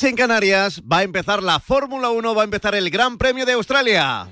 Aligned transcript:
En 0.00 0.14
Canarias 0.14 0.80
va 0.80 0.98
a 0.98 1.02
empezar 1.02 1.42
la 1.42 1.58
Fórmula 1.58 2.10
1, 2.10 2.32
va 2.32 2.42
a 2.42 2.44
empezar 2.44 2.76
el 2.76 2.88
Gran 2.88 3.18
Premio 3.18 3.44
de 3.44 3.54
Australia. 3.54 4.28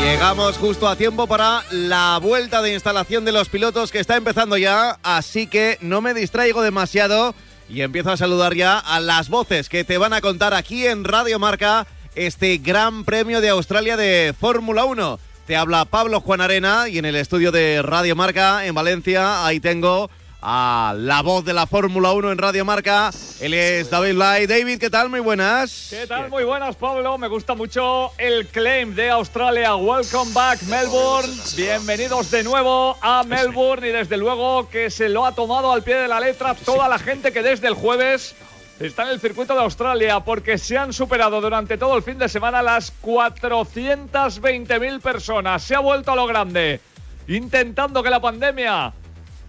Llegamos 0.00 0.56
justo 0.56 0.88
a 0.88 0.96
tiempo 0.96 1.26
para 1.26 1.62
la 1.72 2.18
vuelta 2.22 2.62
de 2.62 2.72
instalación 2.72 3.26
de 3.26 3.32
los 3.32 3.50
pilotos 3.50 3.92
que 3.92 3.98
está 4.00 4.16
empezando 4.16 4.56
ya, 4.56 4.98
así 5.02 5.46
que 5.46 5.76
no 5.82 6.00
me 6.00 6.14
distraigo 6.14 6.62
demasiado 6.62 7.34
y 7.68 7.82
empiezo 7.82 8.12
a 8.12 8.16
saludar 8.16 8.54
ya 8.54 8.78
a 8.78 8.98
las 8.98 9.28
voces 9.28 9.68
que 9.68 9.84
te 9.84 9.98
van 9.98 10.14
a 10.14 10.22
contar 10.22 10.54
aquí 10.54 10.86
en 10.86 11.04
Radio 11.04 11.38
Marca 11.38 11.86
este 12.14 12.56
Gran 12.56 13.04
Premio 13.04 13.42
de 13.42 13.50
Australia 13.50 13.98
de 13.98 14.34
Fórmula 14.40 14.86
1. 14.86 15.18
Te 15.46 15.56
habla 15.56 15.84
Pablo 15.84 16.20
Juan 16.20 16.40
Arena 16.40 16.88
y 16.88 16.96
en 16.96 17.04
el 17.04 17.16
estudio 17.16 17.52
de 17.52 17.82
Radio 17.82 18.16
Marca 18.16 18.64
en 18.64 18.74
Valencia, 18.74 19.44
ahí 19.44 19.60
tengo 19.60 20.08
a 20.40 20.94
la 20.96 21.20
voz 21.20 21.44
de 21.44 21.52
la 21.52 21.66
Fórmula 21.66 22.12
1 22.12 22.32
en 22.32 22.38
Radio 22.38 22.64
Marca. 22.64 23.10
Él 23.40 23.52
es 23.52 23.90
David 23.90 24.14
Lai. 24.14 24.46
David, 24.46 24.78
¿qué 24.78 24.88
tal? 24.88 25.10
Muy 25.10 25.20
buenas. 25.20 25.88
¿Qué 25.90 26.06
tal? 26.06 26.30
Muy 26.30 26.44
buenas, 26.44 26.76
Pablo. 26.76 27.18
Me 27.18 27.28
gusta 27.28 27.54
mucho 27.54 28.10
el 28.16 28.46
claim 28.46 28.94
de 28.94 29.10
Australia. 29.10 29.76
Welcome 29.76 30.32
back, 30.32 30.62
Melbourne. 30.62 31.30
Bienvenidos 31.56 32.30
de 32.30 32.42
nuevo 32.42 32.96
a 33.02 33.22
Melbourne 33.24 33.88
y 33.88 33.92
desde 33.92 34.16
luego 34.16 34.70
que 34.70 34.88
se 34.88 35.10
lo 35.10 35.26
ha 35.26 35.34
tomado 35.34 35.72
al 35.72 35.82
pie 35.82 35.96
de 35.96 36.08
la 36.08 36.20
letra 36.20 36.54
toda 36.54 36.88
la 36.88 36.98
gente 36.98 37.32
que 37.32 37.42
desde 37.42 37.68
el 37.68 37.74
jueves 37.74 38.34
está 38.80 39.04
en 39.04 39.10
el 39.10 39.20
circuito 39.20 39.54
de 39.54 39.60
Australia 39.60 40.20
porque 40.20 40.58
se 40.58 40.76
han 40.76 40.92
superado 40.92 41.40
durante 41.40 41.78
todo 41.78 41.96
el 41.96 42.02
fin 42.02 42.18
de 42.18 42.28
semana 42.28 42.60
las 42.62 42.92
420.000 43.02 45.00
personas. 45.00 45.62
Se 45.62 45.74
ha 45.74 45.80
vuelto 45.80 46.12
a 46.12 46.16
lo 46.16 46.26
grande, 46.26 46.80
intentando 47.28 48.02
que 48.02 48.10
la 48.10 48.20
pandemia, 48.20 48.92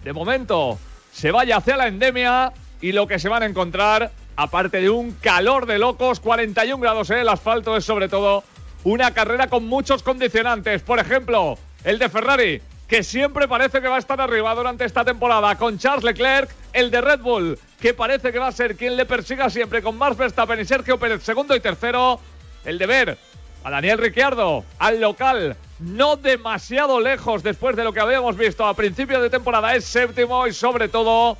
de 0.04 0.12
momento, 0.12 0.78
se 1.12 1.30
vaya 1.32 1.56
hacia 1.56 1.76
la 1.76 1.88
endemia 1.88 2.52
y 2.80 2.92
lo 2.92 3.06
que 3.06 3.18
se 3.18 3.28
van 3.28 3.42
a 3.42 3.46
encontrar, 3.46 4.12
aparte 4.36 4.80
de 4.80 4.90
un 4.90 5.12
calor 5.12 5.66
de 5.66 5.78
locos, 5.78 6.20
41 6.20 6.80
grados 6.80 7.10
en 7.10 7.18
el 7.18 7.28
asfalto, 7.28 7.76
es 7.76 7.84
sobre 7.84 8.08
todo 8.08 8.44
una 8.84 9.12
carrera 9.12 9.48
con 9.48 9.66
muchos 9.66 10.02
condicionantes. 10.02 10.82
Por 10.82 11.00
ejemplo, 11.00 11.58
el 11.84 11.98
de 11.98 12.08
Ferrari, 12.08 12.62
que 12.86 13.02
siempre 13.02 13.48
parece 13.48 13.80
que 13.80 13.88
va 13.88 13.96
a 13.96 13.98
estar 13.98 14.20
arriba 14.20 14.54
durante 14.54 14.84
esta 14.84 15.04
temporada, 15.04 15.56
con 15.56 15.78
Charles 15.78 16.04
Leclerc, 16.04 16.48
el 16.72 16.90
de 16.90 17.00
Red 17.00 17.20
Bull, 17.20 17.58
que 17.86 17.94
parece 17.94 18.32
que 18.32 18.40
va 18.40 18.48
a 18.48 18.52
ser 18.52 18.74
quien 18.74 18.96
le 18.96 19.06
persiga 19.06 19.48
siempre 19.48 19.80
con 19.80 19.96
Max 19.96 20.16
Verstappen 20.16 20.58
y 20.58 20.64
Sergio 20.64 20.98
Pérez, 20.98 21.22
segundo 21.22 21.54
y 21.54 21.60
tercero, 21.60 22.18
el 22.64 22.78
de 22.78 22.86
ver 22.86 23.18
a 23.62 23.70
Daniel 23.70 23.98
Ricciardo, 23.98 24.64
al 24.80 25.00
local, 25.00 25.56
no 25.78 26.16
demasiado 26.16 26.98
lejos 26.98 27.44
después 27.44 27.76
de 27.76 27.84
lo 27.84 27.92
que 27.92 28.00
habíamos 28.00 28.36
visto 28.36 28.66
a 28.66 28.74
principio 28.74 29.22
de 29.22 29.30
temporada, 29.30 29.76
es 29.76 29.84
séptimo 29.84 30.48
y 30.48 30.52
sobre 30.52 30.88
todo 30.88 31.38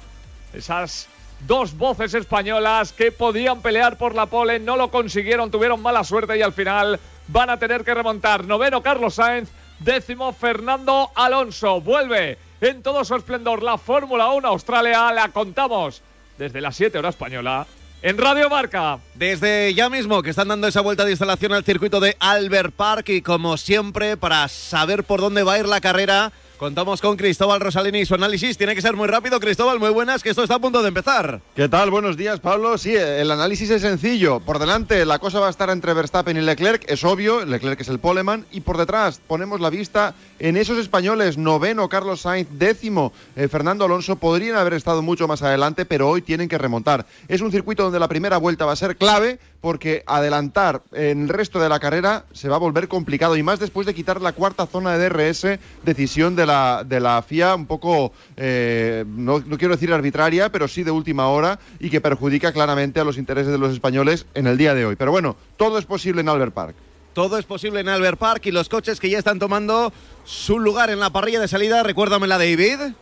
esas 0.52 1.08
dos 1.48 1.76
voces 1.76 2.14
españolas 2.14 2.92
que 2.92 3.10
podían 3.10 3.60
pelear 3.60 3.98
por 3.98 4.14
la 4.14 4.26
pole, 4.26 4.60
no 4.60 4.76
lo 4.76 4.92
consiguieron, 4.92 5.50
tuvieron 5.50 5.82
mala 5.82 6.04
suerte 6.04 6.38
y 6.38 6.42
al 6.42 6.52
final 6.52 7.00
van 7.26 7.50
a 7.50 7.58
tener 7.58 7.82
que 7.82 7.92
remontar. 7.92 8.44
Noveno 8.44 8.84
Carlos 8.84 9.16
Sainz, 9.16 9.50
décimo 9.80 10.32
Fernando 10.32 11.10
Alonso. 11.16 11.80
Vuelve 11.80 12.38
en 12.60 12.84
todo 12.84 13.04
su 13.04 13.16
esplendor 13.16 13.64
la 13.64 13.78
Fórmula 13.78 14.28
1 14.28 14.46
Australia, 14.46 15.10
la 15.10 15.30
contamos 15.30 16.02
desde 16.38 16.60
las 16.60 16.76
7 16.76 16.98
horas 16.98 17.14
española 17.14 17.66
en 18.02 18.18
Radio 18.18 18.48
Marca. 18.50 18.98
Desde 19.14 19.74
ya 19.74 19.90
mismo 19.90 20.22
que 20.22 20.30
están 20.30 20.48
dando 20.48 20.68
esa 20.68 20.80
vuelta 20.80 21.04
de 21.04 21.12
instalación 21.12 21.52
al 21.52 21.64
circuito 21.64 22.00
de 22.00 22.16
Albert 22.20 22.74
Park 22.74 23.08
y 23.08 23.22
como 23.22 23.56
siempre 23.56 24.16
para 24.16 24.46
saber 24.48 25.04
por 25.04 25.20
dónde 25.20 25.42
va 25.42 25.54
a 25.54 25.58
ir 25.58 25.66
la 25.66 25.80
carrera 25.80 26.32
Contamos 26.58 27.02
con 27.02 27.18
Cristóbal 27.18 27.60
Rosalini 27.60 28.00
y 28.00 28.06
su 28.06 28.14
análisis. 28.14 28.56
Tiene 28.56 28.74
que 28.74 28.80
ser 28.80 28.96
muy 28.96 29.08
rápido, 29.08 29.38
Cristóbal. 29.38 29.78
Muy 29.78 29.90
buenas, 29.90 30.22
que 30.22 30.30
esto 30.30 30.42
está 30.42 30.54
a 30.54 30.58
punto 30.58 30.80
de 30.80 30.88
empezar. 30.88 31.42
¿Qué 31.54 31.68
tal? 31.68 31.90
Buenos 31.90 32.16
días, 32.16 32.40
Pablo. 32.40 32.78
Sí, 32.78 32.94
el 32.96 33.30
análisis 33.30 33.68
es 33.68 33.82
sencillo. 33.82 34.40
Por 34.40 34.58
delante, 34.58 35.04
la 35.04 35.18
cosa 35.18 35.38
va 35.38 35.48
a 35.48 35.50
estar 35.50 35.68
entre 35.68 35.92
Verstappen 35.92 36.34
y 36.34 36.40
Leclerc, 36.40 36.90
es 36.90 37.04
obvio. 37.04 37.44
Leclerc 37.44 37.78
es 37.82 37.88
el 37.88 37.98
poleman. 37.98 38.46
Y 38.52 38.62
por 38.62 38.78
detrás, 38.78 39.20
ponemos 39.26 39.60
la 39.60 39.68
vista 39.68 40.14
en 40.38 40.56
esos 40.56 40.78
españoles. 40.78 41.36
Noveno, 41.36 41.90
Carlos 41.90 42.22
Sainz. 42.22 42.48
Décimo, 42.52 43.12
eh, 43.36 43.48
Fernando 43.48 43.84
Alonso. 43.84 44.16
Podrían 44.16 44.56
haber 44.56 44.72
estado 44.72 45.02
mucho 45.02 45.28
más 45.28 45.42
adelante, 45.42 45.84
pero 45.84 46.08
hoy 46.08 46.22
tienen 46.22 46.48
que 46.48 46.56
remontar. 46.56 47.04
Es 47.28 47.42
un 47.42 47.52
circuito 47.52 47.82
donde 47.82 48.00
la 48.00 48.08
primera 48.08 48.38
vuelta 48.38 48.64
va 48.64 48.72
a 48.72 48.76
ser 48.76 48.96
clave 48.96 49.38
porque 49.60 50.02
adelantar 50.06 50.82
en 50.92 51.22
el 51.22 51.28
resto 51.28 51.60
de 51.60 51.68
la 51.68 51.80
carrera 51.80 52.24
se 52.32 52.48
va 52.48 52.56
a 52.56 52.60
volver 52.60 52.88
complicado 52.88 53.36
y 53.36 53.42
más 53.42 53.58
después 53.58 53.86
de 53.86 53.94
quitar 53.94 54.20
la 54.20 54.32
cuarta 54.32 54.66
zona 54.66 54.96
de 54.96 55.08
DRS, 55.08 55.58
decisión 55.84 56.36
de 56.36 56.46
la, 56.46 56.84
de 56.86 57.00
la 57.00 57.22
FIA 57.22 57.54
un 57.54 57.66
poco, 57.66 58.12
eh, 58.36 59.04
no, 59.06 59.40
no, 59.40 59.58
quiero 59.58 59.74
decir 59.74 59.92
arbitraria, 59.92 60.50
pero 60.50 60.68
sí 60.68 60.82
de 60.82 60.90
última 60.90 61.28
hora 61.28 61.58
y 61.80 61.90
que 61.90 62.00
perjudica 62.00 62.52
claramente 62.52 63.00
a 63.00 63.04
los 63.04 63.18
intereses 63.18 63.52
de 63.52 63.58
los 63.58 63.72
españoles 63.72 64.26
en 64.34 64.46
el 64.46 64.56
día 64.56 64.74
de 64.74 64.86
hoy. 64.86 64.96
Pero 64.96 65.10
bueno, 65.10 65.36
todo 65.56 65.78
es 65.78 65.84
posible 65.84 66.20
en 66.20 66.28
Albert 66.28 66.54
Park. 66.54 66.76
Todo 67.12 67.38
es 67.38 67.46
posible 67.46 67.80
en 67.80 67.88
Albert 67.88 68.18
Park 68.18 68.44
y 68.44 68.50
los 68.50 68.68
coches 68.68 69.00
que 69.00 69.08
ya 69.08 69.18
están 69.18 69.38
tomando 69.38 69.90
su 70.24 70.58
lugar 70.58 70.90
en 70.90 71.00
la 71.00 71.10
parrilla 71.10 71.40
de 71.40 71.48
salida, 71.48 71.82
recuérdamela 71.82 72.36
David. 72.36 72.92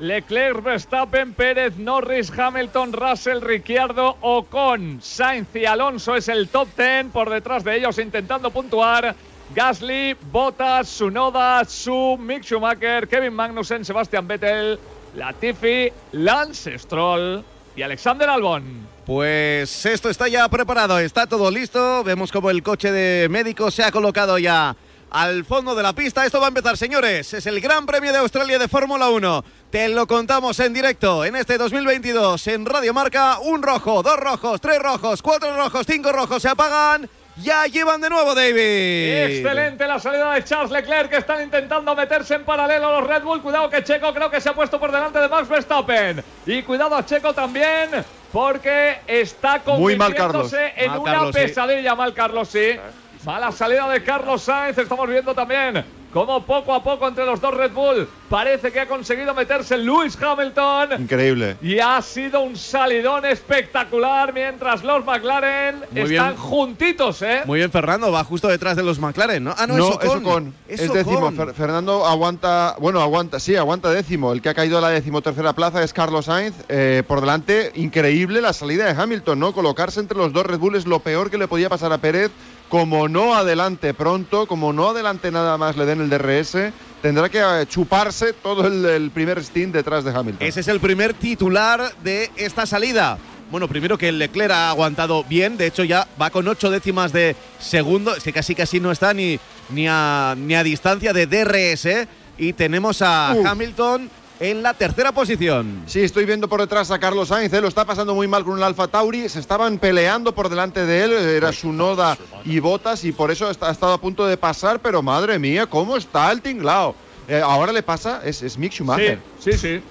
Leclerc, 0.00 0.62
Verstappen, 0.62 1.34
Pérez, 1.34 1.76
Norris, 1.76 2.32
Hamilton, 2.36 2.94
Russell, 2.94 3.42
Ricciardo, 3.42 4.16
Ocon, 4.22 4.98
Sainz 5.02 5.54
y 5.54 5.66
Alonso 5.66 6.16
es 6.16 6.28
el 6.28 6.48
top 6.48 6.68
10. 6.74 7.12
Por 7.12 7.28
detrás 7.28 7.64
de 7.64 7.76
ellos 7.76 7.98
intentando 7.98 8.50
puntuar. 8.50 9.14
Gasly, 9.54 10.16
Bottas, 10.32 10.88
Sunoda, 10.88 11.62
Su, 11.66 12.16
Mick 12.18 12.44
Schumacher, 12.44 13.08
Kevin 13.08 13.34
Magnussen, 13.34 13.84
Sebastian 13.84 14.26
Vettel, 14.26 14.78
Latifi, 15.16 15.92
Lance 16.12 16.78
Stroll 16.78 17.44
y 17.76 17.82
Alexander 17.82 18.30
Albon. 18.30 18.88
Pues 19.04 19.84
esto 19.84 20.08
está 20.08 20.28
ya 20.28 20.48
preparado, 20.48 20.98
está 20.98 21.26
todo 21.26 21.50
listo. 21.50 22.02
Vemos 22.04 22.32
como 22.32 22.48
el 22.48 22.62
coche 22.62 22.90
de 22.90 23.28
médico 23.28 23.70
se 23.70 23.82
ha 23.82 23.92
colocado 23.92 24.38
ya 24.38 24.74
al 25.10 25.44
fondo 25.44 25.74
de 25.74 25.82
la 25.82 25.92
pista. 25.92 26.24
Esto 26.24 26.40
va 26.40 26.46
a 26.46 26.48
empezar, 26.48 26.76
señores. 26.76 27.32
Es 27.34 27.46
el 27.46 27.60
Gran 27.60 27.86
Premio 27.86 28.12
de 28.12 28.18
Australia 28.18 28.58
de 28.58 28.68
Fórmula 28.68 29.08
1. 29.10 29.44
Te 29.70 29.88
lo 29.88 30.06
contamos 30.06 30.58
en 30.60 30.72
directo 30.72 31.24
en 31.24 31.36
este 31.36 31.58
2022 31.58 32.46
en 32.48 32.66
Radio 32.66 32.94
Marca. 32.94 33.38
Un 33.40 33.62
rojo, 33.62 34.02
dos 34.02 34.16
rojos, 34.16 34.60
tres 34.60 34.78
rojos, 34.80 35.22
cuatro 35.22 35.56
rojos, 35.56 35.86
cinco 35.86 36.12
rojos 36.12 36.42
se 36.42 36.48
apagan. 36.48 37.08
Ya 37.42 37.64
llevan 37.66 38.00
de 38.00 38.10
nuevo, 38.10 38.34
David. 38.34 38.58
Excelente 38.58 39.86
la 39.86 39.98
salida 39.98 40.34
de 40.34 40.44
Charles 40.44 40.70
Leclerc, 40.70 41.08
que 41.08 41.16
están 41.18 41.42
intentando 41.42 41.94
meterse 41.94 42.34
en 42.34 42.44
paralelo 42.44 43.00
los 43.00 43.08
Red 43.08 43.22
Bull. 43.22 43.40
Cuidado 43.40 43.70
que 43.70 43.82
Checo 43.82 44.12
creo 44.12 44.30
que 44.30 44.40
se 44.40 44.50
ha 44.50 44.54
puesto 44.54 44.78
por 44.78 44.92
delante 44.92 45.18
de 45.20 45.28
Max 45.28 45.48
Verstappen. 45.48 46.22
Y 46.44 46.62
cuidado 46.62 46.96
a 46.96 47.06
Checo 47.06 47.32
también, 47.32 48.04
porque 48.32 48.98
está 49.06 49.60
convirtiéndose 49.60 50.74
en 50.76 50.90
Mal 50.90 50.98
una 50.98 51.12
Carlos, 51.12 51.34
sí. 51.34 51.40
pesadilla. 51.40 51.94
Mal 51.94 52.12
Carlos, 52.12 52.48
sí. 52.48 52.78
Mala 53.24 53.52
salida 53.52 53.88
de 53.88 54.02
Carlos 54.02 54.42
Sainz. 54.42 54.78
Estamos 54.78 55.08
viendo 55.08 55.34
también 55.34 55.84
cómo 56.12 56.44
poco 56.44 56.74
a 56.74 56.82
poco 56.82 57.06
entre 57.06 57.24
los 57.24 57.40
dos 57.40 57.54
Red 57.54 57.70
Bull 57.72 58.08
parece 58.28 58.72
que 58.72 58.80
ha 58.80 58.86
conseguido 58.88 59.34
meterse 59.34 59.76
Lewis 59.76 60.16
Hamilton. 60.20 61.02
Increíble. 61.02 61.56
Y 61.60 61.78
ha 61.80 62.00
sido 62.00 62.40
un 62.40 62.56
salidón 62.56 63.26
espectacular 63.26 64.32
mientras 64.32 64.82
los 64.82 65.04
McLaren 65.04 65.76
Muy 65.90 66.00
están 66.00 66.30
bien. 66.30 66.36
juntitos, 66.36 67.20
¿eh? 67.22 67.42
Muy 67.44 67.58
bien, 67.58 67.70
Fernando, 67.70 68.10
va 68.10 68.24
justo 68.24 68.48
detrás 68.48 68.74
de 68.76 68.82
los 68.82 68.98
McLaren, 68.98 69.44
¿no? 69.44 69.54
Ah, 69.56 69.66
no, 69.66 69.76
No, 69.76 69.88
es 69.90 69.94
Ocon. 69.96 70.08
es 70.08 70.14
Ocon. 70.16 70.54
Es 70.66 70.80
Es 70.80 70.92
décimo. 70.92 71.30
Fer- 71.32 71.52
Fernando 71.52 72.06
aguanta, 72.06 72.74
bueno, 72.78 73.00
aguanta, 73.02 73.38
sí, 73.38 73.54
aguanta 73.54 73.90
décimo. 73.90 74.32
El 74.32 74.40
que 74.40 74.48
ha 74.48 74.54
caído 74.54 74.78
a 74.78 74.80
la 74.80 74.88
decimotercera 74.88 75.52
plaza 75.52 75.82
es 75.82 75.92
Carlos 75.92 76.24
Sainz. 76.24 76.54
Eh, 76.70 77.02
por 77.06 77.20
delante, 77.20 77.70
increíble 77.74 78.40
la 78.40 78.54
salida 78.54 78.90
de 78.90 79.00
Hamilton, 79.00 79.38
¿no? 79.38 79.52
Colocarse 79.52 80.00
entre 80.00 80.16
los 80.16 80.32
dos 80.32 80.46
Red 80.46 80.58
Bull 80.58 80.76
es 80.76 80.86
lo 80.86 81.00
peor 81.00 81.30
que 81.30 81.36
le 81.38 81.46
podía 81.48 81.68
pasar 81.68 81.92
a 81.92 81.98
Pérez. 81.98 82.30
Como 82.70 83.08
no 83.08 83.34
adelante 83.34 83.92
pronto, 83.92 84.46
como 84.46 84.72
no 84.72 84.88
adelante 84.88 85.30
nada 85.30 85.58
más 85.58 85.76
le 85.76 85.84
den 85.84 86.00
el 86.00 86.08
DRS, 86.08 86.72
tendrá 87.02 87.28
que 87.28 87.40
eh, 87.40 87.66
chuparse 87.68 88.32
todo 88.32 88.66
el, 88.66 88.86
el 88.86 89.10
primer 89.10 89.42
stint 89.44 89.74
detrás 89.74 90.04
de 90.04 90.12
Hamilton. 90.12 90.46
Ese 90.46 90.60
es 90.60 90.68
el 90.68 90.80
primer 90.80 91.12
titular 91.12 91.92
de 92.02 92.30
esta 92.36 92.64
salida. 92.64 93.18
Bueno, 93.50 93.66
primero 93.66 93.98
que 93.98 94.08
el 94.08 94.18
Leclerc 94.20 94.52
ha 94.52 94.70
aguantado 94.70 95.24
bien, 95.24 95.56
de 95.56 95.66
hecho 95.66 95.82
ya 95.82 96.06
va 96.20 96.30
con 96.30 96.46
ocho 96.46 96.70
décimas 96.70 97.12
de 97.12 97.34
segundo, 97.58 98.14
es 98.14 98.22
que 98.22 98.32
casi 98.32 98.54
casi 98.54 98.78
no 98.78 98.92
está 98.92 99.12
ni, 99.12 99.40
ni, 99.70 99.88
a, 99.88 100.36
ni 100.38 100.54
a 100.54 100.62
distancia 100.62 101.12
de 101.12 101.26
DRS. 101.26 102.06
Y 102.38 102.54
tenemos 102.54 103.02
a. 103.02 103.32
Hamilton 103.32 104.08
en 104.40 104.62
la 104.62 104.72
tercera 104.74 105.12
posición. 105.12 105.82
Sí, 105.86 106.00
estoy 106.02 106.24
viendo 106.24 106.48
por 106.48 106.60
detrás 106.60 106.90
a 106.90 106.98
Carlos 106.98 107.28
Sainz, 107.28 107.52
¿eh? 107.52 107.60
lo 107.60 107.68
está 107.68 107.84
pasando 107.84 108.14
muy 108.14 108.26
mal 108.26 108.42
con 108.44 108.54
un 108.54 108.62
Alfa 108.62 108.88
Tauri, 108.88 109.28
se 109.28 109.38
estaban 109.38 109.78
peleando 109.78 110.34
por 110.34 110.48
delante 110.48 110.86
de 110.86 111.04
él, 111.04 111.12
era 111.12 111.52
su 111.52 111.72
noda 111.72 112.16
y 112.44 112.58
botas 112.58 113.04
y 113.04 113.12
por 113.12 113.30
eso 113.30 113.50
está- 113.50 113.68
ha 113.68 113.72
estado 113.72 113.92
a 113.92 114.00
punto 114.00 114.26
de 114.26 114.36
pasar, 114.38 114.80
pero 114.80 115.02
madre 115.02 115.38
mía, 115.38 115.66
¿cómo 115.66 115.96
está 115.96 116.32
el 116.32 116.40
tinglao? 116.40 116.94
Eh, 117.28 117.40
ahora 117.44 117.70
le 117.72 117.82
pasa, 117.82 118.22
es, 118.24 118.42
es 118.42 118.56
Mick 118.56 118.72
Schumacher. 118.72 119.18
Sí, 119.38 119.52
sí, 119.52 119.58
sí. 119.58 119.82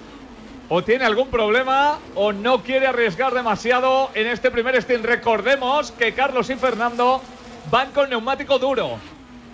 O 0.68 0.82
tiene 0.84 1.04
algún 1.04 1.28
problema 1.28 1.98
o 2.14 2.32
no 2.32 2.62
quiere 2.62 2.86
arriesgar 2.86 3.32
demasiado 3.34 4.10
en 4.14 4.26
este 4.26 4.50
primer 4.50 4.76
stint. 4.82 5.04
Recordemos 5.04 5.90
que 5.92 6.12
Carlos 6.12 6.48
y 6.50 6.54
Fernando 6.56 7.20
van 7.70 7.90
con 7.92 8.08
neumático 8.10 8.58
duro. 8.58 8.98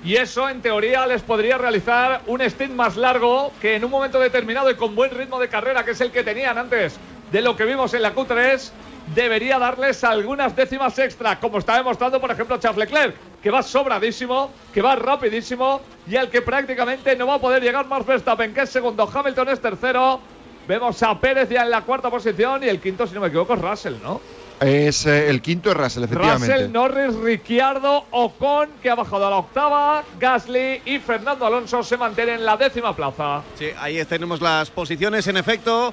Y 0.07 0.15
eso, 0.15 0.49
en 0.49 0.63
teoría, 0.63 1.05
les 1.05 1.23
podría 1.23 1.59
realizar 1.59 2.23
un 2.29 2.41
stint 2.41 2.71
más 2.71 2.97
largo 2.97 3.53
que 3.61 3.75
en 3.75 3.85
un 3.85 3.91
momento 3.91 4.21
determinado 4.21 4.71
y 4.71 4.77
con 4.77 4.95
buen 4.95 5.11
ritmo 5.11 5.41
de 5.41 5.49
carrera, 5.49 5.85
que 5.85 5.91
es 5.91 6.01
el 6.01 6.13
que 6.13 6.23
tenían 6.23 6.57
antes 6.57 6.97
de 7.33 7.43
lo 7.43 7.57
que 7.57 7.65
vimos 7.65 7.93
en 7.93 8.03
la 8.03 8.15
Q3, 8.15 8.71
debería 9.17 9.59
darles 9.59 10.05
algunas 10.05 10.55
décimas 10.55 10.97
extra, 11.01 11.41
como 11.41 11.59
está 11.59 11.75
demostrando, 11.75 12.21
por 12.21 12.31
ejemplo, 12.31 12.57
Charles 12.59 12.89
Leclerc, 12.89 13.17
que 13.43 13.51
va 13.51 13.65
sobradísimo, 13.65 14.53
que 14.73 14.81
va 14.81 14.95
rapidísimo 14.95 15.81
y 16.07 16.15
al 16.15 16.31
que 16.31 16.41
prácticamente 16.41 17.17
no 17.17 17.27
va 17.27 17.35
a 17.35 17.41
poder 17.41 17.61
llegar 17.61 17.89
más 17.89 18.07
Verstappen, 18.07 18.55
que 18.55 18.61
es 18.61 18.71
segundo, 18.71 19.11
Hamilton 19.13 19.49
es 19.49 19.61
tercero. 19.61 20.21
Vemos 20.69 21.03
a 21.03 21.19
Pérez 21.19 21.49
ya 21.49 21.63
en 21.63 21.71
la 21.71 21.81
cuarta 21.81 22.11
posición 22.11 22.63
y 22.63 22.69
el 22.69 22.81
quinto, 22.81 23.09
si 23.09 23.15
no 23.15 23.23
me 23.23 23.27
equivoco, 23.27 23.55
es 23.55 23.61
Russell, 23.61 23.95
¿no? 24.01 24.21
Es 24.61 25.05
eh, 25.07 25.29
el 25.29 25.43
quinto 25.43 25.71
es 25.71 25.77
Russell, 25.77 26.05
efectivamente. 26.05 26.53
Russell, 26.53 26.73
Norris, 26.73 27.15
Ricciardo, 27.15 28.07
Ocon, 28.11 28.71
que 28.83 28.89
ha 28.89 28.95
bajado 28.95 29.27
a 29.27 29.31
la 29.31 29.37
octava, 29.37 30.05
Gasly 30.19 30.83
y 30.87 30.99
Fernando 30.99 31.45
Alonso 31.47 31.83
se 31.83 31.97
mantienen 31.97 32.37
en 32.37 32.45
la 32.47 32.57
décima 32.57 32.97
plaza. 32.97 33.43
Sí, 33.59 33.69
ahí 33.79 34.03
tenemos 34.07 34.41
las 34.41 34.71
posiciones, 34.71 35.27
en 35.27 35.37
efecto. 35.37 35.93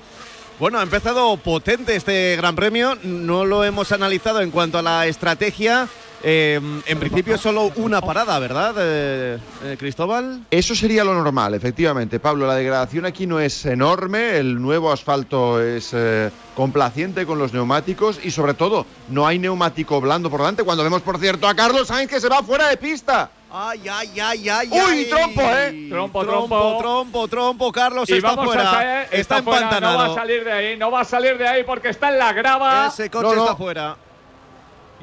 Bueno, 0.60 0.80
ha 0.80 0.84
empezado 0.84 1.36
potente 1.38 1.96
este 1.96 2.36
Gran 2.38 2.56
Premio. 2.56 2.98
No 3.04 3.44
lo 3.44 3.64
hemos 3.64 3.92
analizado 3.92 4.40
en 4.40 4.52
cuanto 4.52 4.78
a 4.78 4.82
la 4.82 5.08
estrategia. 5.08 5.90
Eh, 6.26 6.58
en 6.86 7.00
principio 7.00 7.38
solo 7.38 7.70
una 7.76 8.00
parada, 8.00 8.40
¿verdad, 8.40 8.74
eh, 8.80 9.38
eh, 9.66 9.76
Cristóbal? 9.78 10.42
Eso 10.50 10.74
sería 10.74 11.04
lo 11.04 11.14
normal, 11.14 11.54
efectivamente. 11.54 12.18
Pablo, 12.20 12.48
la 12.48 12.56
degradación 12.56 13.06
aquí 13.06 13.28
no 13.28 13.42
es 13.42 13.66
enorme, 13.66 14.38
el 14.38 14.62
nuevo 14.62 14.90
asfalto 14.92 15.62
es 15.62 15.90
eh, 15.94 16.32
complaciente 16.56 17.26
con 17.26 17.40
los 17.40 17.52
neumáticos 17.54 18.20
y 18.24 18.32
sobre 18.32 18.54
todo 18.54 18.86
no 19.10 19.28
hay 19.28 19.38
neumático 19.38 20.00
blando 20.00 20.30
por 20.30 20.40
delante 20.40 20.64
cuando 20.64 20.84
vemos, 20.86 21.02
por 21.02 21.20
cierto, 21.20 21.46
a 21.46 21.56
Carlos 21.56 21.90
Sainz 21.90 22.10
que 22.10 22.22
se 22.22 22.30
va 22.30 22.42
fuera 22.42 22.70
de 22.70 22.78
pista. 22.78 23.30
Ay, 23.56 23.82
ay, 23.92 24.20
ay, 24.20 24.50
ay. 24.50 24.70
Uy, 24.72 25.06
trompo, 25.10 25.42
¿eh? 25.42 25.88
Trompo, 25.90 26.26
trompo, 26.26 26.48
trompo. 26.58 26.78
trompo, 26.80 27.28
trompo. 27.28 27.72
Carlos 27.72 28.10
Y 28.10 28.14
está 28.14 28.30
vamos 28.30 28.46
fuera. 28.46 28.62
a 28.70 28.74
saber- 28.74 29.08
está, 29.12 29.44
fuera, 29.44 29.60
empantanado. 29.62 29.94
No 29.94 30.08
va 30.08 30.12
a 30.14 30.16
salir 30.16 30.44
de 30.44 30.52
ahí, 30.52 30.78
no 30.78 30.90
va 30.90 31.02
a 31.02 31.06
salir 31.06 31.38
de 31.38 31.48
ahí 31.48 31.64
porque 31.64 31.90
está 31.90 32.10
en 32.10 32.18
la 32.18 32.34
grava. 32.34 32.88
Ese 32.88 33.12
coche 33.12 33.28
No, 33.28 33.36
no. 33.36 33.44
está 33.44 33.56
fuera. 33.56 33.96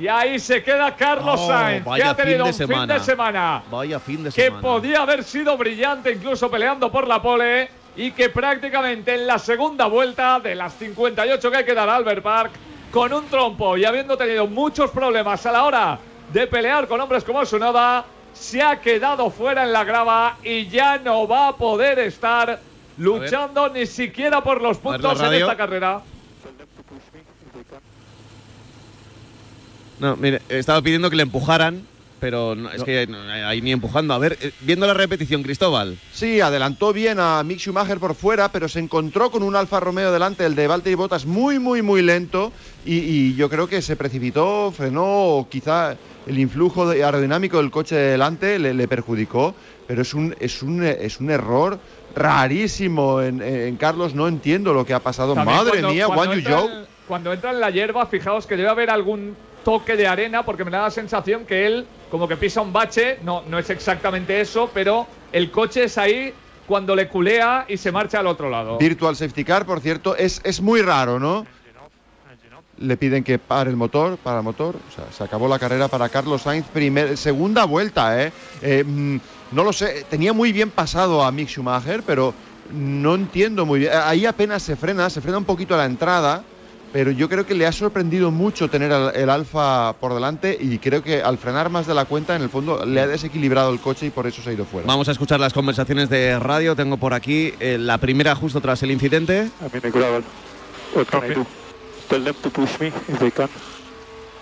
Y 0.00 0.08
ahí 0.08 0.38
se 0.38 0.62
queda 0.62 0.96
Carlos 0.96 1.38
Oh, 1.42 1.48
Sainz, 1.48 1.84
que 1.84 2.02
ha 2.02 2.14
tenido 2.14 2.46
fin 2.46 2.64
un 2.64 2.68
fin 2.78 2.86
de 2.86 3.00
semana 3.00 3.62
Vaya 3.70 4.00
fin 4.00 4.24
de 4.24 4.30
que 4.30 4.44
semana. 4.44 4.62
podía 4.62 5.02
haber 5.02 5.22
sido 5.22 5.56
brillante 5.58 6.10
incluso 6.12 6.50
peleando 6.50 6.90
por 6.90 7.06
la 7.06 7.20
pole 7.20 7.68
y 7.96 8.12
que 8.12 8.30
prácticamente 8.30 9.14
en 9.14 9.26
la 9.26 9.38
segunda 9.38 9.86
vuelta 9.86 10.40
de 10.40 10.54
las 10.54 10.72
58 10.74 11.50
que 11.50 11.56
hay 11.58 11.64
que 11.64 11.74
dar 11.74 11.88
a 11.88 11.96
Albert 11.96 12.22
Park 12.22 12.52
con 12.90 13.12
un 13.12 13.26
trompo 13.26 13.76
y 13.76 13.84
habiendo 13.84 14.16
tenido 14.16 14.46
muchos 14.46 14.90
problemas 14.90 15.44
a 15.44 15.52
la 15.52 15.64
hora 15.64 15.98
de 16.32 16.46
pelear 16.46 16.88
con 16.88 17.00
hombres 17.00 17.22
como 17.22 17.44
Sunoda 17.44 18.04
se 18.32 18.62
ha 18.62 18.80
quedado 18.80 19.28
fuera 19.30 19.64
en 19.64 19.72
la 19.72 19.84
grava 19.84 20.36
y 20.42 20.66
ya 20.68 20.96
no 20.98 21.28
va 21.28 21.48
a 21.48 21.56
poder 21.56 21.98
estar 21.98 22.58
luchando 22.96 23.68
ni 23.68 23.86
siquiera 23.86 24.40
por 24.42 24.62
los 24.62 24.78
puntos 24.78 25.20
en 25.20 25.34
esta 25.34 25.56
carrera. 25.56 26.00
No, 30.00 30.16
mire, 30.16 30.40
estaba 30.48 30.80
pidiendo 30.82 31.10
que 31.10 31.16
le 31.16 31.22
empujaran, 31.22 31.82
pero 32.20 32.54
no, 32.54 32.70
es 32.70 32.82
que 32.84 33.06
ahí 33.46 33.60
ni 33.62 33.72
empujando. 33.72 34.12
A 34.14 34.18
ver, 34.18 34.36
eh, 34.40 34.50
viendo 34.60 34.86
la 34.86 34.94
repetición, 34.94 35.42
Cristóbal. 35.42 35.96
Sí, 36.12 36.40
adelantó 36.40 36.92
bien 36.92 37.18
a 37.20 37.42
Mick 37.44 37.58
Schumacher 37.60 37.98
por 37.98 38.14
fuera, 38.14 38.50
pero 38.50 38.68
se 38.68 38.78
encontró 38.78 39.30
con 39.30 39.42
un 39.42 39.56
Alfa 39.56 39.78
Romeo 39.80 40.10
delante, 40.12 40.44
el 40.44 40.54
de 40.54 40.66
Valtteri 40.66 40.94
Bottas, 40.96 41.24
muy, 41.26 41.58
muy, 41.58 41.82
muy 41.82 42.02
lento. 42.02 42.52
Y, 42.84 42.96
y 42.98 43.34
yo 43.36 43.48
creo 43.48 43.68
que 43.68 43.80
se 43.82 43.96
precipitó, 43.96 44.72
frenó, 44.74 45.04
o 45.04 45.48
quizá 45.48 45.96
el 46.26 46.38
influjo 46.38 46.88
aerodinámico 46.90 47.58
del 47.58 47.70
coche 47.70 47.94
de 47.94 48.10
delante 48.12 48.58
le, 48.58 48.74
le 48.74 48.88
perjudicó. 48.88 49.54
Pero 49.86 50.02
es 50.02 50.14
un, 50.14 50.34
es 50.40 50.62
un, 50.62 50.82
es 50.84 51.20
un 51.20 51.30
error 51.30 51.78
rarísimo 52.14 53.20
en, 53.22 53.42
en 53.42 53.76
Carlos. 53.76 54.14
No 54.14 54.28
entiendo 54.28 54.72
lo 54.72 54.84
que 54.86 54.94
ha 54.94 55.00
pasado. 55.00 55.34
También 55.34 55.56
Madre 55.58 55.70
cuando- 55.72 55.90
mía, 55.90 56.06
cuando 56.06 56.34
entra 56.34 56.60
en- 56.60 56.86
Cuando 57.08 57.32
entra 57.32 57.50
en 57.50 57.60
la 57.60 57.70
hierba, 57.70 58.06
fijaos 58.06 58.46
que 58.46 58.56
debe 58.56 58.68
haber 58.68 58.88
algún 58.90 59.34
toque 59.70 59.96
de 59.96 60.08
arena, 60.08 60.44
porque 60.44 60.64
me 60.64 60.70
da 60.72 60.82
la 60.82 60.90
sensación 60.90 61.46
que 61.46 61.64
él 61.64 61.86
como 62.10 62.26
que 62.26 62.36
pisa 62.36 62.60
un 62.60 62.72
bache. 62.72 63.20
No, 63.22 63.44
no 63.48 63.56
es 63.56 63.70
exactamente 63.70 64.40
eso, 64.40 64.68
pero 64.74 65.06
el 65.32 65.52
coche 65.52 65.84
es 65.84 65.96
ahí 65.96 66.34
cuando 66.66 66.96
le 66.96 67.06
culea 67.06 67.66
y 67.68 67.76
se 67.76 67.92
marcha 67.92 68.18
al 68.18 68.26
otro 68.26 68.50
lado. 68.50 68.78
Virtual 68.78 69.14
Safety 69.14 69.44
Car, 69.44 69.64
por 69.64 69.78
cierto, 69.80 70.16
es, 70.16 70.40
es 70.42 70.60
muy 70.60 70.82
raro, 70.82 71.20
¿no? 71.20 71.46
Le 72.78 72.96
piden 72.96 73.22
que 73.22 73.38
pare 73.38 73.70
el 73.70 73.76
motor, 73.76 74.16
para 74.16 74.38
el 74.38 74.42
motor. 74.42 74.74
O 74.74 74.92
sea, 74.92 75.04
se 75.12 75.22
acabó 75.22 75.46
la 75.46 75.60
carrera 75.60 75.86
para 75.86 76.08
Carlos 76.08 76.42
Sainz. 76.42 76.66
Primer, 76.66 77.16
segunda 77.16 77.64
vuelta, 77.64 78.24
¿eh? 78.24 78.32
Eh, 78.62 78.82
mm, 78.84 79.18
No 79.52 79.62
lo 79.62 79.72
sé, 79.72 80.04
tenía 80.10 80.32
muy 80.32 80.50
bien 80.52 80.70
pasado 80.70 81.22
a 81.22 81.30
Mick 81.30 81.48
Schumacher, 81.48 82.02
pero 82.04 82.34
no 82.72 83.14
entiendo 83.14 83.66
muy 83.66 83.80
bien. 83.80 83.92
Ahí 84.04 84.26
apenas 84.26 84.62
se 84.64 84.74
frena, 84.74 85.10
se 85.10 85.20
frena 85.20 85.38
un 85.38 85.44
poquito 85.44 85.74
a 85.74 85.78
la 85.78 85.84
entrada, 85.84 86.42
pero 86.92 87.10
yo 87.12 87.28
creo 87.28 87.46
que 87.46 87.54
le 87.54 87.66
ha 87.66 87.72
sorprendido 87.72 88.30
mucho 88.30 88.68
tener 88.68 88.92
al- 88.92 89.14
el 89.14 89.30
Alfa 89.30 89.92
por 89.94 90.12
delante 90.14 90.56
y 90.60 90.78
creo 90.78 91.02
que 91.02 91.22
al 91.22 91.38
frenar 91.38 91.70
más 91.70 91.86
de 91.86 91.94
la 91.94 92.04
cuenta, 92.04 92.34
en 92.34 92.42
el 92.42 92.48
fondo, 92.48 92.84
le 92.84 93.00
ha 93.00 93.06
desequilibrado 93.06 93.72
el 93.72 93.78
coche 93.80 94.06
y 94.06 94.10
por 94.10 94.26
eso 94.26 94.42
se 94.42 94.50
ha 94.50 94.52
ido 94.52 94.64
fuera. 94.64 94.86
Vamos 94.86 95.08
a 95.08 95.12
escuchar 95.12 95.38
las 95.38 95.52
conversaciones 95.52 96.08
de 96.10 96.38
radio. 96.38 96.74
Tengo 96.74 96.96
por 96.96 97.14
aquí 97.14 97.54
eh, 97.60 97.76
la 97.78 97.98
primera 97.98 98.34
justo 98.34 98.60
tras 98.60 98.82
el 98.82 98.90
incidente. 98.90 99.50
Tell 102.08 102.24
them 102.24 102.34
to 102.42 102.50
push 102.50 102.78
me 102.80 102.88
if 102.88 103.18
they 103.20 103.30
can. 103.30 103.48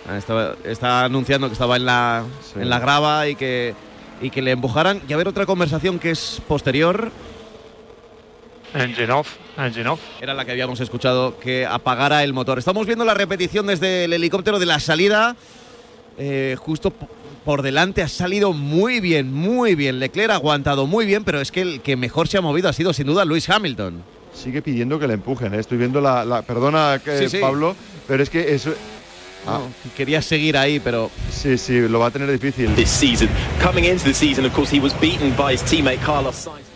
Ah, 0.08 0.16
Está, 0.16 0.54
está 0.64 1.04
anunciando 1.04 1.48
que 1.48 1.52
estaba 1.52 1.76
en 1.76 1.84
la, 1.84 2.24
Sí. 2.42 2.60
en 2.60 2.70
la 2.70 2.78
grava 2.78 3.28
y 3.28 3.34
que, 3.36 3.74
y 4.22 4.30
que 4.30 4.40
le 4.40 4.52
empujaran. 4.52 5.02
Y 5.06 5.12
a 5.12 5.18
ver 5.18 5.28
otra 5.28 5.44
conversación 5.44 5.98
que 5.98 6.10
es 6.12 6.40
posterior. 6.48 7.10
Engine 8.74 9.10
off. 9.12 9.36
Engine 9.56 9.88
off. 9.88 10.00
Era 10.20 10.34
la 10.34 10.44
que 10.44 10.52
habíamos 10.52 10.80
escuchado 10.80 11.38
que 11.38 11.64
apagara 11.66 12.22
el 12.22 12.32
motor. 12.32 12.58
Estamos 12.58 12.86
viendo 12.86 13.04
la 13.04 13.14
repetición 13.14 13.66
desde 13.66 14.04
el 14.04 14.12
helicóptero 14.12 14.58
de 14.58 14.66
la 14.66 14.78
salida. 14.80 15.36
Eh, 16.18 16.56
justo 16.58 16.92
por 17.44 17.62
delante 17.62 18.02
ha 18.02 18.08
salido 18.08 18.52
muy 18.52 19.00
bien, 19.00 19.32
muy 19.32 19.74
bien. 19.74 20.00
Leclerc 20.00 20.30
ha 20.32 20.34
aguantado 20.34 20.86
muy 20.86 21.06
bien, 21.06 21.24
pero 21.24 21.40
es 21.40 21.50
que 21.50 21.62
el 21.62 21.80
que 21.80 21.96
mejor 21.96 22.28
se 22.28 22.36
ha 22.38 22.40
movido 22.40 22.68
ha 22.68 22.72
sido 22.72 22.92
sin 22.92 23.06
duda 23.06 23.24
Luis 23.24 23.48
Hamilton. 23.48 24.02
Sigue 24.34 24.60
pidiendo 24.62 24.98
que 24.98 25.08
le 25.08 25.14
empujen, 25.14 25.54
¿eh? 25.54 25.58
Estoy 25.58 25.78
viendo 25.78 26.00
la... 26.00 26.24
la- 26.24 26.42
perdona, 26.42 27.00
que, 27.02 27.18
Sí, 27.18 27.28
sí. 27.28 27.38
Pablo, 27.38 27.74
pero 28.06 28.22
es 28.22 28.30
que 28.30 28.54
eso... 28.54 28.72
Ah, 29.46 29.60
No, 29.60 29.90
quería 29.96 30.20
seguir 30.20 30.56
ahí, 30.58 30.78
pero 30.78 31.10
sí, 31.32 31.56
sí, 31.56 31.80
lo 31.88 32.00
va 32.00 32.08
a 32.08 32.10
tener 32.10 32.30
difícil. 32.30 32.74
this 32.74 32.90
season. 32.90 33.28
Coming 33.62 33.84
into 33.84 34.04
the 34.04 34.12
season, 34.14 34.44
of 34.44 34.52
course, 34.52 34.70
he 34.76 34.80
was 34.80 34.92
beaten 35.00 35.34
by 35.36 35.54
his 35.54 35.62
teammate 35.64 35.98
Carlos 36.04 36.36
Sainz. 36.36 36.67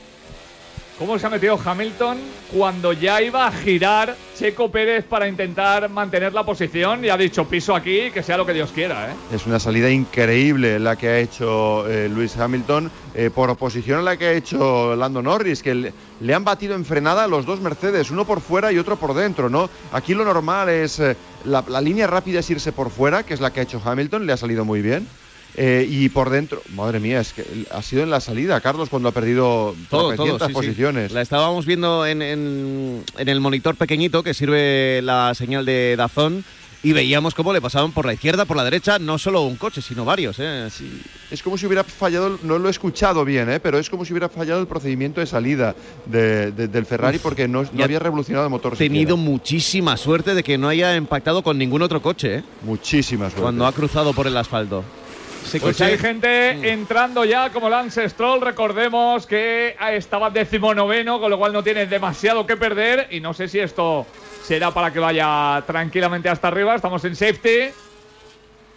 ¿Cómo 0.98 1.18
se 1.18 1.26
ha 1.26 1.30
metido 1.30 1.58
Hamilton 1.62 2.18
cuando 2.56 2.92
ya 2.92 3.20
iba 3.20 3.46
a 3.46 3.50
girar 3.50 4.14
Checo 4.36 4.70
Pérez 4.70 5.04
para 5.04 5.26
intentar 5.26 5.88
mantener 5.88 6.32
la 6.32 6.44
posición 6.44 7.04
y 7.04 7.08
ha 7.08 7.16
dicho 7.16 7.44
piso 7.48 7.74
aquí, 7.74 8.10
que 8.12 8.22
sea 8.22 8.36
lo 8.36 8.46
que 8.46 8.52
Dios 8.52 8.70
quiera, 8.72 9.10
¿eh? 9.10 9.14
Es 9.34 9.46
una 9.46 9.58
salida 9.58 9.90
increíble 9.90 10.78
la 10.78 10.94
que 10.94 11.08
ha 11.08 11.18
hecho 11.18 11.88
eh, 11.88 12.08
Luis 12.08 12.36
Hamilton, 12.36 12.90
eh, 13.14 13.30
por 13.34 13.50
oposición 13.50 13.98
a 14.00 14.02
la 14.02 14.16
que 14.16 14.26
ha 14.26 14.32
hecho 14.32 14.94
Lando 14.94 15.22
Norris, 15.22 15.62
que 15.62 15.74
le, 15.74 15.92
le 16.20 16.34
han 16.34 16.44
batido 16.44 16.74
en 16.74 16.84
frenada 16.84 17.26
los 17.26 17.46
dos 17.46 17.60
Mercedes, 17.60 18.10
uno 18.10 18.24
por 18.24 18.40
fuera 18.40 18.70
y 18.70 18.78
otro 18.78 18.96
por 18.96 19.14
dentro, 19.14 19.48
¿no? 19.50 19.70
Aquí 19.92 20.14
lo 20.14 20.24
normal 20.24 20.68
es, 20.68 21.00
eh, 21.00 21.16
la, 21.44 21.64
la 21.66 21.80
línea 21.80 22.06
rápida 22.06 22.40
es 22.40 22.50
irse 22.50 22.70
por 22.70 22.90
fuera, 22.90 23.24
que 23.24 23.34
es 23.34 23.40
la 23.40 23.52
que 23.52 23.60
ha 23.60 23.64
hecho 23.64 23.82
Hamilton, 23.84 24.26
le 24.26 24.34
ha 24.34 24.36
salido 24.36 24.64
muy 24.64 24.82
bien. 24.82 25.08
Eh, 25.56 25.86
y 25.88 26.08
por 26.08 26.30
dentro, 26.30 26.62
madre 26.74 26.98
mía, 27.00 27.20
es 27.20 27.32
que 27.32 27.44
ha 27.70 27.82
sido 27.82 28.02
en 28.02 28.10
la 28.10 28.20
salida, 28.20 28.60
Carlos, 28.60 28.88
cuando 28.88 29.08
ha 29.10 29.12
perdido 29.12 29.74
todo, 29.90 30.14
todo. 30.14 30.38
sí. 30.46 30.52
posiciones. 30.52 31.12
La 31.12 31.20
estábamos 31.22 31.66
viendo 31.66 32.06
en, 32.06 32.22
en- 32.22 33.04
en 33.18 33.28
el 33.28 33.40
monitor 33.40 33.76
pequeñito 33.76 34.22
que 34.22 34.32
sirve 34.34 35.00
la 35.02 35.34
señal 35.34 35.64
de 35.66 35.94
Dazón 35.96 36.44
y 36.84 36.92
veíamos 36.92 37.34
cómo 37.34 37.52
le 37.52 37.60
pasaban 37.60 37.92
por 37.92 38.06
la 38.06 38.12
izquierda, 38.14 38.44
por 38.44 38.56
la 38.56 38.64
derecha, 38.64 38.98
no 38.98 39.16
solo 39.16 39.42
un 39.42 39.54
coche, 39.54 39.80
sino 39.80 40.04
varios. 40.04 40.36
¿eh? 40.40 40.66
Sí, 40.68 41.00
es 41.30 41.40
como 41.40 41.56
si 41.56 41.64
hubiera 41.66 41.84
fallado, 41.84 42.40
no 42.42 42.58
lo 42.58 42.66
he 42.66 42.70
escuchado 42.72 43.24
bien, 43.24 43.48
¿eh? 43.50 43.60
pero 43.60 43.78
es 43.78 43.88
como 43.88 44.04
si 44.04 44.12
hubiera 44.12 44.28
fallado 44.28 44.60
el 44.60 44.66
procedimiento 44.66 45.20
de 45.20 45.26
salida 45.26 45.76
de- 46.06 46.50
de- 46.50 46.66
del 46.66 46.84
Ferrari 46.84 47.18
porque 47.18 47.46
no, 47.46 47.60
había 47.80 48.00
revolucionado 48.00 48.46
el 48.46 48.50
motor. 48.50 48.76
tenido 48.76 49.14
siquiera. 49.16 49.30
muchísima 49.30 49.96
suerte 49.96 50.34
de 50.34 50.42
que 50.42 50.58
no 50.58 50.68
haya 50.68 50.96
impactado 50.96 51.42
con 51.44 51.56
ningún 51.56 51.82
otro 51.82 52.02
coche 52.02 52.38
¿eh? 52.38 52.42
muchísima 52.62 53.26
suerte. 53.26 53.42
cuando 53.42 53.64
ha 53.64 53.72
cruzado 53.72 54.12
por 54.12 54.26
el 54.26 54.36
asfalto. 54.36 54.82
Pues 55.60 55.80
hay 55.80 55.98
gente 55.98 56.54
Mm. 56.54 56.64
entrando 56.64 57.24
ya 57.24 57.50
como 57.50 57.68
Lance 57.68 58.08
Stroll. 58.08 58.40
Recordemos 58.40 59.26
que 59.26 59.76
estaba 59.92 60.30
decimonoveno, 60.30 61.20
con 61.20 61.30
lo 61.30 61.38
cual 61.38 61.52
no 61.52 61.62
tiene 61.62 61.86
demasiado 61.86 62.46
que 62.46 62.56
perder. 62.56 63.08
Y 63.10 63.20
no 63.20 63.34
sé 63.34 63.48
si 63.48 63.58
esto 63.58 64.06
será 64.44 64.70
para 64.70 64.92
que 64.92 64.98
vaya 64.98 65.62
tranquilamente 65.66 66.28
hasta 66.28 66.48
arriba. 66.48 66.74
Estamos 66.74 67.04
en 67.04 67.14
safety. 67.16 67.70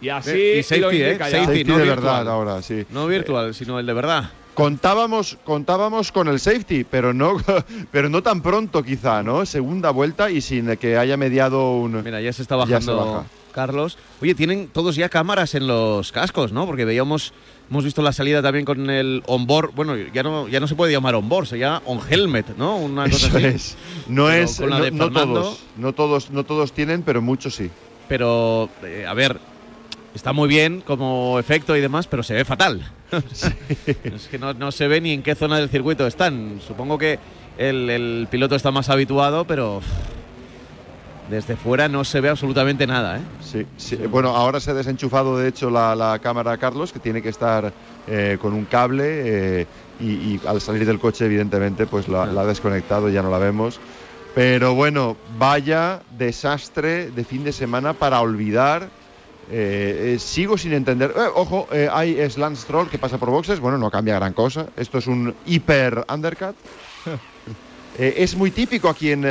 Y 0.01 0.09
así 0.09 0.31
Eh, 0.31 0.57
y 0.59 0.63
safety, 0.63 0.81
lo 0.81 0.91
¿eh? 0.91 0.95
indica 1.07 1.29
ya. 1.29 1.37
Safety. 1.39 1.45
Safety 1.45 1.63
no 1.71 1.77
de 1.77 1.83
virtual. 1.85 2.03
verdad 2.17 2.33
ahora, 2.33 2.61
sí. 2.61 2.85
No 2.89 3.07
virtual, 3.07 3.53
sino 3.55 3.79
el 3.79 3.85
de 3.85 3.93
verdad. 3.93 4.29
Contábamos, 4.53 5.37
contábamos 5.43 6.11
con 6.11 6.27
el 6.29 6.39
safety, 6.39 6.83
pero 6.85 7.13
no, 7.13 7.37
pero 7.91 8.09
no 8.09 8.21
tan 8.23 8.41
pronto 8.41 8.83
quizá, 8.83 9.21
¿no? 9.23 9.45
Segunda 9.45 9.91
vuelta 9.91 10.29
y 10.29 10.41
sin 10.41 10.75
que 10.77 10.97
haya 10.97 11.17
mediado 11.17 11.73
un... 11.73 12.01
Mira, 12.03 12.21
ya 12.21 12.31
se 12.33 12.41
está 12.41 12.55
Ya 12.65 12.65
se 12.81 12.91
bajando 12.91 12.97
baja. 13.13 13.25
Carlos. 13.55 13.97
Oye, 14.21 14.35
tienen 14.35 14.67
todos 14.67 14.97
ya 14.97 15.07
cámaras 15.07 15.55
en 15.55 15.65
los 15.65 16.11
cascos, 16.11 16.51
¿no? 16.51 16.65
Porque 16.65 16.83
veíamos, 16.83 17.33
hemos 17.71 17.85
visto 17.85 18.01
la 18.01 18.11
salida 18.11 18.41
también 18.41 18.65
con 18.65 18.89
el 18.89 19.23
onboard. 19.25 19.71
Bueno, 19.73 19.95
ya 19.95 20.23
no, 20.23 20.49
ya 20.49 20.59
no 20.59 20.67
se 20.67 20.75
puede 20.75 20.91
llamar 20.91 21.15
onboard, 21.15 21.47
se 21.47 21.57
llama 21.57 21.81
on 21.85 22.01
helmet, 22.07 22.57
¿no? 22.57 22.75
Una 22.75 23.09
cosa 23.09 23.27
Eso 23.27 23.37
así. 23.37 23.45
es. 23.45 23.77
No 24.09 24.25
Pero 24.25 24.43
es. 24.43 24.59
No, 24.59 24.81
de 24.81 24.91
no 24.91 25.09
todos. 25.09 25.59
No 25.77 25.93
todos, 25.93 26.31
no 26.31 26.43
todos 26.43 26.73
tienen, 26.73 27.01
pero 27.01 27.21
muchos 27.21 27.55
sí. 27.55 27.71
Pero, 28.09 28.69
eh, 28.83 29.05
a 29.07 29.13
ver, 29.13 29.39
está 30.13 30.33
muy 30.33 30.49
bien 30.49 30.81
como 30.85 31.39
efecto 31.39 31.77
y 31.77 31.79
demás, 31.79 32.07
pero 32.07 32.23
se 32.23 32.33
ve 32.33 32.43
fatal. 32.43 32.91
es 33.87 34.27
que 34.29 34.37
no, 34.37 34.53
no 34.53 34.73
se 34.73 34.89
ve 34.89 34.99
ni 34.99 35.13
en 35.13 35.23
qué 35.23 35.33
zona 35.33 35.57
del 35.59 35.69
circuito 35.69 36.05
están. 36.05 36.59
Supongo 36.67 36.97
que 36.97 37.19
el, 37.57 37.89
el 37.89 38.27
piloto 38.29 38.55
está 38.55 38.71
más 38.71 38.89
habituado, 38.89 39.45
pero 39.45 39.81
desde 41.29 41.55
fuera 41.55 41.87
no 41.87 42.03
se 42.03 42.21
ve 42.21 42.29
absolutamente 42.29 42.85
nada. 42.87 43.17
¿eh? 43.17 43.21
Sí, 43.41 43.65
sí. 43.77 43.95
Bueno, 43.95 44.35
ahora 44.35 44.59
se 44.59 44.71
ha 44.71 44.73
desenchufado 44.73 45.37
de 45.37 45.47
hecho 45.47 45.69
la, 45.69 45.95
la 45.95 46.19
cámara 46.19 46.57
Carlos, 46.57 46.91
que 46.93 46.99
tiene 46.99 47.21
que 47.21 47.29
estar 47.29 47.73
eh, 48.07 48.37
con 48.41 48.53
un 48.53 48.65
cable 48.65 49.61
eh, 49.61 49.67
y, 49.99 50.05
y 50.05 50.41
al 50.47 50.61
salir 50.61 50.85
del 50.85 50.99
coche, 50.99 51.25
evidentemente, 51.25 51.85
pues 51.85 52.07
la, 52.07 52.25
la 52.25 52.41
ha 52.41 52.45
desconectado, 52.45 53.09
ya 53.09 53.21
no 53.21 53.31
la 53.31 53.39
vemos. 53.39 53.79
Pero 54.35 54.75
bueno, 54.75 55.15
vaya 55.39 56.01
desastre 56.17 57.09
de 57.09 57.23
fin 57.23 57.43
de 57.43 57.53
semana 57.53 57.93
para 57.93 58.19
olvidar. 58.19 58.89
Eh, 59.49 60.15
eh, 60.15 60.19
sigo 60.19 60.57
sin 60.57 60.73
entender. 60.73 61.13
Eh, 61.15 61.19
ojo, 61.35 61.67
eh, 61.71 61.87
hay 61.91 62.17
Slance 62.29 62.63
Stroll 62.63 62.89
que 62.89 62.97
pasa 62.97 63.17
por 63.17 63.29
boxes. 63.29 63.59
Bueno, 63.59 63.77
no 63.77 63.89
cambia 63.91 64.15
gran 64.15 64.33
cosa. 64.33 64.67
Esto 64.75 64.97
es 64.97 65.07
un 65.07 65.33
hiper 65.45 66.05
undercut. 66.11 66.55
Eh, 67.97 68.15
es 68.17 68.35
muy 68.35 68.51
típico 68.51 68.89
aquí 68.89 69.11
en. 69.11 69.23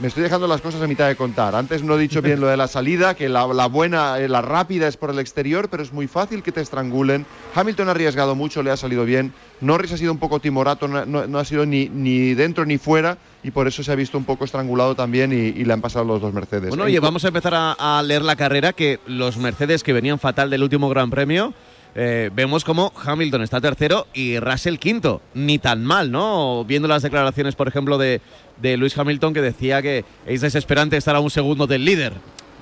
Me 0.00 0.08
estoy 0.08 0.22
dejando 0.24 0.46
las 0.46 0.60
cosas 0.60 0.82
a 0.82 0.86
mitad 0.86 1.06
de 1.08 1.16
contar. 1.16 1.54
Antes 1.54 1.82
no 1.82 1.94
he 1.94 1.98
dicho 2.00 2.20
bien 2.20 2.40
lo 2.40 2.48
de 2.48 2.56
la 2.56 2.66
salida, 2.66 3.14
que 3.14 3.28
la, 3.28 3.46
la 3.46 3.66
buena, 3.66 4.18
eh, 4.18 4.28
la 4.28 4.42
rápida 4.42 4.88
es 4.88 4.96
por 4.96 5.10
el 5.10 5.18
exterior, 5.18 5.68
pero 5.70 5.82
es 5.82 5.92
muy 5.92 6.06
fácil 6.08 6.42
que 6.42 6.50
te 6.52 6.60
estrangulen. 6.60 7.26
Hamilton 7.54 7.88
ha 7.88 7.90
arriesgado 7.92 8.34
mucho, 8.34 8.62
le 8.62 8.70
ha 8.70 8.76
salido 8.76 9.04
bien. 9.04 9.32
Norris 9.60 9.92
ha 9.92 9.96
sido 9.96 10.10
un 10.12 10.18
poco 10.18 10.40
timorato, 10.40 10.88
no, 10.88 11.06
no- 11.06 11.26
no 11.26 11.38
ha 11.38 11.44
sido 11.44 11.64
ni, 11.64 11.88
ni 11.88 12.34
dentro 12.34 12.64
ni 12.66 12.76
fuera, 12.78 13.18
y 13.42 13.50
por 13.52 13.68
eso 13.68 13.82
se 13.84 13.92
ha 13.92 13.94
visto 13.94 14.18
un 14.18 14.24
poco 14.24 14.44
estrangulado 14.44 14.94
también 14.94 15.32
y, 15.32 15.36
y 15.60 15.64
le 15.64 15.72
han 15.72 15.80
pasado 15.80 16.04
los 16.04 16.20
dos 16.20 16.34
Mercedes. 16.34 16.70
Bueno, 16.70 16.84
En 16.84 16.88
oye, 16.88 17.00
vamos 17.00 17.24
a 17.24 17.28
empezar 17.28 17.54
a, 17.54 17.98
a 17.98 18.02
leer 18.02 18.22
la 18.22 18.36
carrera 18.36 18.72
que 18.72 18.98
los 19.06 19.36
Mercedes 19.36 19.82
que 19.82 19.92
venían 19.92 20.18
fatal 20.18 20.50
del 20.50 20.62
último 20.62 20.88
Gran 20.88 21.10
Premio. 21.10 21.54
Eh, 21.94 22.30
vemos 22.34 22.64
como 22.64 22.92
Hamilton 23.04 23.42
está 23.42 23.60
tercero 23.60 24.06
y 24.14 24.38
Russell 24.38 24.76
quinto. 24.78 25.20
Ni 25.34 25.58
tan 25.58 25.84
mal, 25.84 26.10
¿no? 26.10 26.64
Viendo 26.64 26.88
las 26.88 27.02
declaraciones, 27.02 27.54
por 27.54 27.68
ejemplo, 27.68 27.98
de, 27.98 28.20
de 28.60 28.76
Lewis 28.76 28.96
Hamilton 28.98 29.34
que 29.34 29.40
decía 29.40 29.80
que 29.82 30.04
es 30.26 30.40
desesperante 30.40 30.96
estar 30.96 31.14
a 31.14 31.20
un 31.20 31.30
segundo 31.30 31.66
del 31.66 31.84
líder. 31.84 32.12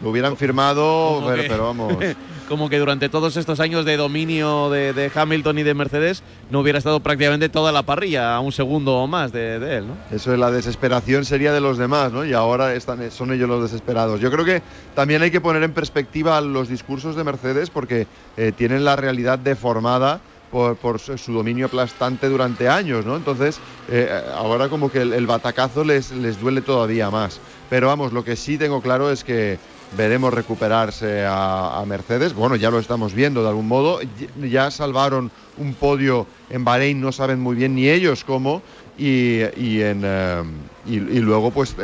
Lo 0.02 0.10
hubieran 0.10 0.36
firmado, 0.36 1.22
pero 1.26 1.64
vamos. 1.64 1.94
Como 2.48 2.68
que 2.68 2.78
durante 2.78 3.08
todos 3.08 3.36
estos 3.36 3.60
años 3.60 3.84
de 3.84 3.96
dominio 3.96 4.68
de, 4.70 5.10
Hamilton 5.14 5.58
y 5.58 5.62
de 5.62 5.74
Mercedes 5.74 6.22
no 6.50 6.60
hubiera 6.60 6.78
estado 6.78 7.00
prácticamente 7.00 7.48
toda 7.48 7.72
la 7.72 7.82
parrilla 7.82 8.34
a 8.34 8.40
un 8.40 8.52
segundo 8.52 8.96
o 8.96 9.06
más 9.06 9.32
de, 9.32 9.56
él, 9.56 9.86
¿no? 9.86 9.96
Eso 10.14 10.32
es 10.32 10.38
la 10.38 10.50
desesperación 10.50 11.24
sería 11.24 11.52
de 11.52 11.60
los 11.60 11.78
demás, 11.78 12.12
¿no? 12.12 12.24
Y 12.24 12.32
ahora 12.32 12.74
están, 12.74 13.10
son 13.10 13.32
ellos 13.32 13.48
los 13.48 13.62
desesperados. 13.62 14.20
Yo 14.20 14.30
creo 14.30 14.44
que 14.44 14.62
también 14.94 15.22
hay 15.22 15.30
que 15.30 15.40
poner 15.40 15.62
en 15.62 15.72
perspectiva 15.72 16.40
los 16.40 16.68
discursos 16.68 17.16
de 17.16 17.24
Mercedes 17.24 17.70
porque 17.70 18.06
eh, 18.36 18.52
tienen 18.54 18.84
la 18.84 18.96
realidad 18.96 19.38
deformada 19.38 20.20
por, 20.52 21.00
su 21.00 21.32
dominio 21.32 21.66
aplastante 21.66 22.28
durante 22.28 22.68
años, 22.68 23.06
¿no? 23.06 23.16
Entonces, 23.16 23.58
eh, 23.88 24.22
ahora 24.34 24.68
como 24.68 24.90
que 24.90 25.00
el, 25.00 25.14
el 25.14 25.26
batacazo 25.26 25.82
les, 25.82 26.12
les 26.12 26.38
duele 26.38 26.60
todavía 26.60 27.10
más. 27.10 27.40
Pero 27.70 27.86
vamos, 27.86 28.12
lo 28.12 28.22
que 28.22 28.36
sí 28.36 28.58
tengo 28.58 28.82
claro 28.82 29.10
es 29.10 29.24
que 29.24 29.58
veremos 29.96 30.32
recuperarse 30.32 31.24
a, 31.26 31.82
Mercedes. 31.86 32.34
Bueno, 32.34 32.56
ya 32.56 32.70
lo 32.70 32.78
estamos 32.78 33.14
viendo 33.14 33.42
de 33.42 33.48
algún 33.48 33.68
modo. 33.68 34.00
Ya 34.40 34.70
salvaron 34.70 35.30
un 35.58 35.74
podio 35.74 36.26
en 36.50 36.64
Bahrein, 36.64 37.00
no 37.00 37.12
saben 37.12 37.40
muy 37.40 37.56
bien 37.56 37.74
ni 37.74 37.88
ellos 37.88 38.24
cómo. 38.24 38.62
Y, 38.98 39.40
y 39.56 39.80
eh, 39.80 40.42
luego 40.86 41.50
pues 41.50 41.74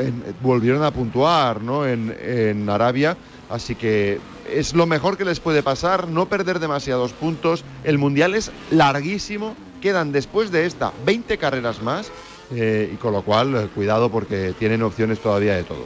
volvieron 0.40 0.82
a 0.84 0.90
puntuar 0.90 1.62
¿no? 1.62 1.86
en, 1.86 2.14
en 2.20 2.68
Arabia. 2.68 3.16
Así 3.50 3.74
que 3.74 4.20
es 4.50 4.74
lo 4.74 4.86
mejor 4.86 5.16
que 5.16 5.24
les 5.24 5.40
puede 5.40 5.62
pasar, 5.62 6.08
no 6.08 6.28
perder 6.28 6.58
demasiados 6.58 7.12
puntos. 7.12 7.64
El 7.84 7.98
Mundial 7.98 8.34
es 8.34 8.50
larguísimo. 8.70 9.56
Quedan 9.80 10.12
después 10.12 10.50
de 10.50 10.66
esta 10.66 10.92
20 11.06 11.38
carreras 11.38 11.82
más. 11.82 12.10
eh, 12.50 12.90
y 12.92 12.96
con 12.96 13.12
lo 13.12 13.22
cual, 13.22 13.54
eh, 13.54 13.68
cuidado 13.74 14.10
porque 14.10 14.54
tienen 14.58 14.82
opciones 14.82 15.20
todavía 15.20 15.54
de 15.54 15.64
todo. 15.64 15.84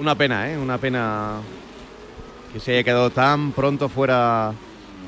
Una 0.00 0.14
pena, 0.14 0.50
¿eh? 0.50 0.58
Una 0.58 0.78
pena 0.78 1.40
que 2.52 2.60
se 2.60 2.72
haya 2.72 2.84
quedado 2.84 3.10
tan 3.10 3.52
pronto 3.52 3.88
fuera 3.88 4.52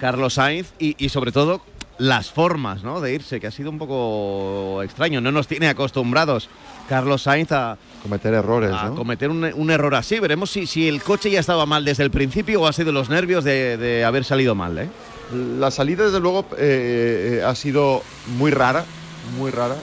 Carlos 0.00 0.34
Sainz 0.34 0.72
y, 0.78 0.96
y 1.02 1.08
sobre 1.08 1.32
todo 1.32 1.62
las 1.98 2.30
formas, 2.30 2.82
¿no? 2.82 3.00
De 3.00 3.14
irse, 3.14 3.40
que 3.40 3.46
ha 3.46 3.50
sido 3.50 3.70
un 3.70 3.78
poco 3.78 4.82
extraño. 4.82 5.20
No 5.20 5.30
nos 5.32 5.46
tiene 5.46 5.68
acostumbrados 5.68 6.48
Carlos 6.88 7.22
Sainz 7.22 7.52
a, 7.52 7.76
Cometer 8.02 8.32
errores, 8.32 8.72
a 8.72 8.86
¿no? 8.86 8.94
cometer 8.94 9.28
un, 9.28 9.44
un 9.44 9.70
error 9.70 9.94
así. 9.94 10.18
Veremos 10.18 10.50
si, 10.50 10.66
si 10.66 10.88
el 10.88 11.02
coche 11.02 11.30
ya 11.30 11.40
estaba 11.40 11.66
mal 11.66 11.84
desde 11.84 12.02
el 12.02 12.10
principio 12.10 12.62
o 12.62 12.66
ha 12.66 12.72
sido 12.72 12.92
los 12.92 13.10
nervios 13.10 13.44
de, 13.44 13.76
de 13.76 14.04
haber 14.04 14.24
salido 14.24 14.54
mal, 14.54 14.78
¿eh? 14.78 14.88
La 15.58 15.70
salida, 15.70 16.04
desde 16.06 16.18
luego, 16.18 16.46
eh, 16.58 17.38
eh, 17.40 17.44
ha 17.44 17.54
sido 17.54 18.02
muy 18.38 18.50
rara, 18.50 18.84
muy 19.38 19.50
rara. 19.50 19.76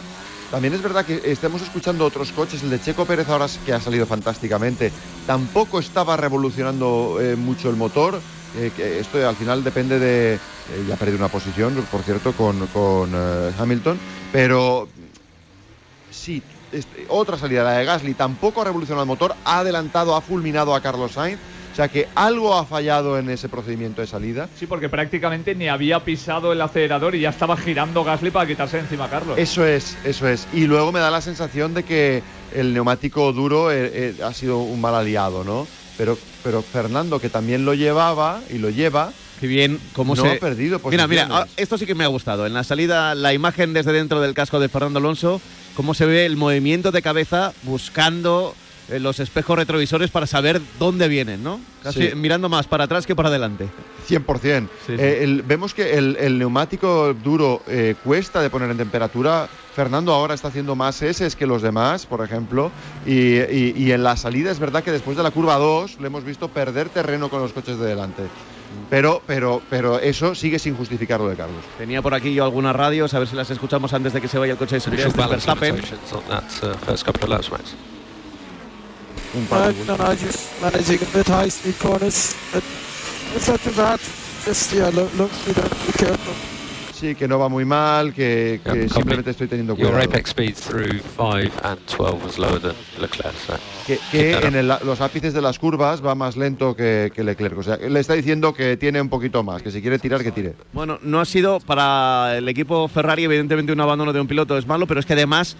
También 0.50 0.74
es 0.74 0.82
verdad 0.82 1.06
que 1.06 1.22
estamos 1.25 1.62
escuchando 1.62 2.06
otros 2.06 2.32
coches, 2.32 2.63
el 2.63 2.70
de 2.70 2.80
Checo 2.80 3.06
Pérez 3.06 3.27
ahora 3.27 3.48
que 3.66 3.74
ha 3.74 3.82
salido 3.82 4.06
fantásticamente. 4.06 4.94
Tampoco 5.25 5.80
estaba 5.80 6.16
revolucionando 6.16 7.18
eh, 7.20 7.36
mucho 7.36 7.70
el 7.70 7.75
motor. 7.75 8.22
eh, 8.56 8.72
esto 9.00 9.27
al 9.27 9.36
final 9.36 9.63
depende 9.63 10.00
de... 10.00 10.36
eh, 10.36 10.86
ya 10.88 10.94
ha 10.94 10.98
perdido 10.98 11.18
una 11.18 11.27
posición, 11.27 11.86
por 11.92 12.01
cierto, 12.01 12.32
con, 12.34 13.13
Hamilton. 13.60 14.00
Pero 14.32 14.88
sí, 16.10 16.42
este, 16.72 17.06
otra 17.10 17.38
salida, 17.38 17.63
la 17.63 17.74
de 17.74 17.86
Gasly, 17.86 18.13
tampoco 18.13 18.62
ha 18.62 18.66
revolucionado 18.66 19.04
el 19.04 19.08
motor, 19.08 19.36
ha 19.44 19.60
adelantado, 19.60 20.16
ha 20.16 20.22
fulminado 20.22 20.74
a 20.74 20.82
Carlos 20.82 21.12
Sainz. 21.12 21.42
O 21.78 21.80
sea 21.80 21.90
que 21.90 22.08
algo 22.16 22.56
ha 22.56 22.66
fallado 22.66 23.20
en 23.20 23.30
ese 23.30 23.50
procedimiento 23.50 24.02
de 24.02 24.08
salida. 24.08 24.50
Sí, 24.58 24.66
porque 24.66 24.90
prácticamente 24.90 25.54
ni 25.54 25.68
había 25.68 26.04
pisado 26.04 26.52
el 26.52 26.60
acelerador 26.60 27.14
y 27.14 27.20
ya 27.20 27.30
estaba 27.30 27.56
girando 27.56 28.04
Gasly 28.04 28.32
para 28.32 28.48
quitarse 28.48 28.78
de 28.78 28.84
encima 28.84 29.06
a 29.06 29.10
Carlos. 29.12 29.38
Eso 29.38 29.64
es, 29.64 29.96
eso 30.04 30.28
es. 30.28 30.48
Y 30.56 30.66
luego 30.66 30.92
me 30.92 31.00
da 31.00 31.12
la 31.12 31.22
sensación 31.22 31.76
de 31.76 31.84
que 31.84 32.24
el 32.56 32.74
neumático 32.74 33.32
duro 33.32 33.72
eh, 33.72 33.92
eh, 33.94 34.16
ha 34.24 34.34
sido 34.34 34.58
un 34.58 34.82
mal 34.82 34.96
aliado, 34.96 35.44
¿no? 35.44 35.68
Pero, 36.00 36.18
pero 36.44 36.64
Fernando, 36.64 37.20
que 37.20 37.30
también 37.30 37.64
lo 37.64 37.76
llevaba 37.76 38.42
y 38.50 38.58
lo 38.58 38.72
lleva, 38.72 39.12
Qué 39.40 39.46
bien, 39.46 39.80
cómo 39.94 40.16
no 40.16 40.24
se. 40.24 40.32
ha 40.32 40.40
perdido 40.40 40.82
Mira, 40.90 41.06
mira, 41.06 41.28
ah, 41.30 41.46
esto 41.58 41.78
sí 41.78 41.86
que 41.86 41.94
me 41.94 42.04
ha 42.04 42.08
gustado. 42.08 42.48
En 42.48 42.56
la 42.56 42.64
salida, 42.64 43.14
la 43.14 43.36
imagen 43.36 43.74
desde 43.74 43.92
dentro 43.94 44.20
del 44.20 44.34
casco 44.34 44.60
de 44.60 44.68
Fernando 44.68 44.98
Alonso, 44.98 45.40
cómo 45.76 45.94
se 45.94 46.08
ve 46.08 46.26
el 46.26 46.38
movimiento 46.38 46.92
de 46.92 47.04
cabeza 47.04 47.54
buscando 47.62 48.56
eh, 48.89 49.00
los 49.00 49.20
espejos 49.20 49.58
retrovisores 49.58 50.10
para 50.12 50.25
saber 50.27 50.62
dónde 50.79 51.08
vienen, 51.08 51.44
¿no? 51.44 51.60
Casi 51.84 52.10
Sí. 52.10 52.15
mirando 52.15 52.50
más 52.50 52.67
para 52.67 52.86
atrás 52.86 53.06
que 53.06 53.15
para 53.15 53.29
adelante. 53.29 53.67
100%. 54.08 54.70
Sí, 54.86 54.96
sí. 54.98 55.01
Eh, 55.01 55.24
el- 55.24 55.41
vemos 55.41 55.74
que 55.74 55.98
el, 55.98 56.15
el 56.20 56.38
neumático 56.39 57.13
duro 57.13 57.62
eh, 57.67 57.96
cuesta 58.03 58.41
de 58.41 58.50
poner 58.50 58.70
en 58.72 58.77
temperatura. 58.77 59.48
Fernando 59.75 60.12
ahora 60.13 60.34
está 60.34 60.48
haciendo 60.48 60.75
más 60.75 61.01
S 61.01 61.29
que 61.38 61.46
los 61.46 61.62
demás, 61.62 62.06
por 62.06 62.24
ejemplo. 62.24 62.72
Y, 63.06 63.38
y- 63.39 63.74
y 63.77 63.91
en 63.91 64.03
la 64.03 64.15
salida 64.17 64.51
es 64.51 64.60
verdad 64.60 64.84
que 64.84 64.91
después 64.91 65.15
de 65.17 65.24
la 65.24 65.32
curva 65.32 65.56
2 65.58 66.00
le 66.00 66.08
hemos 66.08 66.24
visto 66.24 66.48
perder 66.48 66.89
terreno 66.89 67.29
con 67.29 67.41
los 67.41 67.53
coches 67.53 67.77
de 67.79 67.86
delante. 67.86 68.24
Pero, 68.89 69.22
pero, 69.27 69.62
pero 69.70 70.00
eso 70.00 70.34
sigue 70.36 70.60
sin 70.60 70.75
justificar 70.75 71.20
lo 71.20 71.29
de 71.29 71.36
Carlos. 71.36 71.63
Tenía 71.77 72.01
por 72.01 72.13
aquí 72.13 72.34
yo 72.34 72.44
algunas 72.44 72.75
radios, 72.75 73.13
a 73.13 73.20
ver 73.20 73.27
si 73.27 73.36
las 73.36 73.50
escuchamos 73.50 73.94
antes 73.94 74.13
de 74.13 74.22
que 74.22 74.27
se 74.27 74.38
vaya 74.38 74.53
el 74.53 74.58
coche 74.60 74.75
de 74.75 74.82
seguridad. 74.82 75.06
Initial 75.08 75.29
Este 75.29 75.36
es 75.41 75.46
balance 75.46 75.65
Verstappen. 75.65 75.75
limitations 75.75 76.13
on 76.13 76.24
that 76.29 77.77
uh. 79.34 79.38
Un 79.38 79.46
par 79.48 79.74
No, 79.88 79.98
no, 79.98 80.12
just 80.16 80.50
managing 80.62 81.00
a 81.02 81.18
bit 81.18 81.28
high 81.28 81.50
speed 81.50 81.76
corners. 81.80 82.36
But 82.54 82.64
it's 83.36 83.48
not 83.48 83.60
too 83.62 83.72
bad. 83.72 84.00
Just, 84.46 84.74
yeah, 84.74 84.90
look, 84.90 85.14
look, 85.18 85.32
be, 85.46 85.54
be 85.54 85.94
careful. 85.98 86.34
Sí, 86.94 87.14
que 87.14 87.28
no 87.28 87.38
va 87.38 87.48
muy 87.48 87.64
mal, 87.64 88.12
que, 88.12 88.60
que 88.64 88.74
Yeah, 88.74 88.90
simplemente 88.90 89.30
estoy 89.30 89.48
teniendo 89.48 89.76
Your 89.76 89.92
cuidado. 89.92 90.10
apex 90.10 90.32
speed 90.32 90.56
through 90.56 91.00
5 91.16 91.52
and 91.64 91.78
12 91.86 92.26
was 92.26 92.40
lower 92.40 92.60
than 92.60 92.74
Leclerc, 93.00 93.36
so 93.46 93.54
Que, 93.86 94.00
que 94.12 94.32
en 94.34 94.56
el- 94.56 94.68
los 94.68 95.00
ápices 95.00 95.32
de 95.36 95.42
las 95.44 95.60
curvas 95.60 96.04
va 96.04 96.16
más 96.16 96.36
lento 96.38 96.76
que, 96.76 97.12
que 97.14 97.24
Leclerc. 97.24 97.56
O 97.56 97.62
sea, 97.62 97.78
le 97.78 98.00
está 98.00 98.16
diciendo 98.16 98.52
que 98.52 98.78
tiene 98.78 99.00
un 99.00 99.10
poquito 99.10 99.44
más, 99.44 99.62
que 99.62 99.70
si 99.70 99.80
quiere 99.80 100.00
tirar, 100.00 100.24
que 100.24 100.32
tire. 100.32 100.56
Bueno, 100.74 100.98
no 101.04 101.20
ha 101.22 101.26
sido 101.26 101.60
para 101.60 102.36
el 102.36 102.50
equipo 102.50 102.88
Ferrari, 102.88 103.26
evidentemente 103.26 103.72
un 103.72 103.80
abandono 103.80 104.12
de 104.12 104.20
un 104.20 104.26
piloto 104.28 104.58
es 104.58 104.66
malo, 104.66 104.88
pero 104.88 105.00
es 105.00 105.06
que 105.06 105.14
además 105.14 105.56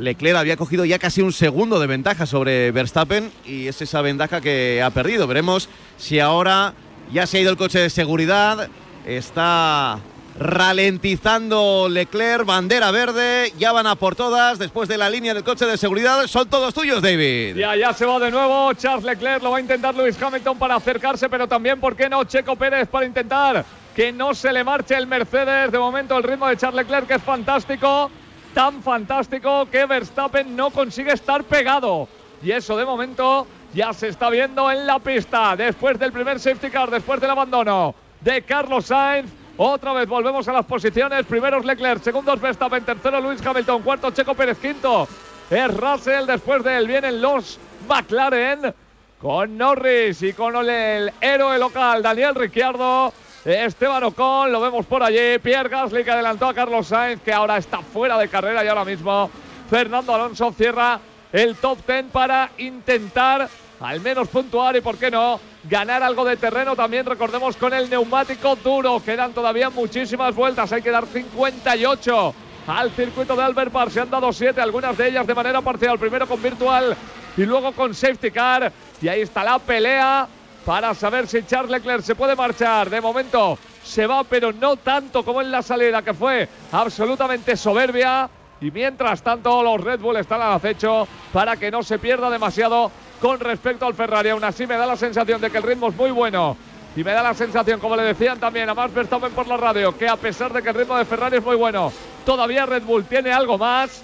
Leclerc 0.00 0.36
había 0.36 0.56
cogido 0.56 0.84
ya 0.84 0.98
casi 0.98 1.20
un 1.20 1.32
segundo 1.32 1.78
de 1.78 1.86
ventaja 1.86 2.26
sobre 2.26 2.70
Verstappen 2.72 3.30
y 3.44 3.66
es 3.66 3.80
esa 3.82 4.00
ventaja 4.00 4.40
que 4.40 4.82
ha 4.82 4.90
perdido. 4.90 5.26
Veremos 5.26 5.68
si 5.98 6.18
ahora 6.18 6.74
ya 7.12 7.26
se 7.26 7.38
ha 7.38 7.40
ido 7.40 7.50
el 7.50 7.56
coche 7.56 7.78
de 7.78 7.90
seguridad, 7.90 8.68
está 9.06 9.98
ralentizando 10.38 11.88
Leclerc, 11.90 12.46
bandera 12.46 12.90
verde, 12.90 13.52
ya 13.58 13.72
van 13.72 13.86
a 13.86 13.94
por 13.94 14.16
todas 14.16 14.58
después 14.58 14.88
de 14.88 14.96
la 14.96 15.10
línea 15.10 15.34
del 15.34 15.44
coche 15.44 15.66
de 15.66 15.76
seguridad. 15.76 16.26
Son 16.28 16.48
todos 16.48 16.72
tuyos, 16.72 17.02
David. 17.02 17.56
Ya, 17.56 17.76
ya 17.76 17.92
se 17.92 18.06
va 18.06 18.18
de 18.18 18.30
nuevo 18.30 18.72
Charles 18.74 19.04
Leclerc, 19.04 19.42
lo 19.42 19.50
va 19.50 19.58
a 19.58 19.60
intentar 19.60 19.94
Lewis 19.94 20.20
Hamilton 20.20 20.58
para 20.58 20.76
acercarse, 20.76 21.28
pero 21.28 21.46
también, 21.46 21.78
¿por 21.78 21.94
qué 21.94 22.08
no? 22.08 22.24
Checo 22.24 22.56
Pérez 22.56 22.88
para 22.88 23.04
intentar 23.04 23.64
que 23.94 24.12
no 24.12 24.34
se 24.34 24.52
le 24.52 24.64
marche 24.64 24.94
el 24.96 25.06
Mercedes. 25.06 25.72
De 25.72 25.78
momento 25.78 26.16
el 26.16 26.22
ritmo 26.22 26.46
de 26.46 26.56
Charles 26.56 26.86
Leclerc 26.86 27.06
que 27.06 27.14
es 27.14 27.22
fantástico, 27.22 28.10
tan 28.54 28.82
fantástico 28.82 29.66
que 29.70 29.86
Verstappen 29.86 30.54
no 30.56 30.70
consigue 30.70 31.12
estar 31.12 31.44
pegado. 31.44 32.08
Y 32.42 32.52
eso 32.52 32.76
de 32.76 32.84
momento 32.84 33.46
ya 33.74 33.92
se 33.92 34.08
está 34.08 34.30
viendo 34.30 34.70
en 34.70 34.86
la 34.86 34.98
pista. 34.98 35.56
Después 35.56 35.98
del 35.98 36.12
primer 36.12 36.40
safety 36.40 36.70
car, 36.70 36.90
después 36.90 37.20
del 37.20 37.30
abandono 37.30 37.94
de 38.20 38.42
Carlos 38.42 38.86
Sainz. 38.86 39.30
Otra 39.56 39.92
vez 39.92 40.08
volvemos 40.08 40.48
a 40.48 40.52
las 40.52 40.64
posiciones. 40.64 41.26
Primeros 41.26 41.64
Leclerc, 41.64 42.02
segundos 42.02 42.40
Verstappen, 42.40 42.84
tercero 42.84 43.20
Luis 43.20 43.44
Hamilton, 43.44 43.82
cuarto 43.82 44.10
Checo 44.10 44.34
Pérez, 44.34 44.58
quinto 44.58 45.06
es 45.50 45.76
Russell. 45.76 46.26
Después 46.26 46.62
de 46.64 46.78
él 46.78 46.86
vienen 46.86 47.20
los 47.20 47.58
McLaren 47.88 48.74
con 49.20 49.58
Norris 49.58 50.22
y 50.22 50.32
con 50.32 50.56
el 50.56 51.12
héroe 51.20 51.58
local 51.58 52.02
Daniel 52.02 52.34
Ricciardo. 52.34 53.12
Esteban 53.44 54.04
Ocon, 54.04 54.52
lo 54.52 54.60
vemos 54.60 54.84
por 54.84 55.02
allí. 55.02 55.38
Pierre 55.42 55.70
Gasly 55.70 56.04
que 56.04 56.10
adelantó 56.10 56.46
a 56.46 56.54
Carlos 56.54 56.88
Sainz, 56.88 57.22
que 57.22 57.32
ahora 57.32 57.56
está 57.56 57.78
fuera 57.78 58.18
de 58.18 58.28
carrera 58.28 58.62
y 58.62 58.68
ahora 58.68 58.84
mismo 58.84 59.30
Fernando 59.70 60.14
Alonso 60.14 60.52
cierra 60.52 61.00
el 61.32 61.56
top 61.56 61.78
10 61.86 62.06
para 62.12 62.50
intentar 62.58 63.48
al 63.80 64.00
menos 64.00 64.28
puntuar 64.28 64.76
y, 64.76 64.82
por 64.82 64.98
qué 64.98 65.10
no, 65.10 65.40
ganar 65.64 66.02
algo 66.02 66.26
de 66.26 66.36
terreno 66.36 66.76
también. 66.76 67.06
Recordemos 67.06 67.56
con 67.56 67.72
el 67.72 67.88
neumático 67.88 68.56
duro. 68.56 69.02
Quedan 69.02 69.32
todavía 69.32 69.70
muchísimas 69.70 70.34
vueltas. 70.34 70.70
Hay 70.72 70.82
que 70.82 70.90
dar 70.90 71.06
58 71.06 72.34
al 72.66 72.90
circuito 72.90 73.34
de 73.36 73.42
Albert 73.42 73.72
Park. 73.72 73.90
Se 73.90 74.00
han 74.00 74.10
dado 74.10 74.34
7, 74.34 74.60
algunas 74.60 74.98
de 74.98 75.08
ellas 75.08 75.26
de 75.26 75.34
manera 75.34 75.62
parcial. 75.62 75.98
Primero 75.98 76.26
con 76.26 76.42
virtual 76.42 76.94
y 77.38 77.46
luego 77.46 77.72
con 77.72 77.94
safety 77.94 78.30
car. 78.30 78.70
Y 79.00 79.08
ahí 79.08 79.22
está 79.22 79.42
la 79.44 79.58
pelea 79.58 80.28
para 80.64 80.94
saber 80.94 81.26
si 81.26 81.44
Charles 81.44 81.70
Leclerc 81.70 82.02
se 82.02 82.14
puede 82.14 82.36
marchar. 82.36 82.90
De 82.90 83.00
momento 83.00 83.58
se 83.82 84.06
va, 84.06 84.24
pero 84.24 84.52
no 84.52 84.76
tanto 84.76 85.24
como 85.24 85.40
en 85.40 85.50
la 85.50 85.62
salida, 85.62 86.02
que 86.02 86.14
fue 86.14 86.48
absolutamente 86.72 87.56
soberbia. 87.56 88.28
Y 88.60 88.70
mientras 88.70 89.22
tanto, 89.22 89.62
los 89.62 89.80
Red 89.80 90.00
Bull 90.00 90.16
están 90.16 90.42
al 90.42 90.52
acecho 90.52 91.08
para 91.32 91.56
que 91.56 91.70
no 91.70 91.82
se 91.82 91.98
pierda 91.98 92.28
demasiado 92.28 92.90
con 93.20 93.40
respecto 93.40 93.86
al 93.86 93.94
Ferrari. 93.94 94.30
Aún 94.30 94.44
así, 94.44 94.66
me 94.66 94.76
da 94.76 94.86
la 94.86 94.96
sensación 94.96 95.40
de 95.40 95.50
que 95.50 95.58
el 95.58 95.64
ritmo 95.64 95.88
es 95.88 95.96
muy 95.96 96.10
bueno. 96.10 96.56
Y 96.96 97.04
me 97.04 97.12
da 97.12 97.22
la 97.22 97.34
sensación, 97.34 97.78
como 97.80 97.96
le 97.96 98.02
decían 98.02 98.38
también 98.38 98.68
a 98.68 98.74
Max 98.74 98.92
Verstappen 98.92 99.32
por 99.32 99.46
la 99.46 99.56
radio, 99.56 99.96
que 99.96 100.08
a 100.08 100.16
pesar 100.16 100.52
de 100.52 100.60
que 100.60 100.70
el 100.70 100.74
ritmo 100.74 100.96
de 100.96 101.04
Ferrari 101.04 101.36
es 101.36 101.44
muy 101.44 101.54
bueno, 101.54 101.92
todavía 102.26 102.66
Red 102.66 102.82
Bull 102.82 103.04
tiene 103.04 103.32
algo 103.32 103.56
más. 103.56 104.02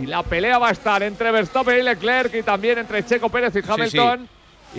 Y 0.00 0.06
la 0.06 0.22
pelea 0.22 0.58
va 0.58 0.68
a 0.68 0.72
estar 0.72 1.02
entre 1.02 1.30
Verstappen 1.30 1.78
y 1.78 1.82
Leclerc 1.82 2.34
y 2.34 2.42
también 2.42 2.78
entre 2.78 3.04
Checo 3.04 3.28
Pérez 3.28 3.54
y 3.56 3.70
Hamilton. 3.70 4.28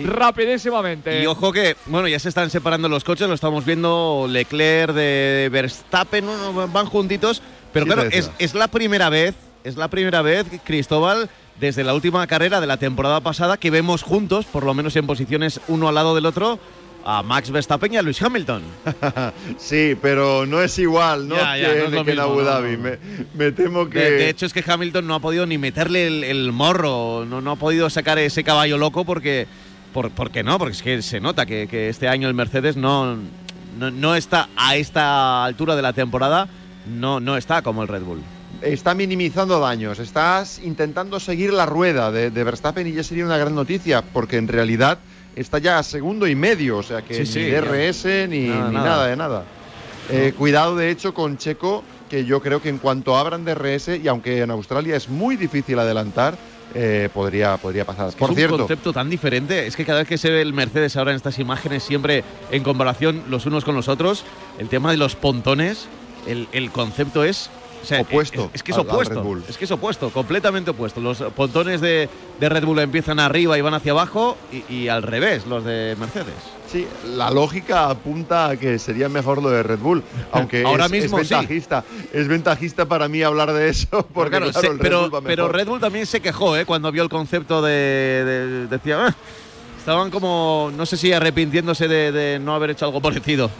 Rapidísimamente. 0.04 1.22
Y 1.22 1.26
ojo 1.26 1.52
que, 1.52 1.76
bueno, 1.86 2.08
ya 2.08 2.18
se 2.18 2.28
están 2.28 2.50
separando 2.50 2.88
los 2.88 3.04
coches, 3.04 3.28
lo 3.28 3.34
estamos 3.34 3.64
viendo 3.64 4.26
Leclerc 4.28 4.92
de 4.94 5.48
Verstappen, 5.50 6.26
van 6.72 6.86
juntitos, 6.86 7.42
pero 7.72 7.86
Sí, 7.86 7.92
claro, 7.92 8.08
es, 8.10 8.30
es 8.38 8.54
la 8.54 8.68
primera 8.68 9.10
vez, 9.10 9.34
es 9.64 9.76
la 9.76 9.88
primera 9.88 10.22
vez, 10.22 10.46
Cristóbal, 10.64 11.28
desde 11.60 11.84
la 11.84 11.94
última 11.94 12.26
carrera 12.26 12.60
de 12.60 12.66
la 12.66 12.76
temporada 12.76 13.20
pasada 13.20 13.56
que 13.56 13.70
vemos 13.70 14.02
juntos, 14.02 14.46
por 14.46 14.64
lo 14.64 14.74
menos 14.74 14.94
en 14.96 15.06
posiciones 15.06 15.60
uno 15.68 15.88
al 15.88 15.94
lado 15.94 16.14
del 16.14 16.26
otro, 16.26 16.58
a 17.04 17.22
Max 17.22 17.50
Verstappen 17.50 17.94
y 17.94 17.96
a 17.96 18.02
Lewis 18.02 18.20
Hamilton. 18.20 18.62
Sí, 19.56 19.96
pero 20.00 20.46
no 20.46 20.60
es 20.62 20.78
igual, 20.78 21.26
¿no? 21.28 21.36
Ya, 21.36 21.56
ya, 21.56 21.72
que, 21.72 21.78
no 21.78 21.84
es 21.86 21.92
lo 21.92 22.04
que 22.04 22.10
en 22.10 22.16
mismo, 22.16 22.22
Abu 22.22 22.40
no, 22.40 22.44
Dhabi. 22.44 22.76
no. 22.76 22.82
Me, 22.82 22.98
me 23.34 23.52
temo 23.52 23.88
que. 23.88 23.98
De, 23.98 24.10
de 24.10 24.28
hecho, 24.28 24.46
es 24.46 24.52
que 24.52 24.62
Hamilton 24.66 25.06
no 25.06 25.14
ha 25.14 25.20
podido 25.20 25.46
ni 25.46 25.58
meterle 25.58 26.06
el, 26.06 26.24
el 26.24 26.52
morro, 26.52 27.24
no, 27.24 27.40
no 27.40 27.52
ha 27.52 27.56
podido 27.56 27.88
sacar 27.90 28.18
ese 28.18 28.44
caballo 28.44 28.78
loco 28.78 29.04
porque. 29.04 29.46
Por, 29.92 30.10
¿Por 30.10 30.30
qué 30.30 30.42
no? 30.42 30.58
Porque 30.58 30.72
es 30.74 30.82
que 30.82 31.02
se 31.02 31.20
nota 31.20 31.46
que, 31.46 31.66
que 31.68 31.88
este 31.88 32.08
año 32.08 32.28
el 32.28 32.34
Mercedes 32.34 32.76
no, 32.76 33.16
no, 33.78 33.90
no 33.90 34.14
está 34.14 34.48
a 34.56 34.76
esta 34.76 35.44
altura 35.44 35.76
de 35.76 35.82
la 35.82 35.92
temporada, 35.92 36.48
no, 36.86 37.20
no 37.20 37.36
está 37.36 37.62
como 37.62 37.82
el 37.82 37.88
Red 37.88 38.02
Bull. 38.02 38.22
está 38.62 38.94
minimizando 38.94 39.58
daños, 39.60 39.98
estás 39.98 40.60
intentando 40.62 41.18
seguir 41.20 41.52
la 41.52 41.66
rueda 41.66 42.10
de, 42.12 42.30
de 42.30 42.44
Verstappen 42.44 42.86
y 42.86 42.92
ya 42.92 43.02
sería 43.02 43.24
una 43.24 43.36
gran 43.38 43.54
noticia, 43.54 44.02
porque 44.02 44.36
en 44.36 44.48
realidad 44.48 44.98
está 45.36 45.58
ya 45.58 45.78
a 45.78 45.82
segundo 45.82 46.26
y 46.26 46.34
medio, 46.34 46.78
o 46.78 46.82
sea 46.82 47.02
que 47.02 47.24
Sí, 47.24 47.26
sí, 47.26 47.38
ni. 47.40 47.50
DRS 47.50 48.04
ni 48.28 48.46
Nada, 48.48 48.68
ni 48.68 48.74
nada. 48.74 48.88
nada. 48.88 49.06
de 49.06 49.16
nada. 49.16 49.44
Eh, 50.10 50.32
cuidado 50.36 50.74
de 50.76 50.90
hecho 50.90 51.12
con 51.14 51.36
Checo, 51.38 51.84
que 52.08 52.24
yo 52.24 52.40
creo 52.40 52.62
que 52.62 52.68
en 52.70 52.78
cuanto 52.78 53.16
abran 53.16 53.44
DRS, 53.44 53.88
y 54.02 54.08
aunque 54.08 54.40
en 54.40 54.50
Australia 54.50 54.96
es 54.96 55.08
muy 55.08 55.36
difícil 55.36 55.78
adelantar, 55.78 56.36
eh, 56.74 57.08
podría, 57.12 57.56
podría 57.56 57.84
pasar. 57.84 58.12
Por 58.12 58.26
es 58.26 58.30
un 58.30 58.36
cierto, 58.36 58.58
concepto 58.58 58.92
tan 58.92 59.08
diferente. 59.08 59.66
Es 59.66 59.76
que 59.76 59.84
cada 59.84 60.00
vez 60.00 60.08
que 60.08 60.18
se 60.18 60.30
ve 60.30 60.42
el 60.42 60.52
Mercedes 60.52 60.96
ahora 60.96 61.12
en 61.12 61.16
estas 61.16 61.38
imágenes, 61.38 61.82
siempre 61.82 62.24
en 62.50 62.62
comparación 62.62 63.24
los 63.28 63.46
unos 63.46 63.64
con 63.64 63.74
los 63.74 63.88
otros, 63.88 64.24
el 64.58 64.68
tema 64.68 64.90
de 64.90 64.96
los 64.96 65.14
pontones, 65.14 65.88
el, 66.26 66.48
el 66.52 66.70
concepto 66.70 67.24
es. 67.24 67.50
O 67.82 67.86
sea, 67.86 68.00
Opuesto 68.02 68.44
Es, 68.52 68.56
es 68.56 68.62
que 68.62 68.72
es 68.72 68.78
al- 68.78 68.86
opuesto. 68.86 69.38
Es 69.48 69.56
que 69.56 69.64
es 69.64 69.70
opuesto, 69.70 70.10
completamente 70.10 70.70
opuesto. 70.70 71.00
Los 71.00 71.18
pontones 71.36 71.80
de, 71.80 72.08
de 72.40 72.48
Red 72.48 72.64
Bull 72.64 72.78
empiezan 72.80 73.18
arriba 73.20 73.56
y 73.56 73.60
van 73.60 73.74
hacia 73.74 73.92
abajo, 73.92 74.36
y, 74.52 74.72
y 74.74 74.88
al 74.88 75.02
revés, 75.02 75.46
los 75.46 75.64
de 75.64 75.96
Mercedes. 75.98 76.34
Sí, 76.70 76.86
la 77.06 77.30
lógica 77.30 77.88
apunta 77.88 78.48
a 78.50 78.56
que 78.56 78.78
sería 78.78 79.08
mejor 79.08 79.42
lo 79.42 79.48
de 79.48 79.62
Red 79.62 79.78
Bull, 79.78 80.02
aunque 80.32 80.64
Ahora 80.64 80.86
es, 80.86 80.92
es 80.92 81.02
mismo 81.02 81.18
sí. 81.24 81.34
ventajista. 81.34 81.84
Es 82.12 82.28
ventajista 82.28 82.84
para 82.86 83.08
mí 83.08 83.22
hablar 83.22 83.52
de 83.52 83.68
eso, 83.70 83.88
porque 84.12 84.36
Claro, 84.36 84.50
claro, 84.52 84.60
se- 84.60 84.66
el 84.66 84.78
Red 84.78 84.82
pero, 84.82 85.00
Bull 85.02 85.14
va 85.14 85.20
pero. 85.22 85.48
Red 85.48 85.66
Bull 85.66 85.80
también 85.80 86.04
se 86.06 86.20
quejó 86.20 86.56
¿eh? 86.56 86.66
cuando 86.66 86.92
vio 86.92 87.02
el 87.02 87.08
concepto 87.08 87.62
de. 87.62 87.70
de- 87.72 88.66
decía. 88.66 89.06
"Ah". 89.06 89.14
estaban 89.78 90.10
como, 90.10 90.70
no 90.76 90.84
sé 90.84 90.98
si 90.98 91.10
arrepintiéndose 91.14 91.88
de, 91.88 92.12
de 92.12 92.38
no 92.38 92.54
haber 92.54 92.70
hecho 92.70 92.84
algo 92.84 93.00
parecido. 93.00 93.50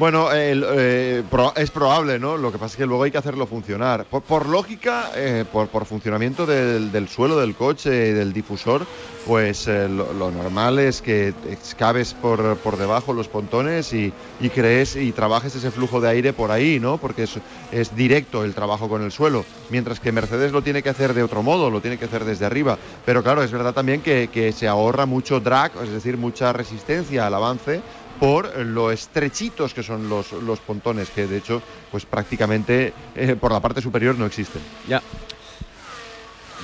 Bueno, 0.00 0.30
eh, 0.32 1.22
es 1.56 1.70
probable, 1.70 2.18
¿no? 2.18 2.38
Lo 2.38 2.50
que 2.50 2.56
pasa 2.56 2.72
es 2.72 2.76
que 2.78 2.86
luego 2.86 3.02
hay 3.02 3.10
que 3.10 3.18
hacerlo 3.18 3.46
funcionar. 3.46 4.06
Por, 4.06 4.48
lógica, 4.48 5.10
eh, 5.14 5.44
por, 5.52 5.84
funcionamiento 5.84 6.46
del, 6.46 7.06
suelo 7.06 7.38
del 7.38 7.54
coche 7.54 7.90
del 7.90 8.32
difusor, 8.32 8.86
pues 9.26 9.68
eh, 9.68 9.90
lo, 9.90 10.30
normal 10.30 10.78
es 10.78 11.02
que 11.02 11.34
excaves 11.50 12.14
por, 12.14 12.78
debajo 12.78 13.12
los 13.12 13.28
pontones 13.28 13.92
y, 13.92 14.14
crees 14.54 14.96
y 14.96 15.12
trabajes 15.12 15.54
ese 15.54 15.70
flujo 15.70 16.00
de 16.00 16.08
aire 16.08 16.32
por 16.32 16.50
ahí, 16.50 16.80
¿no? 16.80 16.96
Porque 16.96 17.24
es, 17.24 17.94
directo 17.94 18.42
el 18.42 18.54
trabajo 18.54 18.88
con 18.88 19.02
el 19.02 19.12
suelo. 19.12 19.44
Mientras 19.68 20.00
que 20.00 20.12
Mercedes 20.12 20.52
lo 20.52 20.62
tiene 20.62 20.82
que 20.82 20.88
hacer 20.88 21.12
de 21.12 21.22
otro 21.22 21.42
modo, 21.42 21.68
lo 21.68 21.82
tiene 21.82 21.98
que 21.98 22.06
hacer 22.06 22.24
desde 22.24 22.46
arriba. 22.46 22.78
Pero 23.04 23.22
claro, 23.22 23.42
es 23.42 23.52
verdad 23.52 23.74
también 23.74 24.00
que 24.00 24.54
se 24.56 24.66
ahorra 24.66 25.04
mucho 25.04 25.40
drag, 25.40 25.72
es 25.82 25.90
decir, 25.90 26.16
mucha 26.16 26.54
resistencia 26.54 27.26
al 27.26 27.34
avance 27.34 27.82
por 28.20 28.54
lo 28.58 28.92
estrechitos 28.92 29.72
que 29.72 29.82
son 29.82 30.10
los, 30.10 30.32
los 30.32 30.60
pontones, 30.60 31.08
que 31.08 31.26
de 31.26 31.38
hecho, 31.38 31.62
pues 31.90 32.04
prácticamente 32.04 32.92
eh, 33.16 33.34
por 33.34 33.50
la 33.50 33.60
parte 33.60 33.80
superior 33.80 34.16
no 34.16 34.26
existen. 34.26 34.60
Ya. 34.86 35.02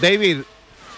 David, 0.02 0.42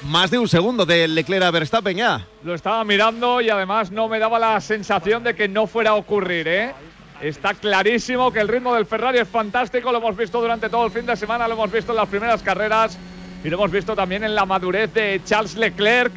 más 0.02 0.32
de 0.32 0.38
un 0.38 0.48
segundo 0.48 0.84
de 0.84 1.06
Leclerc 1.06 1.44
a 1.44 1.50
Verstappen 1.52 1.96
ya. 1.96 2.26
Lo 2.42 2.54
estaba 2.54 2.82
mirando 2.82 3.40
y 3.40 3.48
además 3.48 3.92
no 3.92 4.08
me 4.08 4.18
daba 4.18 4.40
la 4.40 4.60
sensación 4.60 5.22
de 5.22 5.36
que 5.36 5.46
no 5.46 5.68
fuera 5.68 5.90
a 5.90 5.94
ocurrir, 5.94 6.48
¿eh? 6.48 6.74
Está 7.22 7.54
clarísimo 7.54 8.32
que 8.32 8.40
el 8.40 8.48
ritmo 8.48 8.74
del 8.74 8.86
Ferrari 8.86 9.18
es 9.18 9.28
fantástico, 9.28 9.92
lo 9.92 9.98
hemos 9.98 10.16
visto 10.16 10.40
durante 10.40 10.68
todo 10.68 10.86
el 10.86 10.92
fin 10.92 11.06
de 11.06 11.16
semana, 11.16 11.46
lo 11.46 11.54
hemos 11.54 11.70
visto 11.70 11.92
en 11.92 11.96
las 11.96 12.08
primeras 12.08 12.42
carreras 12.42 12.98
y 13.44 13.48
lo 13.48 13.56
hemos 13.56 13.70
visto 13.70 13.94
también 13.94 14.24
en 14.24 14.34
la 14.34 14.44
madurez 14.44 14.92
de 14.92 15.20
Charles 15.24 15.56
Leclerc. 15.56 16.12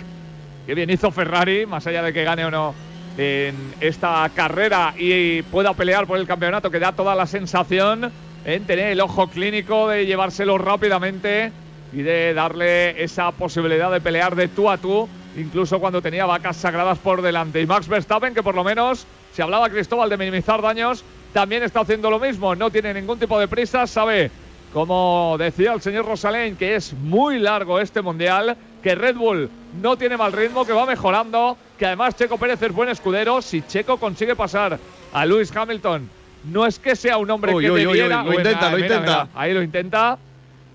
Qué 0.65 0.73
bien 0.73 0.89
hizo 0.89 1.11
Ferrari, 1.11 1.67
más 1.67 1.85
allá 1.85 2.01
de 2.01 2.13
que 2.13 2.23
gane 2.23 2.45
o 2.45 2.51
no 2.51 2.90
en 3.21 3.55
esta 3.79 4.29
carrera 4.33 4.95
y 4.97 5.43
pueda 5.43 5.75
pelear 5.75 6.07
por 6.07 6.17
el 6.17 6.25
campeonato, 6.25 6.71
que 6.71 6.79
da 6.79 6.93
toda 6.93 7.13
la 7.13 7.27
sensación 7.27 8.11
en 8.45 8.65
tener 8.65 8.87
el 8.87 8.99
ojo 8.99 9.27
clínico 9.27 9.87
de 9.87 10.07
llevárselo 10.07 10.57
rápidamente 10.57 11.51
y 11.93 12.01
de 12.01 12.33
darle 12.33 13.03
esa 13.03 13.31
posibilidad 13.31 13.91
de 13.91 14.01
pelear 14.01 14.35
de 14.35 14.47
tú 14.47 14.71
a 14.71 14.77
tú, 14.77 15.07
incluso 15.37 15.79
cuando 15.79 16.01
tenía 16.01 16.25
vacas 16.25 16.57
sagradas 16.57 16.97
por 16.97 17.21
delante. 17.21 17.61
Y 17.61 17.67
Max 17.67 17.87
Verstappen, 17.87 18.33
que 18.33 18.41
por 18.41 18.55
lo 18.55 18.63
menos, 18.63 19.05
si 19.33 19.43
hablaba 19.43 19.69
Cristóbal 19.69 20.09
de 20.09 20.17
minimizar 20.17 20.59
daños, 20.63 21.03
también 21.31 21.61
está 21.61 21.81
haciendo 21.81 22.09
lo 22.09 22.19
mismo, 22.19 22.55
no 22.55 22.71
tiene 22.71 22.91
ningún 22.91 23.19
tipo 23.19 23.39
de 23.39 23.47
prisa, 23.47 23.85
sabe, 23.85 24.31
como 24.73 25.35
decía 25.37 25.73
el 25.73 25.81
señor 25.81 26.05
Rosalén, 26.07 26.55
que 26.55 26.75
es 26.75 26.93
muy 26.93 27.37
largo 27.37 27.79
este 27.79 28.01
mundial, 28.01 28.57
que 28.81 28.95
Red 28.95 29.15
Bull 29.15 29.49
no 29.79 29.95
tiene 29.95 30.17
mal 30.17 30.31
ritmo, 30.31 30.65
que 30.65 30.73
va 30.73 30.87
mejorando, 30.87 31.55
que 31.81 31.87
además 31.87 32.15
Checo 32.15 32.37
Pérez 32.37 32.61
es 32.61 32.71
buen 32.71 32.89
escudero, 32.89 33.41
si 33.41 33.63
Checo 33.63 33.97
consigue 33.97 34.35
pasar 34.35 34.77
a 35.11 35.25
Lewis 35.25 35.51
Hamilton, 35.55 36.07
no 36.43 36.67
es 36.67 36.77
que 36.77 36.95
sea 36.95 37.17
un 37.17 37.27
hombre 37.31 37.55
Uy, 37.55 37.63
que 37.63 37.71
uy, 37.71 37.79
debiera... 37.85 38.21
uy, 38.21 38.27
lo 38.29 38.33
intenta, 38.35 38.69
lo 38.69 38.75
mira, 38.77 38.87
intenta. 38.87 39.23
mira, 39.23 39.27
ahí 39.33 39.51
lo 39.55 39.63
intenta. 39.63 40.17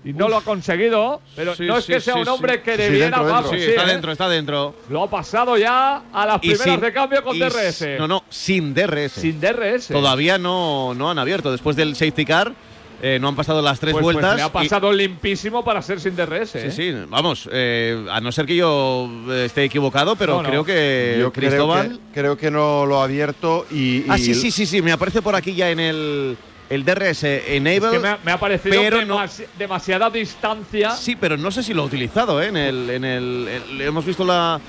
y 0.03 0.11
no 0.11 0.27
lo 0.27 0.35
ha 0.35 0.41
conseguido, 0.41 1.21
pero 1.33 1.55
Sí, 1.55 1.63
no 1.65 1.77
es 1.77 1.85
sí, 1.85 1.93
que 1.93 2.01
sea 2.01 2.15
sí, 2.15 2.19
un 2.19 2.27
hombre 2.27 2.61
que 2.61 2.75
debiera, 2.75 3.19
dentro, 3.19 3.35
dentro. 3.41 3.55
Está 3.57 3.83
¿eh? 3.83 3.87
dentro, 3.87 4.11
está 4.11 4.27
dentro. 4.27 4.75
Lo 4.89 5.03
ha 5.03 5.09
pasado 5.09 5.57
ya 5.57 6.01
a 6.11 6.25
las 6.25 6.37
Y 6.43 6.49
primeras 6.49 6.65
sin- 6.75 6.81
de 6.81 6.91
cambio 6.91 7.23
con 7.23 7.39
DRS. 7.39 7.85
No, 7.99 8.05
no, 8.09 8.23
sin 8.29 8.73
DRS. 8.73 9.13
Sin 9.13 9.39
DRS. 9.39 9.87
Todavía 9.87 10.37
no, 10.37 10.93
no 10.93 11.09
han 11.09 11.19
abierto. 11.19 11.53
Después 11.53 11.77
del 11.77 11.95
safety 11.95 12.25
car, 12.25 12.51
eh, 13.01 13.17
no 13.21 13.27
han 13.27 13.35
pasado 13.35 13.61
las 13.61 13.79
tres 13.79 13.93
Pues- 13.93 14.03
pues 14.03 14.15
vueltas. 14.15 14.35
le 14.37 14.41
ha 14.43 14.47
y- 14.47 14.49
pasado 14.49 14.91
limpísimo 14.91 15.63
para 15.63 15.81
ser 15.81 15.99
sin 15.99 16.15
DRS. 16.15 16.51
Sí, 16.51 16.57
¿eh? 16.59 16.71
sí, 16.71 16.93
vamos, 17.09 17.47
eh, 17.51 18.05
a 18.11 18.19
no 18.21 18.31
ser 18.31 18.45
que 18.45 18.55
yo 18.55 19.09
eh, 19.29 19.45
esté 19.45 19.63
equivocado, 19.65 20.15
pero 20.15 20.37
No, 20.37 20.43
no. 20.43 20.49
creo 20.49 20.63
que 20.65 21.17
Yo 21.19 21.31
Cristóbal. 21.31 21.87
creo 21.87 21.97
que, 21.99 22.13
creo 22.13 22.37
que 22.37 22.51
no 22.51 22.85
lo 22.85 22.99
ha 23.01 23.03
abierto 23.03 23.65
y. 23.71 24.03
Ah, 24.09 24.17
y- 24.17 24.21
sí, 24.23 24.33
sí, 24.33 24.51
sí, 24.51 24.65
sí, 24.65 24.81
me 24.81 24.91
aparece 24.91 25.21
por 25.21 25.35
aquí 25.35 25.53
ya 25.53 25.69
en 25.69 25.79
el, 25.79 26.37
el 26.69 26.83
DRS 26.83 27.23
Enable. 27.55 27.75
Es 27.87 27.91
que 27.93 27.99
me 27.99 28.07
ha, 28.09 28.19
me 28.25 28.31
ha 28.31 28.39
parecido 28.39 28.75
pero 28.81 29.05
no- 29.05 29.19
demasi- 29.19 29.45
demasiada 29.57 30.09
distancia. 30.09 30.91
Sí, 30.91 31.15
pero 31.15 31.37
no 31.37 31.51
sé 31.51 31.63
si 31.63 31.73
lo 31.73 31.83
ha 31.83 31.85
utilizado, 31.85 32.41
¿eh? 32.41 32.47
En 32.47 32.57
el, 32.57 32.89
en 32.89 33.05
el, 33.05 33.47
el- 33.47 33.81
hemos 33.81 34.05
visto 34.05 34.25
la, 34.25 34.59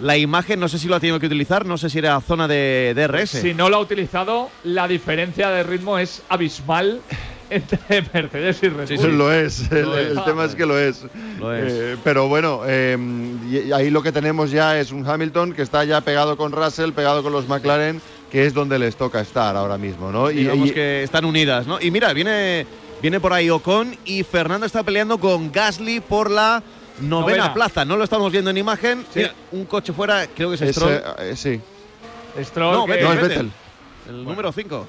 la 0.00 0.16
imagen, 0.16 0.60
no 0.60 0.68
sé 0.68 0.78
si 0.78 0.86
lo 0.86 0.94
ha 0.94 1.00
tenido 1.00 1.18
que 1.18 1.26
utilizar, 1.26 1.66
no 1.66 1.76
sé 1.78 1.90
si 1.90 1.98
era 1.98 2.20
zona 2.20 2.46
de 2.46 2.92
DRS. 2.94 3.40
Si 3.40 3.54
no 3.54 3.68
lo 3.68 3.76
ha 3.78 3.80
utilizado, 3.80 4.50
la 4.62 4.86
diferencia 4.86 5.48
de 5.50 5.62
ritmo 5.64 5.98
es 5.98 6.22
abismal 6.28 7.00
entre 7.50 7.78
Mercedes 8.12 8.62
y 8.62 8.68
Red 8.68 8.86
Sí, 8.88 8.96
Bull. 8.96 9.04
sí. 9.10 9.16
Lo 9.16 9.32
es, 9.32 9.72
el, 9.72 9.82
Lo 9.86 9.98
es. 9.98 10.10
el 10.16 10.24
tema 10.24 10.44
es 10.44 10.54
que 10.54 10.66
lo 10.66 10.78
es. 10.78 11.04
Lo 11.38 11.54
es. 11.54 11.72
Eh, 11.72 11.96
pero 12.04 12.28
bueno, 12.28 12.62
eh, 12.66 12.96
ahí 13.74 13.90
lo 13.90 14.02
que 14.02 14.12
tenemos 14.12 14.50
ya 14.50 14.78
es 14.78 14.92
un 14.92 15.06
Hamilton 15.08 15.52
que 15.52 15.62
está 15.62 15.84
ya 15.84 16.00
pegado 16.00 16.36
con 16.36 16.52
Russell, 16.52 16.92
pegado 16.92 17.22
con 17.22 17.32
los 17.32 17.48
McLaren, 17.48 18.00
que 18.30 18.46
es 18.46 18.54
donde 18.54 18.78
les 18.78 18.96
toca 18.96 19.20
estar 19.20 19.56
ahora 19.56 19.78
mismo, 19.78 20.10
¿no? 20.12 20.30
Y, 20.30 20.36
Digamos 20.38 20.68
y- 20.68 20.72
que 20.72 21.02
están 21.02 21.24
unidas, 21.24 21.66
¿no? 21.66 21.80
Y 21.80 21.90
mira, 21.90 22.12
viene, 22.12 22.66
viene 23.00 23.20
por 23.20 23.32
ahí 23.32 23.48
Ocon 23.50 23.96
y 24.04 24.22
Fernando 24.22 24.66
está 24.66 24.82
peleando 24.82 25.18
con 25.18 25.50
Gasly 25.50 26.00
por 26.00 26.30
la 26.30 26.62
novena, 27.00 27.20
Novena. 27.38 27.54
plaza. 27.54 27.84
No 27.84 27.96
lo 27.96 28.04
estamos 28.04 28.30
viendo 28.32 28.50
en 28.50 28.58
imagen. 28.58 29.02
Sí. 29.14 29.20
Mira, 29.20 29.34
un 29.52 29.64
coche 29.64 29.92
fuera, 29.92 30.26
creo 30.26 30.48
que 30.50 30.56
es 30.56 30.62
es, 30.62 30.76
Stroll. 30.76 30.92
eh, 30.92 31.02
eh, 31.20 31.34
sí, 31.36 31.60
Stroll, 32.44 32.74
No, 32.74 32.86
Vettel, 32.86 33.04
no 33.04 33.12
es 33.12 33.20
Vettel. 33.22 33.36
Vettel. 33.46 33.50
El 34.08 34.24
número 34.24 34.52
5. 34.52 34.86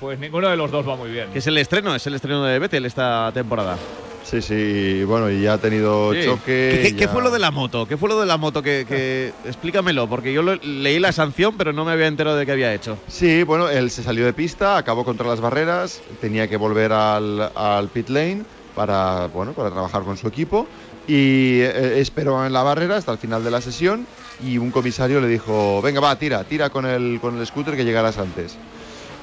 Pues 0.00 0.18
ninguno 0.18 0.48
de 0.48 0.56
los 0.56 0.70
dos 0.70 0.86
va 0.88 0.96
muy 0.96 1.10
bien. 1.10 1.30
Que 1.32 1.38
es 1.38 1.46
el 1.46 1.58
estreno, 1.58 1.94
es 1.94 2.06
el 2.06 2.14
estreno 2.14 2.44
de 2.44 2.58
Vettel 2.58 2.84
esta 2.86 3.30
temporada. 3.32 3.76
Sí, 4.24 4.42
sí, 4.42 5.04
bueno, 5.04 5.30
y 5.30 5.42
ya 5.42 5.52
ha 5.52 5.58
tenido 5.58 6.12
Sí. 6.12 6.24
choque. 6.24 6.80
¿Qué, 6.82 6.96
qué- 6.96 7.06
fue 7.08 7.22
lo 7.22 7.30
de 7.30 7.38
la 7.38 7.52
moto? 7.52 7.86
¿Qué 7.86 7.96
fue 7.96 8.08
lo 8.08 8.18
de 8.18 8.26
la 8.26 8.36
moto? 8.36 8.60
Que, 8.60 8.84
que- 8.88 9.32
explícamelo, 9.46 10.08
porque 10.08 10.32
yo 10.32 10.42
lo- 10.42 10.56
leí 10.56 10.98
la 10.98 11.12
sanción, 11.12 11.56
pero 11.56 11.72
no 11.72 11.84
me 11.84 11.92
había 11.92 12.08
enterado 12.08 12.36
de 12.36 12.44
qué 12.44 12.50
había 12.52 12.74
hecho. 12.74 12.98
Sí, 13.06 13.44
bueno, 13.44 13.68
él 13.68 13.88
se 13.90 14.02
salió 14.02 14.24
de 14.26 14.32
pista, 14.32 14.76
acabó 14.78 15.04
contra 15.04 15.28
las 15.28 15.40
barreras, 15.40 16.00
tenía 16.20 16.48
que 16.48 16.56
volver 16.56 16.92
al, 16.92 17.52
al 17.54 17.88
pit 17.88 18.08
lane 18.08 18.42
para, 18.74 19.28
bueno, 19.28 19.52
para 19.52 19.70
trabajar 19.70 20.02
con 20.02 20.16
su 20.16 20.26
equipo 20.26 20.66
y 21.06 21.60
eh, 21.60 22.00
esperó 22.00 22.44
en 22.44 22.52
la 22.52 22.64
barrera 22.64 22.96
hasta 22.96 23.12
el 23.12 23.18
final 23.18 23.44
de 23.44 23.52
la 23.52 23.60
sesión 23.60 24.08
y 24.44 24.58
un 24.58 24.72
comisario 24.72 25.20
le 25.20 25.28
dijo, 25.28 25.80
venga, 25.82 26.00
va, 26.00 26.18
tira, 26.18 26.42
tira 26.42 26.68
con 26.70 26.84
el, 26.84 27.20
con 27.20 27.38
el 27.38 27.46
scooter 27.46 27.76
que 27.76 27.84
llegarás 27.84 28.18
antes. 28.18 28.56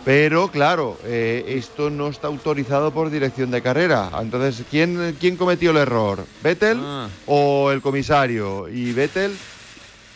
Pero 0.06 0.50
claro, 0.50 0.98
eh, 1.06 1.46
esto 1.48 1.90
no 1.90 2.10
está 2.10 2.28
autorizado 2.28 2.92
por 2.92 3.10
dirección 3.10 3.52
de 3.52 3.62
carrera. 3.62 4.12
Entonces, 4.20 4.66
¿quién, 4.70 5.16
quién 5.20 5.38
cometió 5.38 5.72
el 5.72 5.78
error? 5.78 6.26
¿Vettel 6.44 6.78
Ah. 6.82 7.08
o 7.26 7.72
el 7.72 7.82
comisario? 7.82 8.68
Y 8.68 8.92
Vettel 8.92 9.36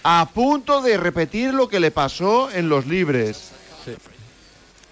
a 0.04 0.30
punto 0.34 0.82
de 0.82 0.97
repetir 0.97 1.54
lo 1.54 1.69
que 1.69 1.80
le 1.80 1.91
pasó 1.91 2.50
en 2.52 2.67
los 2.69 2.86
libres. 2.86 3.52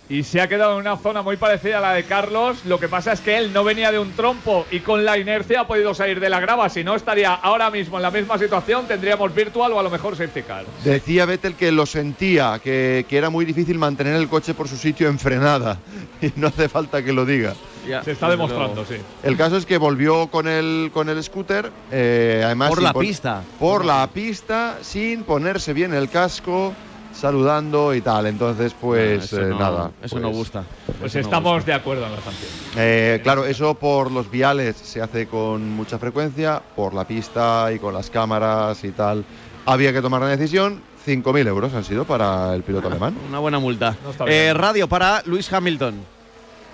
Y 0.07 0.21
se 0.23 0.39
ha 0.39 0.47
quedado 0.47 0.73
en 0.73 0.81
una 0.81 0.97
zona 0.97 1.23
muy 1.23 1.35
parecida 1.35 1.79
a 1.79 1.81
la 1.81 1.93
de 1.93 2.03
Carlos. 2.03 2.63
Lo 2.65 2.79
que 2.79 2.87
pasa 2.87 3.11
es 3.13 3.21
que 3.21 3.37
él 3.37 3.51
no 3.51 3.63
venía 3.63 3.91
de 3.91 3.97
un 3.97 4.11
trompo 4.11 4.67
y 4.69 4.81
con 4.81 5.03
la 5.03 5.17
inercia 5.17 5.61
ha 5.61 5.67
podido 5.67 5.95
salir 5.95 6.19
de 6.19 6.29
la 6.29 6.39
grava. 6.39 6.69
Si 6.69 6.83
no, 6.83 6.95
estaría 6.95 7.33
ahora 7.33 7.71
mismo 7.71 7.97
en 7.97 8.03
la 8.03 8.11
misma 8.11 8.37
situación. 8.37 8.85
Tendríamos 8.87 9.33
virtual 9.33 9.73
o 9.73 9.79
a 9.79 9.83
lo 9.83 9.89
mejor 9.89 10.15
safety 10.15 10.43
car. 10.43 10.65
Decía 10.83 11.25
Vettel 11.25 11.55
que 11.55 11.71
lo 11.71 11.87
sentía, 11.87 12.59
que, 12.63 13.07
que 13.09 13.17
era 13.17 13.31
muy 13.31 13.45
difícil 13.45 13.79
mantener 13.79 14.15
el 14.15 14.29
coche 14.29 14.53
por 14.53 14.67
su 14.67 14.77
sitio 14.77 15.07
en 15.07 15.19
frenada. 15.19 15.77
Y 16.21 16.31
no 16.37 16.47
hace 16.47 16.69
falta 16.69 17.03
que 17.03 17.11
lo 17.11 17.25
diga. 17.25 17.53
Ya, 17.87 18.03
Se 18.03 18.11
está 18.11 18.29
demostrando, 18.29 18.85
sí. 18.85 18.95
El 19.21 19.37
caso 19.37 19.57
es 19.57 19.65
que 19.65 19.77
volvió 19.77 20.27
con 20.27 20.47
el, 20.47 20.89
con 20.93 21.09
el 21.09 21.21
scooter, 21.23 21.71
eh, 21.91 22.41
además 22.43 22.69
Por 22.69 22.81
la 22.81 22.93
pista. 22.93 23.43
Por 23.59 23.85
la 23.85 24.07
pista, 24.11 24.77
sin 24.81 25.23
ponerse 25.23 25.73
bien 25.73 25.93
el 25.93 26.09
casco, 26.09 26.73
saludando 27.15 27.93
y 27.95 28.01
tal. 28.01 28.25
Entonces, 28.27 28.73
pues 28.79 29.21
Ah, 29.21 29.25
eso 29.25 29.41
eh, 29.41 29.45
no- 29.49 29.59
nada. 29.59 29.91
Eso 30.01 30.15
pues, 30.15 30.21
no 30.21 30.29
gusta. 30.29 30.63
Pues 30.99 31.11
Eso 31.11 31.19
no 31.19 31.25
estamos 31.25 31.53
gusta. 31.55 31.71
de 31.71 31.77
acuerdo 31.77 32.05
en 32.05 32.11
la 32.11 32.21
sanción. 32.21 32.51
eh, 32.77 33.19
claro, 33.23 33.45
eso 33.45 33.73
por 33.75 34.11
los 34.11 34.29
viales 34.29 34.75
se 34.75 35.01
hace 35.01 35.27
con 35.27 35.69
mucha 35.71 35.97
frecuencia, 35.97 36.61
por 36.75 36.93
la 36.93 37.05
pista 37.05 37.71
y 37.73 37.79
con 37.79 37.93
las 37.93 38.09
cámaras 38.09 38.83
y 38.83 38.91
tal. 38.91 39.23
Había 39.65 39.91
que 39.93 40.01
tomar 40.01 40.21
la 40.21 40.27
decisión. 40.27 40.81
5.000 41.05 41.47
euros 41.47 41.71
han 41.73 41.83
sido 41.83 42.03
para 42.05 42.53
el 42.55 42.63
piloto 42.63 42.87
alemán. 42.87 43.15
Una 43.29 43.39
buena 43.39 43.59
multa. 43.59 43.95
No 44.19 44.27
Eh, 44.27 44.53
radio 44.55 44.87
para 44.87 45.21
Luis 45.25 45.51
Hamilton. 45.53 45.93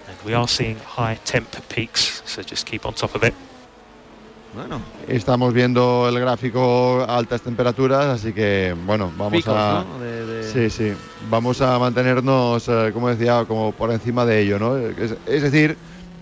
And 0.07 0.17
we 0.25 0.33
are 0.35 0.47
seeing 0.47 0.77
high 0.97 1.17
temp 1.23 1.47
peaks, 1.73 2.21
so 2.25 2.41
just 2.41 2.67
keep 2.67 2.85
on 2.85 2.93
top 2.93 3.13
of 3.15 3.23
it. 3.23 3.33
Bueno, 4.53 4.81
Estamos 5.07 5.53
viendo 5.53 6.09
el 6.09 6.19
gráfico 6.19 7.05
a 7.07 7.17
altas 7.17 7.41
temperaturas, 7.41 8.05
así 8.07 8.33
que 8.33 8.75
bueno, 8.85 9.11
vamos 9.17 9.33
picos, 9.39 9.53
a 9.55 9.85
¿no? 9.87 9.99
De- 9.99 10.25
de- 10.25 10.43
sí, 10.43 10.69
sí, 10.69 10.93
vamos 11.29 11.61
a 11.61 11.79
mantenernos, 11.79 12.67
eh, 12.67 12.91
como 12.93 13.07
decía, 13.09 13.45
como 13.47 13.71
por 13.71 13.91
encima 13.91 14.25
de 14.25 14.41
ello, 14.41 14.59
¿no? 14.59 14.75
Es, 14.77 15.15
es 15.25 15.41
decir, 15.43 15.77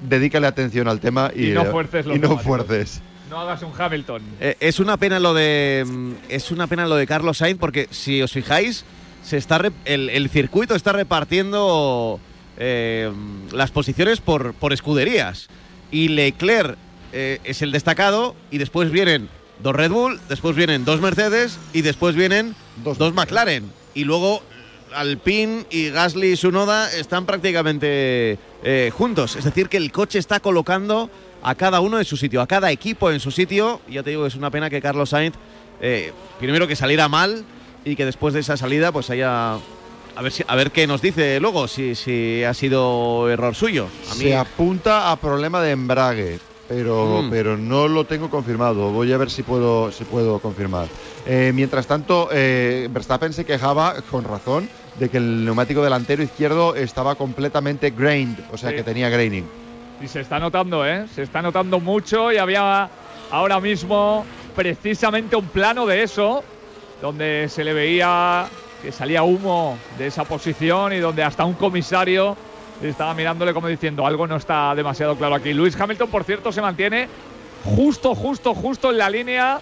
dedícale 0.07 0.45
atención 0.45 0.87
al 0.87 0.99
tema 0.99 1.31
y, 1.35 1.49
Y 1.49 1.53
no 1.53 1.65
fuerces 1.65 2.05
los 2.05 2.17
y 2.17 2.19
no 2.19 2.37
fuerces. 2.37 3.01
No 3.31 3.39
hagas 3.39 3.63
un 3.63 3.71
Hamilton. 3.75 4.21
Eh, 4.39 4.55
es 4.59 4.79
una 4.79 4.97
pena 4.97 5.19
lo 5.19 5.33
de 5.33 5.83
mm, 5.87 6.11
es 6.29 6.51
una 6.51 6.67
pena 6.67 6.85
lo 6.87 6.95
de 6.95 7.07
Carlos 7.07 7.37
Sainz 7.39 7.59
porque 7.59 7.87
si 7.91 8.21
os 8.21 8.31
fijáis 8.31 8.85
se 9.23 9.37
está 9.37 9.59
el, 9.85 10.09
el 10.09 10.29
circuito 10.29 10.75
está 10.75 10.91
repartiendo 10.93 12.19
eh, 12.57 13.11
las 13.51 13.71
posiciones 13.71 14.21
por, 14.21 14.53
por 14.53 14.71
escuderías 14.73 15.47
y 15.91 16.09
Leclerc 16.09 16.77
eh, 17.13 17.39
es 17.43 17.61
el 17.61 17.71
destacado 17.71 18.35
y 18.51 18.57
después 18.57 18.91
vienen 18.91 19.29
dos 19.61 19.75
Red 19.75 19.91
Bull, 19.91 20.19
después 20.29 20.55
vienen 20.55 20.85
dos 20.85 21.01
Mercedes 21.01 21.59
y 21.73 21.81
después 21.81 22.15
vienen 22.15 22.55
Dos 22.83 22.97
dos, 22.97 23.13
McLaren 23.13 23.69
y 23.93 24.05
luego 24.05 24.41
Alpine 24.93 25.65
y 25.69 25.89
Gasly 25.89 26.31
y 26.31 26.35
Sunoda 26.35 26.91
están 26.91 27.25
prácticamente 27.25 28.37
eh, 28.63 28.91
juntos. 28.93 29.35
Es 29.35 29.43
decir, 29.43 29.69
que 29.69 29.77
el 29.77 29.91
coche 29.91 30.19
está 30.19 30.39
colocando 30.39 31.09
a 31.43 31.55
cada 31.55 31.79
uno 31.79 31.99
en 31.99 32.05
su 32.05 32.17
sitio, 32.17 32.41
a 32.41 32.47
cada 32.47 32.71
equipo 32.71 33.11
en 33.11 33.19
su 33.19 33.31
sitio. 33.31 33.81
Y 33.87 33.93
ya 33.93 34.03
te 34.03 34.11
digo, 34.11 34.25
es 34.25 34.35
una 34.35 34.49
pena 34.49 34.69
que 34.69 34.81
Carlos 34.81 35.09
Sainz, 35.09 35.35
eh, 35.81 36.11
primero 36.39 36.67
que 36.67 36.75
saliera 36.75 37.07
mal 37.07 37.43
y 37.85 37.95
que 37.95 38.05
después 38.05 38.33
de 38.33 38.41
esa 38.41 38.57
salida, 38.57 38.91
pues 38.91 39.09
haya. 39.09 39.57
A 40.15 40.21
ver, 40.21 40.31
si, 40.31 40.43
a 40.47 40.55
ver 40.55 40.71
qué 40.71 40.85
nos 40.85 41.01
dice 41.01 41.39
luego, 41.39 41.67
si, 41.67 41.95
si 41.95 42.43
ha 42.43 42.53
sido 42.53 43.29
error 43.29 43.55
suyo. 43.55 43.87
A 44.11 44.15
mí, 44.15 44.23
Se 44.23 44.35
apunta 44.35 45.11
a 45.11 45.15
problema 45.15 45.61
de 45.61 45.71
embrague, 45.71 46.39
pero, 46.69 47.23
Mm. 47.23 47.29
pero 47.31 47.57
no 47.57 47.87
lo 47.87 48.05
tengo 48.05 48.29
confirmado. 48.29 48.91
Voy 48.91 49.11
a 49.11 49.17
ver 49.17 49.31
si 49.31 49.41
puedo, 49.41 49.91
si 49.91 50.05
puedo 50.05 50.39
confirmar. 50.39 50.87
Eh, 51.25 51.51
mientras 51.53 51.87
tanto, 51.87 52.29
eh, 52.31 52.87
Verstappen 52.91 53.33
se 53.33 53.43
quejaba, 53.43 53.95
con 54.03 54.23
razón, 54.23 54.69
de 54.93 55.09
que 55.09 55.17
el 55.17 55.43
neumático 55.45 55.83
delantero 55.83 56.21
izquierdo 56.21 56.75
estaba 56.75 57.15
completamente 57.15 57.89
grained, 57.89 58.37
o 58.51 58.57
sea 58.57 58.69
Sí. 58.69 58.75
que 58.75 58.83
tenía 58.83 59.09
graining. 59.09 59.49
Y 59.99 60.07
se 60.07 60.21
está 60.21 60.39
notando, 60.39 60.85
¿eh? 60.85 61.07
Se 61.13 61.23
está 61.23 61.41
notando 61.41 61.79
mucho 61.79 62.31
y 62.31 62.37
había 62.37 62.87
ahora 63.31 63.59
mismo 63.59 64.23
precisamente 64.55 65.35
un 65.35 65.47
plano 65.47 65.87
de 65.87 66.03
eso, 66.03 66.43
donde 67.01 67.47
se 67.49 67.63
le 67.63 67.73
veía 67.73 68.47
que 68.83 68.91
salía 68.91 69.23
humo 69.23 69.77
de 69.97 70.07
esa 70.07 70.23
posición 70.23 70.93
y 70.93 70.99
donde 70.99 71.23
hasta 71.23 71.45
un 71.45 71.53
comisario 71.55 72.37
estaba 72.81 73.13
mirándole 73.13 73.53
como 73.53 73.67
diciendo 73.67 74.05
algo 74.05 74.27
no 74.27 74.37
está 74.37 74.73
demasiado 74.75 75.15
claro 75.15 75.35
aquí. 75.35 75.53
Luis 75.53 75.79
Hamilton, 75.79 76.09
por 76.09 76.23
cierto, 76.23 76.51
se 76.51 76.61
mantiene 76.61 77.07
justo, 77.63 78.15
justo, 78.15 78.53
justo 78.53 78.91
en 78.91 78.97
la 78.97 79.09
línea 79.09 79.59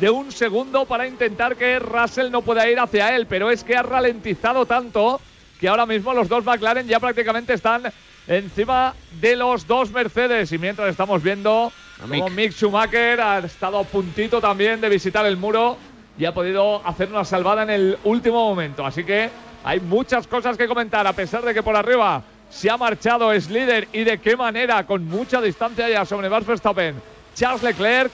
de 0.00 0.10
un 0.10 0.32
segundo 0.32 0.86
para 0.86 1.06
intentar 1.06 1.56
que 1.56 1.78
Russell 1.78 2.30
no 2.30 2.42
pueda 2.42 2.68
ir 2.70 2.78
hacia 2.78 3.14
él, 3.14 3.26
pero 3.26 3.50
es 3.50 3.64
que 3.64 3.76
ha 3.76 3.82
ralentizado 3.82 4.66
tanto 4.66 5.20
que 5.58 5.68
ahora 5.68 5.84
mismo 5.84 6.14
los 6.14 6.28
dos 6.28 6.44
McLaren 6.44 6.86
ya 6.86 7.00
prácticamente 7.00 7.52
están 7.52 7.82
encima 8.26 8.94
de 9.20 9.36
los 9.36 9.66
dos 9.66 9.90
Mercedes 9.90 10.52
y 10.52 10.58
mientras 10.58 10.88
estamos 10.88 11.22
viendo 11.22 11.72
como 12.00 12.28
Mick. 12.28 12.30
Mick 12.30 12.52
Schumacher 12.52 13.20
ha 13.20 13.38
estado 13.40 13.78
a 13.78 13.84
puntito 13.84 14.40
también 14.40 14.80
de 14.80 14.88
visitar 14.88 15.26
el 15.26 15.36
muro 15.36 15.76
y 16.18 16.24
ha 16.24 16.32
podido 16.32 16.86
hacer 16.86 17.08
una 17.10 17.24
salvada 17.24 17.64
en 17.64 17.70
el 17.70 17.98
último 18.04 18.48
momento, 18.48 18.86
así 18.86 19.04
que 19.04 19.28
hay 19.64 19.80
muchas 19.80 20.26
cosas 20.26 20.56
que 20.56 20.66
comentar 20.66 21.06
a 21.06 21.12
pesar 21.12 21.44
de 21.44 21.52
que 21.52 21.62
por 21.62 21.76
arriba 21.76 22.22
se 22.50 22.68
ha 22.68 22.76
marchado, 22.76 23.32
es 23.32 23.48
líder 23.48 23.88
y 23.92 24.04
de 24.04 24.18
qué 24.18 24.36
manera, 24.36 24.84
con 24.86 25.06
mucha 25.06 25.40
distancia 25.40 25.88
ya 25.88 26.04
sobre 26.04 26.28
Max 26.28 26.46
Verstappen, 26.46 26.96
Charles 27.34 27.62
Leclerc 27.62 28.12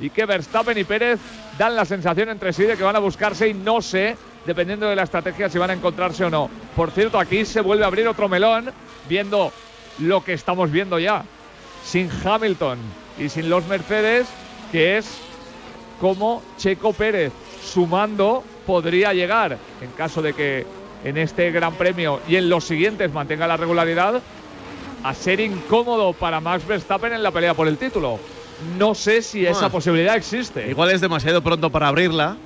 y 0.00 0.10
que 0.10 0.26
Verstappen 0.26 0.78
y 0.78 0.84
Pérez 0.84 1.18
dan 1.58 1.74
la 1.74 1.84
sensación 1.84 2.28
entre 2.28 2.52
sí 2.52 2.64
de 2.64 2.76
que 2.76 2.84
van 2.84 2.96
a 2.96 3.00
buscarse 3.00 3.48
y 3.48 3.54
no 3.54 3.82
sé, 3.82 4.16
dependiendo 4.46 4.86
de 4.86 4.94
la 4.94 5.02
estrategia, 5.02 5.48
si 5.48 5.58
van 5.58 5.70
a 5.70 5.74
encontrarse 5.74 6.24
o 6.24 6.30
no. 6.30 6.48
Por 6.76 6.90
cierto, 6.90 7.18
aquí 7.18 7.44
se 7.44 7.60
vuelve 7.60 7.84
a 7.84 7.88
abrir 7.88 8.06
otro 8.06 8.28
melón, 8.28 8.70
viendo 9.08 9.52
lo 9.98 10.22
que 10.22 10.34
estamos 10.34 10.70
viendo 10.70 10.98
ya. 10.98 11.24
Sin 11.84 12.10
Hamilton 12.24 12.78
y 13.18 13.28
sin 13.28 13.50
los 13.50 13.66
Mercedes, 13.66 14.28
que 14.70 14.98
es 14.98 15.18
como 16.00 16.42
Checo 16.58 16.92
Pérez 16.92 17.32
sumando 17.62 18.44
podría 18.66 19.12
llegar, 19.12 19.56
en 19.80 19.90
caso 19.92 20.22
de 20.22 20.34
que 20.34 20.66
en 21.04 21.16
este 21.18 21.50
Gran 21.50 21.74
Premio 21.74 22.20
y 22.28 22.36
en 22.36 22.48
los 22.48 22.64
siguientes 22.64 23.12
mantenga 23.12 23.46
la 23.46 23.56
regularidad, 23.56 24.20
a 25.04 25.14
ser 25.14 25.40
incómodo 25.40 26.12
para 26.12 26.40
Max 26.40 26.66
Verstappen 26.66 27.12
en 27.12 27.22
la 27.22 27.30
pelea 27.30 27.54
por 27.54 27.68
el 27.68 27.76
título. 27.78 28.18
No 28.76 28.94
sé 28.94 29.22
si 29.22 29.46
esa 29.46 29.66
Ah. 29.66 29.70
posibilidad 29.70 30.16
existe. 30.16 30.68
Igual 30.68 30.90
es 30.90 31.00
demasiado 31.00 31.40
pronto 31.42 31.70
para 31.70 31.86
abrirla, 31.88 32.36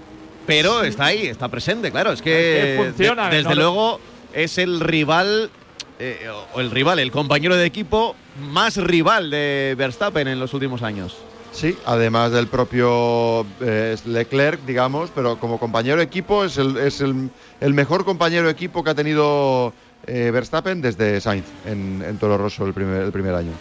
pero 0.47 0.83
está 0.83 1.07
ahí, 1.07 1.27
está 1.27 1.49
presente, 1.49 1.91
claro. 1.91 2.13
Es 2.13 2.21
que, 2.21 2.59
Es 2.59 2.65
que 2.79 2.85
funciona, 2.85 3.31
de- 3.31 3.37
desde 3.37 3.49
¿no? 3.51 3.55
luego 3.55 4.01
es 4.35 4.59
el 4.59 4.81
rival, 4.81 5.51
eh, 5.99 6.29
o 6.53 6.61
el 6.61 6.71
rival, 6.71 6.99
el 6.99 7.11
compañero 7.11 7.57
de 7.57 7.65
equipo 7.65 8.15
más 8.51 8.77
rival 8.77 9.31
de 9.31 9.75
Verstappen 9.79 10.29
en 10.29 10.39
los 10.39 10.53
últimos 10.53 10.83
años. 10.83 11.17
Sí, 11.53 11.77
además 11.85 12.33
del 12.33 12.47
propio 12.49 13.47
eh, 13.61 13.97
Leclerc, 14.07 14.61
digamos, 14.65 15.11
pero 15.15 15.39
como 15.39 15.59
compañero 15.59 15.99
de 15.99 16.05
equipo 16.05 16.45
es 16.45 16.57
el, 16.57 16.77
es 16.79 17.01
el, 17.01 17.31
el 17.61 17.75
mejor 17.75 18.05
compañero 18.05 18.47
de 18.47 18.53
equipo 18.53 18.83
que 18.83 18.91
ha 18.91 18.95
tenido 18.95 19.73
eh, 20.07 20.31
Verstappen 20.33 20.81
desde 20.81 21.21
Sainz 21.21 21.45
en, 21.67 22.03
en 22.07 22.19
Toro 22.19 22.39
Rosso 22.39 22.65
el 22.67 22.73
primer, 22.73 23.03
el 23.03 23.13
primer 23.13 23.35
año. 23.35 23.53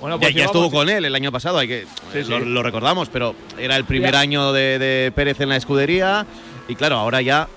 Bueno, 0.00 0.18
pues 0.18 0.34
ya 0.34 0.44
estuvo 0.46 0.70
con 0.70 0.88
él 0.88 1.04
el 1.04 1.14
año 1.14 1.30
pasado, 1.30 1.58
hay 1.58 1.68
que 1.68 1.86
Sí, 2.12 2.18
eh, 2.18 2.24
lo, 2.24 2.62
recordamos, 2.62 3.08
pero 3.10 3.34
era 3.58 3.76
el 3.76 3.84
primer 3.84 4.12
Ya. 4.12 4.20
año 4.20 4.52
de, 4.52 4.78
de 4.78 5.12
Pérez 5.14 5.40
en 5.40 5.50
la 5.50 5.56
escudería 5.56 6.26
y 6.68 6.74
claro, 6.74 6.96
ahora 6.96 7.20
ya, 7.22 7.48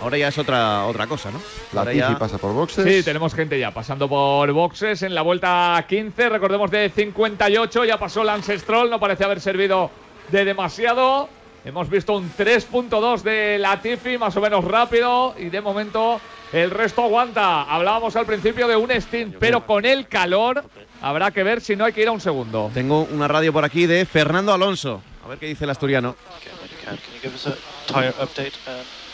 ahora 0.00 0.18
ya 0.18 0.28
es 0.28 0.38
otra 0.38 0.84
otra 0.86 1.06
cosa, 1.06 1.30
¿no? 1.30 1.40
La 1.72 1.80
Ahora 1.80 1.92
Tifi 1.92 2.00
ya- 2.12 2.18
pasa 2.18 2.38
por 2.38 2.52
boxes. 2.52 2.84
Sí, 2.84 3.02
tenemos 3.02 3.34
gente 3.34 3.58
ya 3.58 3.70
pasando 3.72 4.08
por 4.08 4.50
boxes 4.52 5.02
en 5.02 5.14
la 5.14 5.22
vuelta 5.22 5.84
15. 5.88 6.28
Recordemos 6.28 6.70
de 6.70 6.90
58. 6.90 7.84
Ya 7.84 7.98
pasó 7.98 8.22
Lance 8.24 8.58
Stroll. 8.58 8.90
No 8.90 8.98
parece 9.00 9.24
haber 9.24 9.40
servido 9.40 9.90
de 10.30 10.44
demasiado. 10.44 11.28
Hemos 11.64 11.90
visto 11.90 12.12
un 12.14 12.30
3.2 12.36 13.22
de 13.22 13.58
Latifi, 13.58 14.18
más 14.18 14.36
o 14.36 14.40
menos 14.40 14.64
rápido. 14.64 15.34
Y 15.38 15.46
de 15.50 15.60
momento 15.60 16.20
el 16.52 16.70
resto 16.70 17.02
aguanta. 17.02 17.62
Hablábamos 17.62 18.14
al 18.14 18.24
principio 18.26 18.68
de 18.68 18.76
un 18.76 18.90
stint, 18.92 19.34
pero 19.40 19.66
con 19.66 19.84
el 19.84 20.06
calor 20.06 20.62
habrá 21.02 21.32
que 21.32 21.42
ver 21.42 21.60
si 21.60 21.74
no 21.74 21.84
hay 21.84 21.92
que 21.92 22.02
ir 22.02 22.08
a 22.08 22.12
un 22.12 22.20
segundo. 22.20 22.70
Tengo 22.72 23.02
una 23.10 23.26
radio 23.26 23.52
por 23.52 23.64
aquí 23.64 23.86
de 23.86 24.06
Fernando 24.06 24.52
Alonso. 24.54 25.02
A 25.24 25.28
ver 25.28 25.38
qué 25.38 25.46
dice 25.46 25.64
el 25.64 25.70
asturiano. 25.70 26.14
Okay, 26.38 26.52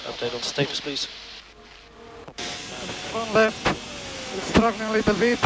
update 0.06 0.34
on 0.34 0.42
status, 0.42 0.80
please? 0.80 1.08
One 3.12 3.32
left, 3.34 3.76
struggling 4.50 4.88
a 4.88 4.92
little 4.92 5.14
bit. 5.14 5.38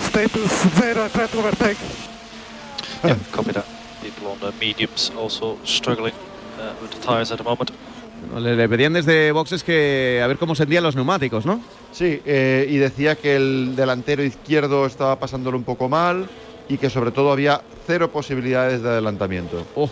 Status 0.00 0.50
zero, 0.78 1.08
try 1.08 1.26
to 1.26 1.38
overtake. 1.38 1.78
Yeah, 3.02 3.16
copy 3.32 3.52
that. 3.52 3.64
People 4.02 4.28
on 4.28 4.40
the 4.40 4.52
mediums 4.60 5.10
also 5.16 5.58
struggling 5.64 6.14
uh, 6.58 6.74
with 6.82 6.90
the 6.90 7.00
tyres 7.00 7.32
at 7.32 7.38
the 7.38 7.44
moment. 7.44 7.70
Le, 8.34 8.56
le 8.56 8.68
pedían 8.68 8.92
desde 8.92 9.32
boxes 9.32 9.62
que 9.62 10.20
a 10.22 10.26
ver 10.26 10.36
cómo 10.38 10.54
sentían 10.54 10.82
los 10.82 10.96
neumáticos, 10.96 11.46
¿no? 11.46 11.60
Sí, 11.92 12.20
eh, 12.26 12.66
y 12.68 12.76
decía 12.76 13.14
que 13.16 13.36
el 13.36 13.74
delantero 13.76 14.22
izquierdo 14.22 14.86
estaba 14.86 15.18
pasándolo 15.18 15.56
un 15.56 15.64
poco 15.64 15.88
mal 15.88 16.28
y 16.68 16.78
que 16.78 16.90
sobre 16.90 17.10
todo 17.10 17.32
había 17.32 17.62
cero 17.86 18.10
posibilidades 18.10 18.82
de 18.82 18.88
adelantamiento. 18.88 19.66
Oh. 19.76 19.88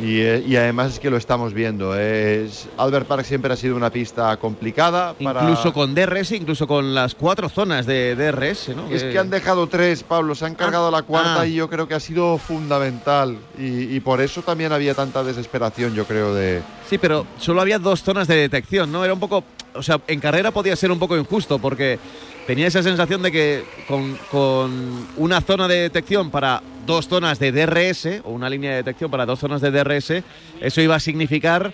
Y, 0.00 0.20
eh, 0.20 0.42
y 0.46 0.56
además 0.56 0.94
es 0.94 1.00
que 1.00 1.10
lo 1.10 1.16
estamos 1.16 1.52
viendo. 1.52 1.94
eh, 1.98 2.46
es- 2.46 2.68
Albert 2.78 3.06
Park 3.06 3.24
siempre 3.24 3.52
ha 3.52 3.56
sido 3.56 3.76
una 3.76 3.90
pista 3.90 4.36
complicada. 4.38 5.14
Para, 5.14 5.42
Incluso 5.42 5.72
con 5.72 5.94
DRS, 5.94 6.32
incluso 6.32 6.66
con 6.66 6.94
las 6.94 7.14
cuatro 7.14 7.48
zonas 7.48 7.84
de 7.86 8.16
DRS, 8.16 8.74
¿no? 8.74 8.88
Es 8.88 9.04
que 9.04 9.18
han 9.18 9.28
dejado 9.30 9.66
tres, 9.66 10.02
Pablo. 10.02 10.34
Se 10.34 10.46
han 10.46 10.54
cargado 10.54 10.90
la 10.90 11.02
cuarta 11.02 11.42
ah. 11.42 11.46
y 11.46 11.54
yo 11.54 11.68
creo 11.68 11.86
que 11.86 11.94
ha 11.94 12.00
sido 12.00 12.38
fundamental. 12.38 13.36
Y, 13.58 13.94
y 13.94 14.00
por 14.00 14.20
eso 14.20 14.42
también 14.42 14.72
había 14.72 14.94
tanta 14.94 15.22
desesperación, 15.22 15.94
yo 15.94 16.06
creo, 16.06 16.34
de. 16.34 16.62
Sí, 16.88 16.98
pero 16.98 17.26
solo 17.38 17.60
había 17.60 17.78
dos 17.78 18.02
zonas 18.02 18.26
de 18.28 18.36
detección, 18.36 18.90
¿no? 18.90 19.04
Era 19.04 19.12
un 19.14 19.20
poco. 19.20 19.44
O 19.74 19.82
sea, 19.82 20.00
en 20.06 20.20
carrera 20.20 20.50
podía 20.50 20.76
ser 20.76 20.90
un 20.90 20.98
poco 20.98 21.16
injusto 21.16 21.58
porque 21.58 21.98
tenía 22.46 22.66
esa 22.66 22.82
sensación 22.82 23.22
de 23.22 23.32
que 23.32 23.64
con, 23.88 24.18
con 24.30 25.06
una 25.16 25.40
zona 25.40 25.68
de 25.68 25.76
detección 25.76 26.30
para 26.30 26.62
dos 26.86 27.08
zonas 27.08 27.38
de 27.38 27.52
DRS 27.52 28.22
o 28.24 28.30
una 28.30 28.50
línea 28.50 28.70
de 28.70 28.76
detección 28.78 29.10
para 29.10 29.26
dos 29.26 29.38
zonas 29.38 29.60
de 29.60 29.70
DRS, 29.70 30.22
eso 30.60 30.80
iba 30.80 30.96
a 30.96 31.00
significar 31.00 31.72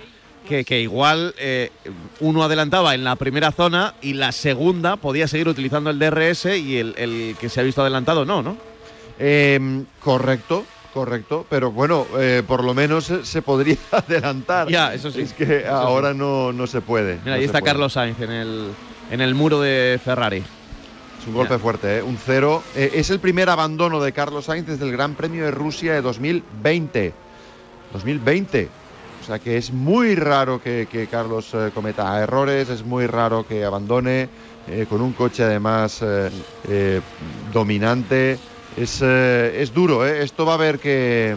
que, 0.48 0.64
que 0.64 0.80
igual 0.80 1.34
eh, 1.38 1.70
uno 2.20 2.42
adelantaba 2.42 2.94
en 2.94 3.04
la 3.04 3.16
primera 3.16 3.52
zona 3.52 3.94
y 4.00 4.14
la 4.14 4.32
segunda 4.32 4.96
podía 4.96 5.28
seguir 5.28 5.48
utilizando 5.48 5.90
el 5.90 5.98
DRS 5.98 6.46
y 6.46 6.78
el, 6.78 6.94
el 6.96 7.36
que 7.38 7.48
se 7.48 7.60
ha 7.60 7.62
visto 7.62 7.82
adelantado 7.82 8.24
no, 8.24 8.42
¿no? 8.42 8.56
Em, 9.18 9.84
correcto, 10.00 10.64
correcto. 10.94 11.44
Pero 11.50 11.72
bueno, 11.72 12.06
eh, 12.18 12.42
por 12.46 12.64
lo 12.64 12.72
menos 12.72 13.12
se, 13.22 13.42
podría 13.42 13.76
adelantar. 13.90 14.68
Ya, 14.68 14.94
eso 14.94 15.10
sí. 15.10 15.22
Es 15.22 15.32
que 15.32 15.58
Eso 15.60 15.74
ahora 15.74 16.14
no, 16.14 16.52
no 16.52 16.66
se 16.66 16.80
puede. 16.80 17.14
Mira, 17.16 17.24
no 17.24 17.32
ahí 17.34 17.44
está 17.44 17.60
puede. 17.60 17.72
Carlos 17.72 17.92
Sainz 17.92 18.20
en 18.20 18.30
el, 18.30 18.68
en 19.10 19.20
el 19.20 19.34
muro 19.34 19.60
de 19.60 20.00
Ferrari. 20.02 20.42
Un 21.28 21.34
golpe 21.34 21.58
fuerte, 21.58 21.98
¿eh? 21.98 22.02
un 22.02 22.16
cero. 22.16 22.62
Eh, 22.74 22.92
es 22.94 23.10
el 23.10 23.20
primer 23.20 23.50
abandono 23.50 24.00
de 24.00 24.12
Carlos 24.12 24.46
Sainz 24.46 24.66
desde 24.66 24.86
el 24.86 24.92
Gran 24.92 25.14
Premio 25.14 25.44
de 25.44 25.50
Rusia 25.50 25.92
de 25.92 26.00
2020. 26.00 27.12
2020. 27.92 28.68
O 29.20 29.26
sea 29.26 29.38
que 29.38 29.58
es 29.58 29.70
muy 29.70 30.14
raro 30.14 30.62
que, 30.62 30.88
que 30.90 31.06
Carlos 31.06 31.50
eh, 31.52 31.70
cometa 31.74 32.18
errores, 32.22 32.70
es 32.70 32.82
muy 32.82 33.06
raro 33.06 33.46
que 33.46 33.62
abandone 33.62 34.28
con 34.90 35.00
un 35.00 35.14
coche 35.14 35.44
además 35.44 36.04
dominante. 37.54 38.38
Es, 38.76 39.00
es 39.00 39.72
duro, 39.72 40.04
esto 40.04 40.44
va 40.44 40.52
a 40.52 40.54
haber 40.56 40.78
que, 40.78 41.34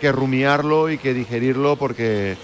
que 0.00 0.10
rumiarlo 0.10 0.90
y 0.90 0.96
que 0.96 1.12
digerirlo 1.12 1.76
porque 1.76 2.38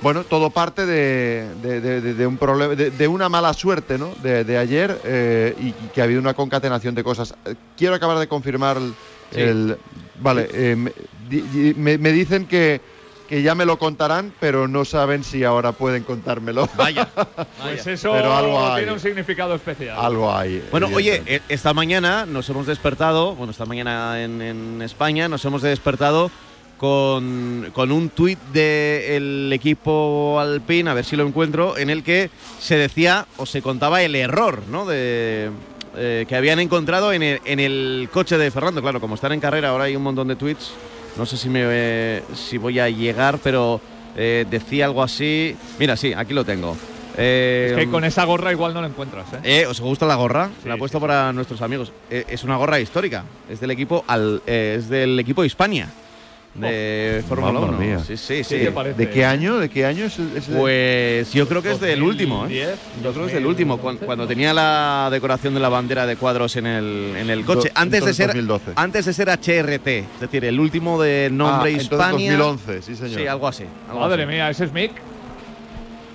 bueno, 0.00 0.24
todo 0.24 0.50
parte 0.50 0.86
de, 0.86 1.48
de- 1.62 1.80
de- 1.80 2.00
de- 2.00 2.14
de 2.14 2.26
un 2.26 2.36
problema, 2.36 2.74
de, 2.74 2.90
de 2.90 3.08
una 3.08 3.28
mala 3.28 3.52
suerte, 3.52 3.98
¿no? 3.98 4.10
De, 4.22 4.44
de 4.44 4.56
ayer 4.58 5.00
eh, 5.04 5.54
y, 5.60 5.68
y 5.68 5.74
que 5.92 6.00
ha 6.00 6.04
habido 6.04 6.20
una 6.20 6.34
concatenación 6.34 6.94
de 6.94 7.02
cosas. 7.04 7.34
Eh, 7.44 7.54
Quiero 7.76 7.94
acabar 7.94 8.18
de 8.18 8.28
confirmar 8.28 8.76
el. 8.76 8.94
Sí. 9.32 9.40
el- 9.40 9.76
vale, 10.20 10.48
eh, 10.52 10.76
me, 10.76 10.92
di- 11.28 11.74
me- 11.76 11.98
me 11.98 12.12
dicen 12.12 12.46
que, 12.46 12.80
que 13.28 13.42
ya 13.42 13.54
me 13.54 13.64
lo 13.66 13.78
contarán, 13.78 14.32
pero 14.40 14.66
no 14.68 14.84
saben 14.86 15.22
si 15.24 15.44
ahora 15.44 15.72
pueden 15.72 16.02
contármelo. 16.04 16.68
Vaya. 16.76 17.08
Pues 17.62 17.86
eso 17.86 18.12
Pero 18.12 18.34
algo 18.34 18.66
hay. 18.66 18.76
tiene 18.82 18.92
un 18.92 19.00
significado 19.00 19.54
especial. 19.56 19.96
Algo 19.98 20.32
hay. 20.34 20.64
Bueno, 20.70 20.88
oye, 20.94 21.22
eh, 21.26 21.40
esta 21.48 21.74
mañana 21.74 22.24
nos 22.24 22.48
hemos 22.48 22.66
despertado, 22.66 23.34
bueno, 23.34 23.50
esta 23.50 23.66
mañana 23.66 24.22
en, 24.22 24.40
en 24.40 24.80
España 24.80 25.28
nos 25.28 25.44
hemos 25.44 25.60
despertado 25.60 26.30
con, 26.78 27.70
con 27.74 27.92
un 27.92 28.08
tuit 28.10 28.38
del 28.52 29.52
equipo 29.52 30.38
Alpine, 30.40 30.88
a 30.90 30.94
ver 30.94 31.04
si 31.04 31.16
lo 31.16 31.26
encuentro, 31.26 31.76
en 31.76 31.90
el 31.90 32.02
que 32.02 32.30
se 32.58 32.76
decía 32.76 33.26
o 33.36 33.44
se 33.44 33.60
contaba 33.60 34.02
el 34.02 34.14
error, 34.14 34.62
¿no? 34.70 34.86
De, 34.86 35.50
eh, 35.96 36.24
que 36.28 36.36
habían 36.36 36.60
encontrado 36.60 37.12
en 37.12 37.22
el, 37.22 37.40
en 37.44 37.60
el 37.60 38.08
coche 38.12 38.38
de 38.38 38.50
Fernando. 38.50 38.80
Claro, 38.80 39.00
como 39.00 39.16
están 39.16 39.32
en 39.32 39.40
carrera, 39.40 39.70
ahora 39.70 39.84
hay 39.84 39.96
un 39.96 40.02
montón 40.02 40.28
de 40.28 40.36
tweets. 40.36 40.72
No 41.16 41.26
sé 41.26 41.36
si, 41.36 41.48
me, 41.48 41.62
eh, 41.64 42.22
si 42.34 42.58
voy 42.58 42.78
a 42.78 42.88
llegar, 42.88 43.40
pero 43.42 43.80
eh, 44.16 44.46
decía 44.48 44.84
algo 44.84 45.02
así. 45.02 45.56
Mira, 45.78 45.96
sí, 45.96 46.12
aquí 46.12 46.32
lo 46.32 46.44
tengo. 46.44 46.76
Eh, 47.16 47.70
Es 47.72 47.76
que 47.84 47.90
con 47.90 48.04
esa 48.04 48.24
gorra 48.24 48.52
igual 48.52 48.72
no 48.72 48.80
lo 48.80 48.86
encuentras, 48.86 49.26
¿eh? 49.32 49.62
eh, 49.62 49.66
¿Os 49.66 49.80
gusta 49.80 50.06
la 50.06 50.14
gorra? 50.14 50.50
Sí, 50.62 50.68
la 50.68 50.74
he 50.74 50.76
sí, 50.76 50.78
puesto 50.78 50.98
sí. 50.98 51.02
para 51.02 51.32
nuestros 51.32 51.60
amigos. 51.62 51.92
Eh, 52.08 52.24
es 52.28 52.44
una 52.44 52.56
gorra 52.56 52.78
histórica. 52.78 53.24
Es 53.50 53.58
del 53.58 53.72
equipo 53.72 54.04
al, 54.06 54.40
eh, 54.46 54.76
es 54.78 54.88
del 54.88 55.18
equipo 55.18 55.44
Hispania 55.44 55.88
de 56.54 57.22
Fórmula 57.28 57.52
mamma 57.52 57.68
1. 57.68 57.78
mía. 57.78 57.98
Sí, 58.00 58.16
sí, 58.16 58.36
¿Qué 58.38 58.44
sí. 58.44 58.58
te 58.58 58.72
parece? 58.72 58.98
¿De 58.98 59.10
qué 59.10 59.24
año? 59.24 59.58
¿De 59.58 59.68
qué 59.68 59.86
año 59.86 60.06
es 60.06 60.18
Pues 60.56 61.32
yo 61.32 61.46
creo 61.46 61.62
que 61.62 61.70
es 61.72 61.80
del 61.80 62.02
último, 62.02 62.46
¿eh? 62.48 62.66
2010, 62.66 62.78
Yo 63.04 63.12
creo 63.12 63.12
que 63.12 63.28
es 63.28 63.34
del 63.34 63.44
2011. 63.44 63.46
último, 63.46 63.78
cuan- 63.78 63.96
cuando, 63.98 64.26
tenía 64.26 64.52
la 64.52 65.08
decoración 65.12 65.54
de 65.54 65.60
la 65.60 65.68
bandera 65.68 66.06
de 66.06 66.16
cuadros 66.16 66.56
en 66.56 66.66
el, 66.66 67.14
en 67.16 67.30
el 67.30 67.44
coche. 67.44 67.68
Do- 67.68 67.74
antes 67.80 68.04
de 68.04 68.14
ser 68.14 68.26
2012. 68.28 68.72
antes 68.74 69.04
de 69.04 69.12
ser 69.12 69.28
HRT, 69.28 69.86
es 70.14 70.20
decir, 70.20 70.44
el 70.44 70.58
último 70.58 71.00
de 71.00 71.28
nombre 71.30 71.70
Ah, 71.74 71.76
Hispania. 71.76 72.36
2011, 72.36 72.82
sí, 72.82 72.96
señor. 72.96 73.20
Sí, 73.20 73.26
algo 73.26 73.46
así. 73.46 73.64
algo 73.88 74.00
Madre 74.00 74.22
así. 74.24 74.32
mía, 74.32 74.50
ese 74.50 74.64
es 74.64 74.72
Mick. 74.72 74.92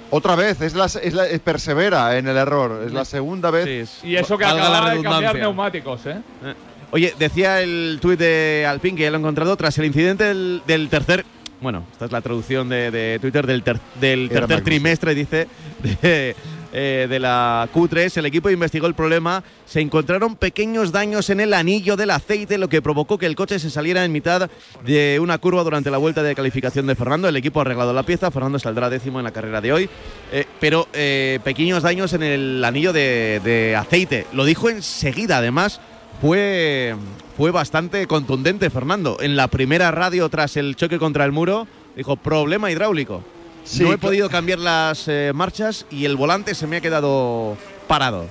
Otra 0.10 0.36
vez, 0.36 0.62
es 0.62 0.76
la, 0.76 0.86
es 0.86 1.14
la- 1.14 1.28
es 1.28 1.40
persevera 1.40 2.18
en 2.18 2.28
el 2.28 2.38
error. 2.38 2.84
Es 2.86 2.92
la 2.94 3.04
segunda 3.06 3.50
vez. 3.50 3.66
Sí, 3.66 3.72
es- 3.72 4.04
Y 4.04 4.16
eso 4.16 4.38
que 4.38 4.46
acaba 4.46 4.94
de 4.94 5.02
cambiar 5.02 5.36
neumáticos, 5.38 6.06
¿eh? 6.06 6.18
Eh, 6.44 6.54
Oye, 6.94 7.14
decía 7.18 7.62
el 7.62 7.98
tuit 8.00 8.20
de 8.20 8.66
Alpine 8.70 8.96
que 8.96 9.04
ya 9.04 9.10
lo 9.10 9.18
he 9.18 9.20
encontrado 9.20 9.58
tras 9.58 9.78
el 9.80 9.86
incidente 9.86 10.26
del, 10.26 10.62
del 10.68 10.90
tercer. 10.90 11.26
Bueno, 11.60 11.86
esta 11.92 12.06
es 12.06 12.12
la 12.12 12.22
traducción 12.22 12.70
de, 12.70 12.92
de 12.92 13.18
Twitter 13.20 13.48
del, 13.48 13.64
ter- 13.64 13.80
del 14.00 14.30
tercer 14.30 14.62
trimestre, 14.64 15.16
dice, 15.16 15.48
de, 16.02 16.36
eh, 16.74 17.08
de 17.10 17.20
la 17.20 17.68
Q3. 17.74 18.18
El 18.18 18.26
equipo 18.26 18.50
investigó 18.50 18.86
el 18.86 18.94
problema. 18.96 19.44
Se 19.66 19.80
encontraron 19.80 20.36
pequeños 20.36 20.92
daños 20.92 21.30
en 21.30 21.40
el 21.40 21.54
anillo 21.54 21.96
del 21.96 22.12
aceite, 22.12 22.58
lo 22.58 22.68
que 22.68 22.82
provocó 22.82 23.18
que 23.18 23.26
el 23.26 23.36
coche 23.36 23.58
se 23.60 23.70
saliera 23.70 24.04
en 24.04 24.12
mitad 24.12 24.52
de 24.86 25.20
una 25.22 25.38
curva 25.38 25.64
durante 25.64 25.90
la 25.90 25.98
vuelta 25.98 26.22
de 26.22 26.36
calificación 26.36 26.86
de 26.86 26.96
Fernando. 26.96 27.30
El 27.30 27.38
equipo 27.38 27.60
ha 27.60 27.64
arreglado 27.64 27.94
la 27.94 28.04
pieza. 28.04 28.30
Fernando 28.30 28.60
saldrá 28.60 28.90
décimo 28.90 29.20
en 29.20 29.24
la 29.24 29.32
carrera 29.32 29.62
de 29.62 29.72
hoy. 29.74 29.90
Eh, 30.34 30.46
pero 30.60 30.90
eh, 30.94 31.40
pequeños 31.46 31.82
daños 31.82 32.12
en 32.14 32.22
el 32.24 32.64
anillo 32.64 32.92
de, 32.94 33.40
de 33.44 33.76
aceite. 33.78 34.28
Lo 34.34 34.44
dijo 34.46 34.70
enseguida, 34.70 35.38
además. 35.38 35.80
Fue, 36.24 36.96
fue 37.36 37.52
bastante 37.52 38.08
contundente, 38.08 38.70
Fernando. 38.70 39.18
En 39.20 39.36
la 39.36 39.50
primera 39.50 39.92
radio 39.92 40.30
tras 40.30 40.56
el 40.56 40.78
choque 40.78 40.98
contra 40.98 41.26
el 41.26 41.34
muro, 41.34 41.68
dijo 41.98 42.16
problema 42.16 42.72
hidráulico. 42.72 43.22
Sí, 43.66 43.84
no 43.84 43.92
he 43.92 43.98
podido 43.98 44.30
cambiar 44.30 44.60
las 44.60 45.10
eh, 45.10 45.34
marchas 45.36 45.86
y 45.92 46.06
el 46.06 46.16
volante 46.16 46.56
se 46.56 46.66
me 46.66 46.78
ha 46.78 46.82
quedado 46.82 47.58
parado. 47.90 48.28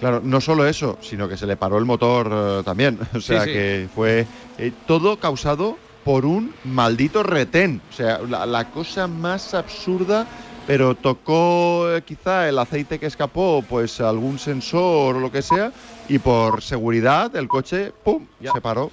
Claro, 0.00 0.22
no 0.24 0.40
solo 0.40 0.66
eso, 0.66 0.96
sino 1.02 1.28
que 1.28 1.36
se 1.36 1.46
le 1.46 1.58
paró 1.58 1.76
el 1.76 1.84
motor 1.84 2.30
eh, 2.32 2.62
también. 2.64 2.98
O 3.14 3.20
sea 3.20 3.44
sí. 3.44 3.52
que 3.52 3.88
fue 3.94 4.26
eh, 4.56 4.72
todo 4.86 5.18
causado 5.18 5.76
por 6.04 6.24
un 6.24 6.54
maldito 6.64 7.22
retén. 7.22 7.82
O 7.90 7.92
sea, 7.92 8.18
la, 8.26 8.46
la 8.46 8.70
cosa 8.70 9.08
más 9.08 9.52
absurda, 9.52 10.26
pero 10.66 10.94
tocó 10.94 11.88
eh, 11.94 12.02
quizá 12.02 12.48
el 12.48 12.58
aceite 12.58 12.98
que 12.98 13.06
escapó, 13.06 13.64
pues 13.68 14.00
algún 14.00 14.38
sensor 14.38 15.16
o 15.16 15.20
lo 15.20 15.30
que 15.30 15.42
sea, 15.42 15.72
y 16.08 16.18
por 16.18 16.62
seguridad 16.62 17.34
el 17.36 17.48
coche, 17.48 17.92
¡pum!, 18.04 18.26
Ya. 18.40 18.52
se 18.52 18.60
paró. 18.60 18.90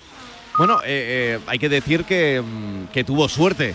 Bueno, 0.58 0.80
eh, 0.86 1.38
eh, 1.38 1.40
hay 1.48 1.58
que 1.58 1.70
decir 1.70 2.04
que, 2.06 2.42
mm, 2.42 2.92
que 2.94 3.04
tuvo 3.04 3.28
suerte, 3.28 3.74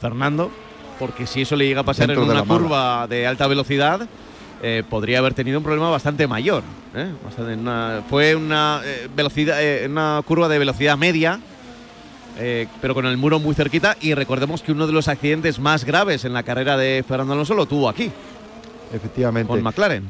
Fernando, 0.00 0.50
porque 0.98 1.26
si 1.26 1.42
eso 1.42 1.56
le 1.56 1.66
llega 1.66 1.80
a 1.80 1.84
pasar 1.84 2.08
Dentro 2.08 2.24
en 2.24 2.30
una 2.30 2.44
curva 2.44 3.06
de 3.06 3.26
alta 3.26 3.46
velocidad, 3.46 4.06
eh, 4.62 4.82
podría 4.90 5.20
haber 5.20 5.32
tenido 5.34 5.56
un 5.58 5.64
problema 5.64 5.88
bastante 5.88 6.26
mayor. 6.26 6.62
Bastante- 7.24 7.54
una- 7.54 8.02
fue 8.10 8.34
una, 8.34 8.82
velocidad, 9.14 9.56
una 9.86 10.20
curva 10.26 10.48
de 10.48 10.58
velocidad 10.58 10.98
media, 10.98 11.40
eh, 12.38 12.66
pero 12.80 12.94
con 12.94 13.06
el 13.06 13.16
muro 13.16 13.38
muy 13.38 13.54
cerquita. 13.54 13.96
Y 14.00 14.14
recordemos 14.14 14.62
que 14.62 14.72
uno 14.72 14.86
de 14.86 14.92
los 14.92 15.08
accidentes 15.08 15.58
más 15.58 15.84
graves 15.84 16.24
en 16.24 16.32
la 16.32 16.42
carrera 16.42 16.76
de 16.76 17.04
Fernando 17.06 17.34
Alonso 17.34 17.54
lo 17.54 17.66
tuvo 17.66 17.88
aquí, 17.88 18.10
Efectivamente. 18.92 19.48
con 19.48 19.62
McLaren, 19.62 20.08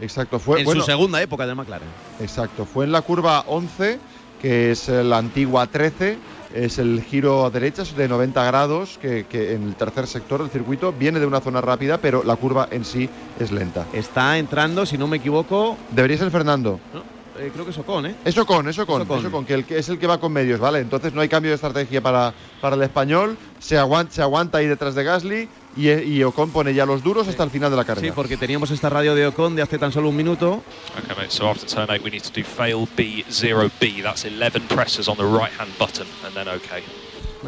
Exacto, 0.00 0.38
fue 0.38 0.60
en 0.60 0.64
bueno, 0.66 0.80
su 0.80 0.86
segunda 0.86 1.22
época 1.22 1.46
de 1.46 1.54
McLaren. 1.54 1.88
Exacto, 2.20 2.66
fue 2.66 2.84
en 2.84 2.92
la 2.92 3.02
curva 3.02 3.44
11, 3.46 3.98
que 4.42 4.70
es 4.70 4.88
la 4.88 5.18
antigua 5.18 5.66
13, 5.66 6.18
es 6.54 6.78
el 6.78 7.02
giro 7.02 7.46
a 7.46 7.50
derechas 7.50 7.96
de 7.96 8.08
90 8.08 8.44
grados, 8.44 8.98
que, 9.00 9.24
que 9.24 9.54
en 9.54 9.62
el 9.64 9.74
tercer 9.74 10.06
sector 10.06 10.40
del 10.42 10.50
circuito 10.50 10.92
viene 10.92 11.20
de 11.20 11.26
una 11.26 11.40
zona 11.40 11.60
rápida, 11.60 11.98
pero 11.98 12.22
la 12.24 12.36
curva 12.36 12.68
en 12.70 12.84
sí 12.84 13.08
es 13.38 13.52
lenta. 13.52 13.86
Está 13.92 14.38
entrando, 14.38 14.86
si 14.86 14.98
no 14.98 15.06
me 15.06 15.16
equivoco, 15.18 15.76
Debería 15.90 16.18
ser 16.18 16.30
Fernando. 16.30 16.78
¿no? 16.92 17.15
Eh, 17.38 17.50
creo 17.52 17.64
que 17.64 17.70
es 17.70 17.78
Ocon, 17.78 18.06
¿eh? 18.06 18.14
Eso 18.24 18.46
con, 18.46 18.68
eso 18.68 18.86
con, 18.86 19.02
Eso 19.02 19.08
con. 19.08 19.18
eso 19.20 19.30
con, 19.30 19.44
que, 19.44 19.54
el, 19.54 19.64
que 19.64 19.78
es 19.78 19.88
el 19.88 19.98
que 19.98 20.06
va 20.06 20.18
con 20.18 20.32
medios, 20.32 20.60
¿vale? 20.60 20.80
Entonces 20.80 21.12
no 21.12 21.20
hay 21.20 21.28
cambio 21.28 21.50
de 21.50 21.56
estrategia 21.56 22.00
para, 22.00 22.32
para 22.60 22.76
el 22.76 22.82
español, 22.82 23.36
se 23.58 23.78
aguanta, 23.78 24.12
se 24.12 24.22
aguanta 24.22 24.58
ahí 24.58 24.66
detrás 24.66 24.94
de 24.94 25.04
Gasly 25.04 25.48
y, 25.76 25.90
y 25.90 26.22
Ocon 26.24 26.50
pone 26.50 26.72
ya 26.74 26.86
los 26.86 27.02
duros 27.02 27.28
hasta 27.28 27.42
el 27.44 27.50
final 27.50 27.70
de 27.70 27.76
la 27.76 27.84
carrera. 27.84 28.08
Sí, 28.08 28.12
porque 28.14 28.36
teníamos 28.36 28.70
esta 28.70 28.88
radio 28.88 29.14
de 29.14 29.26
Ocon 29.26 29.54
de 29.56 29.62
hace 29.62 29.78
tan 29.78 29.92
solo 29.92 30.08
un 30.08 30.16
minuto. 30.16 30.62
Okay, 31.02 31.16
mate, 31.16 31.30
so 31.30 31.48
after 31.48 31.68
turn 31.68 31.90
8, 31.90 32.02
we 32.02 32.10
need 32.10 32.22
to 32.22 32.32
do 32.32 32.44
fail 32.44 32.88
B, 32.96 33.24
0B. 33.28 34.02
That's 34.02 34.24
11 34.24 34.62
presses 34.68 35.08
on 35.08 35.16
the 35.16 35.24
right 35.24 35.52
hand 35.58 35.70
button, 35.78 36.06
and 36.24 36.34
then 36.34 36.48
OK. 36.48 36.82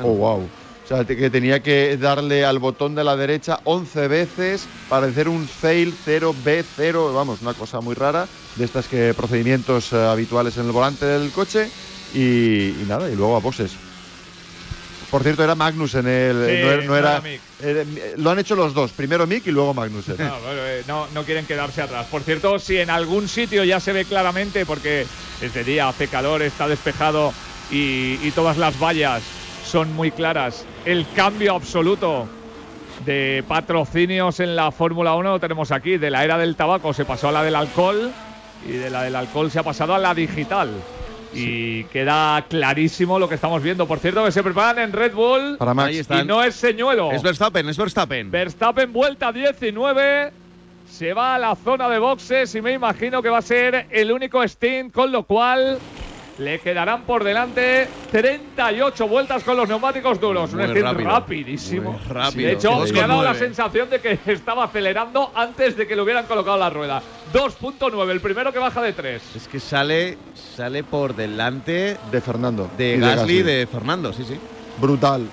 Oh, 0.03 0.13
wow. 0.13 0.43
O 0.91 0.97
sea, 0.97 1.05
que 1.05 1.29
tenía 1.29 1.63
que 1.63 1.99
darle 1.99 2.47
al 2.47 2.61
botón 2.61 2.95
de 2.95 3.05
la 3.05 3.15
derecha 3.15 3.59
11 3.65 4.09
veces 4.09 4.71
para 4.89 5.07
hacer 5.09 5.29
un 5.29 5.47
fail 5.47 5.99
0B0, 6.03 7.13
vamos, 7.13 7.43
una 7.43 7.53
cosa 7.53 7.83
muy 7.83 7.95
rara, 7.95 8.31
de 8.55 8.65
estas 8.65 8.89
que 8.89 9.13
procedimientos 9.13 9.93
eh, 9.93 9.97
habituales 9.97 10.57
en 10.57 10.65
el 10.65 10.73
volante 10.73 11.05
del 11.05 11.31
coche 11.31 11.73
y, 12.11 12.81
y 12.81 12.87
nada, 12.87 13.11
y 13.11 13.15
luego 13.15 13.37
a 13.37 13.41
bosses. 13.41 13.79
Por 15.11 15.23
cierto, 15.25 15.45
era 15.45 15.55
Magnussen, 15.55 16.07
el, 16.07 16.37
Sí, 16.37 16.63
no 16.63 16.71
era, 16.71 16.83
no 16.87 16.97
era- 16.97 17.23
era 17.59 17.81
era- 17.83 18.17
lo 18.17 18.31
han 18.31 18.39
hecho 18.39 18.57
los 18.57 18.73
dos, 18.73 18.95
primero 18.95 19.27
Mick 19.27 19.47
y 19.47 19.51
luego 19.51 19.75
Magnussen. 19.75 20.17
No, 20.17 20.41
eh, 20.53 20.85
no, 20.87 21.09
no 21.09 21.25
quieren 21.27 21.47
quedarse 21.47 21.83
atrás. 21.83 22.07
Por 22.09 22.25
cierto, 22.25 22.59
si 22.59 22.79
en 22.79 22.89
algún 22.89 23.29
sitio 23.29 23.63
ya 23.65 23.79
se 23.79 23.93
ve 23.93 24.07
claramente, 24.07 24.65
porque 24.65 25.11
es 25.39 25.53
de 25.53 25.65
día, 25.65 25.89
hace 25.89 26.09
calor, 26.09 26.43
está 26.43 26.67
despejado 26.67 27.35
y, 27.69 28.27
y 28.27 28.33
todas 28.33 28.57
las 28.57 28.79
vallas 28.79 29.35
son 29.61 29.93
muy 29.93 30.13
claras, 30.13 30.67
el 30.89 31.05
cambio 31.15 31.55
absoluto 31.55 32.27
de 33.05 33.45
patrocinios 33.47 34.41
en 34.41 34.57
la 34.57 34.71
Fórmula 34.71 35.15
1 35.17 35.33
lo 35.33 35.39
tenemos 35.39 35.71
aquí. 35.71 35.99
De 35.99 36.11
la 36.11 36.25
era 36.25 36.39
del 36.39 36.57
tabaco 36.57 36.95
se 36.95 37.05
pasó 37.05 37.29
a 37.29 37.33
la 37.33 37.43
del 37.43 37.57
alcohol 37.57 38.11
y 38.67 38.73
de 38.73 38.89
la 38.89 39.03
del 39.03 39.15
alcohol 39.15 39.51
se 39.51 39.59
ha 39.59 39.63
pasado 39.63 39.95
a 39.95 39.99
la 39.99 40.15
digital. 40.15 40.71
Y 41.35 41.85
queda 41.85 42.43
clarísimo 42.49 43.19
lo 43.19 43.29
que 43.29 43.35
estamos 43.35 43.63
viendo. 43.63 43.87
Por 43.87 43.99
cierto, 43.99 44.25
que 44.25 44.33
se 44.33 44.43
preparan 44.43 44.83
en 44.83 44.93
Red 44.93 45.13
Bull 45.13 45.57
Para 45.59 45.75
Max. 45.75 45.89
Ahí 45.91 45.99
está. 45.99 46.23
y 46.23 46.25
no 46.25 46.43
es 46.43 46.55
señuelo. 46.55 47.13
Es 47.13 47.23
Verstappen, 47.23 47.69
es 47.69 47.77
Verstappen. 47.77 48.31
Verstappen 48.31 48.91
vuelta 48.91 49.31
19. 49.31 50.33
Se 50.89 51.13
va 51.13 51.35
a 51.35 51.39
la 51.39 51.55
zona 51.55 51.91
de 51.91 51.99
boxes 51.99 52.55
y 52.55 52.63
me 52.63 52.73
imagino 52.73 53.21
que 53.21 53.29
va 53.29 53.39
a 53.39 53.43
ser 53.43 53.89
el 53.91 54.11
único 54.11 54.43
stint, 54.49 54.91
con 54.91 55.13
lo 55.13 55.25
cual 55.25 55.79
le 56.39 56.61
quedarán 56.61 57.03
por 57.03 57.25
delante 57.25 57.89
38 58.11 59.09
vueltas 59.09 59.43
con 59.45 59.57
los 59.57 59.69
neumáticos 59.69 60.21
duros. 60.21 60.53
Muy 60.55 60.65
Un 60.65 60.75
rápido. 60.83 61.11
rapidísimo. 61.11 62.01
Rápido. 62.09 62.47
De 62.49 62.55
hecho, 62.55 62.85
me 62.93 63.01
ha 63.01 63.07
dado 63.07 63.23
la 63.23 63.35
sensación 63.35 63.91
de 63.91 64.01
que 64.01 64.19
estaba 64.27 64.65
acelerando 64.65 65.33
antes 65.35 65.77
de 65.77 65.87
que 65.87 65.97
le 65.97 66.03
hubieran 66.03 66.27
colocado 66.27 66.57
la 66.59 66.71
rueda. 66.71 67.03
2.9, 67.33 68.11
el 68.11 68.21
primero 68.21 68.53
que 68.53 68.59
baja 68.59 68.81
de 68.83 68.93
3. 68.93 69.23
Es 69.37 69.49
que 69.49 69.61
sale, 69.61 70.17
sale 70.57 70.85
por 70.85 71.15
delante 71.15 71.97
De 72.11 72.21
Fernando. 72.21 72.71
de 72.77 72.95
y 72.97 73.01
Gasly 73.01 73.43
de 73.43 73.67
Fernando, 73.67 74.13
sí, 74.13 74.25
sí. 74.25 74.39
Brutal, 74.81 75.27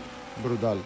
brutal. 0.44 0.78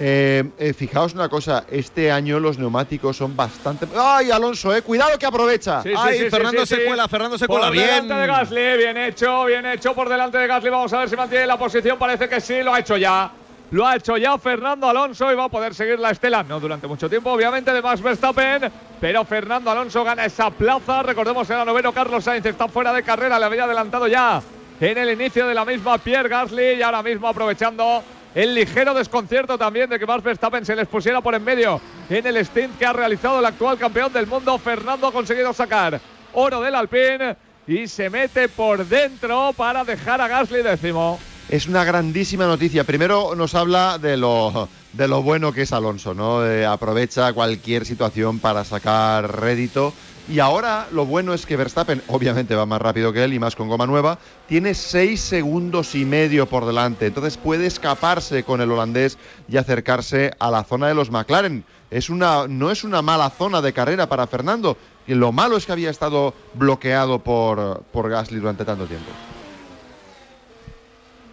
Eh, 0.00 0.44
eh, 0.58 0.72
fijaos 0.72 1.14
una 1.14 1.28
cosa, 1.28 1.64
este 1.70 2.10
año 2.10 2.40
los 2.40 2.58
neumáticos 2.58 3.16
son 3.16 3.36
bastante... 3.36 3.86
¡Ay, 3.96 4.30
Alonso, 4.30 4.74
eh! 4.74 4.82
¡Cuidado 4.82 5.18
que 5.18 5.26
aprovecha! 5.26 5.82
Sí, 5.82 5.90
sí, 5.90 5.94
Ay, 5.96 6.18
sí, 6.18 6.30
Fernando 6.30 6.66
se 6.66 6.84
cuela, 6.84 7.08
Fernando 7.08 7.38
se 7.38 7.46
por 7.46 7.58
cuela 7.58 7.70
bien. 7.70 7.86
delante 7.86 8.14
de 8.14 8.26
Gasly, 8.26 8.76
bien 8.78 8.96
hecho, 8.96 9.44
bien 9.44 9.66
hecho 9.66 9.94
por 9.94 10.08
delante 10.08 10.38
de 10.38 10.46
Gasly. 10.46 10.70
Vamos 10.70 10.92
a 10.92 10.98
ver 10.98 11.10
si 11.10 11.16
mantiene 11.16 11.46
la 11.46 11.58
posición. 11.58 11.98
Parece 11.98 12.28
que 12.28 12.40
sí, 12.40 12.62
lo 12.62 12.74
ha 12.74 12.80
hecho 12.80 12.96
ya. 12.96 13.30
Lo 13.70 13.86
ha 13.86 13.96
hecho 13.96 14.18
ya 14.18 14.36
Fernando 14.36 14.86
Alonso 14.86 15.32
y 15.32 15.34
va 15.34 15.44
a 15.44 15.48
poder 15.48 15.74
seguir 15.74 15.98
la 15.98 16.10
estela. 16.10 16.42
No 16.42 16.60
durante 16.60 16.86
mucho 16.86 17.08
tiempo, 17.08 17.32
obviamente, 17.32 17.72
de 17.72 17.80
Max 17.80 18.02
Verstappen. 18.02 18.70
Pero 19.00 19.24
Fernando 19.24 19.70
Alonso 19.70 20.04
gana 20.04 20.26
esa 20.26 20.50
plaza. 20.50 21.02
Recordemos 21.02 21.46
que 21.46 21.54
era 21.54 21.64
noveno. 21.64 21.90
Carlos 21.92 22.22
Sainz 22.22 22.44
está 22.44 22.68
fuera 22.68 22.92
de 22.92 23.02
carrera. 23.02 23.38
Le 23.38 23.46
había 23.46 23.64
adelantado 23.64 24.06
ya 24.08 24.42
en 24.78 24.98
el 24.98 25.10
inicio 25.12 25.46
de 25.46 25.54
la 25.54 25.64
misma 25.64 25.96
Pierre 25.96 26.28
Gasly. 26.28 26.74
Y 26.74 26.82
ahora 26.82 27.02
mismo 27.02 27.28
aprovechando 27.28 28.02
el 28.34 28.54
ligero 28.54 28.94
desconcierto 28.94 29.58
también 29.58 29.90
de 29.90 29.98
que 29.98 30.06
Max 30.06 30.22
Verstappen 30.22 30.64
se 30.64 30.76
les 30.76 30.88
pusiera 30.88 31.20
por 31.20 31.34
en 31.34 31.44
medio 31.44 31.80
en 32.08 32.26
el 32.26 32.36
stint 32.44 32.78
que 32.78 32.86
ha 32.86 32.92
realizado 32.92 33.38
el 33.38 33.44
actual 33.44 33.78
campeón 33.78 34.12
del 34.12 34.26
mundo. 34.26 34.58
Fernando 34.58 35.06
ha 35.06 35.12
conseguido 35.12 35.52
sacar 35.52 36.00
oro 36.32 36.60
del 36.60 36.74
Alpine 36.74 37.36
y 37.66 37.86
se 37.86 38.10
mete 38.10 38.48
por 38.48 38.86
dentro 38.86 39.52
para 39.56 39.84
dejar 39.84 40.20
a 40.20 40.28
Gasly 40.28 40.62
décimo. 40.62 41.18
Es 41.48 41.66
una 41.66 41.84
grandísima 41.84 42.46
noticia. 42.46 42.84
Primero 42.84 43.34
nos 43.34 43.54
habla 43.54 43.98
de 43.98 44.16
lo, 44.16 44.68
de 44.92 45.08
lo 45.08 45.22
bueno 45.22 45.52
que 45.52 45.62
es 45.62 45.72
Alonso, 45.72 46.14
¿no? 46.14 46.46
Eh, 46.46 46.64
aprovecha 46.64 47.32
cualquier 47.32 47.84
situación 47.84 48.38
para 48.38 48.64
sacar 48.64 49.40
rédito. 49.40 49.92
Y 50.28 50.38
ahora 50.38 50.86
lo 50.92 51.04
bueno 51.04 51.34
es 51.34 51.46
que 51.46 51.56
Verstappen, 51.56 52.00
obviamente 52.06 52.54
va 52.54 52.64
más 52.64 52.80
rápido 52.80 53.12
que 53.12 53.24
él 53.24 53.32
y 53.32 53.40
más 53.40 53.56
con 53.56 53.68
goma 53.68 53.86
nueva, 53.86 54.18
tiene 54.48 54.74
seis 54.74 55.20
segundos 55.20 55.94
y 55.94 56.04
medio 56.04 56.46
por 56.46 56.64
delante. 56.64 57.06
Entonces 57.06 57.36
puede 57.36 57.66
escaparse 57.66 58.44
con 58.44 58.60
el 58.60 58.70
holandés 58.70 59.18
y 59.48 59.56
acercarse 59.56 60.32
a 60.38 60.50
la 60.50 60.62
zona 60.62 60.86
de 60.86 60.94
los 60.94 61.10
McLaren. 61.10 61.64
Es 61.90 62.08
una, 62.08 62.46
no 62.46 62.70
es 62.70 62.84
una 62.84 63.02
mala 63.02 63.30
zona 63.30 63.60
de 63.60 63.72
carrera 63.72 64.08
para 64.08 64.28
Fernando. 64.28 64.76
Y 65.06 65.14
lo 65.14 65.32
malo 65.32 65.56
es 65.56 65.66
que 65.66 65.72
había 65.72 65.90
estado 65.90 66.34
bloqueado 66.54 67.18
por, 67.18 67.82
por 67.92 68.08
Gasly 68.08 68.38
durante 68.38 68.64
tanto 68.64 68.86
tiempo. 68.86 69.10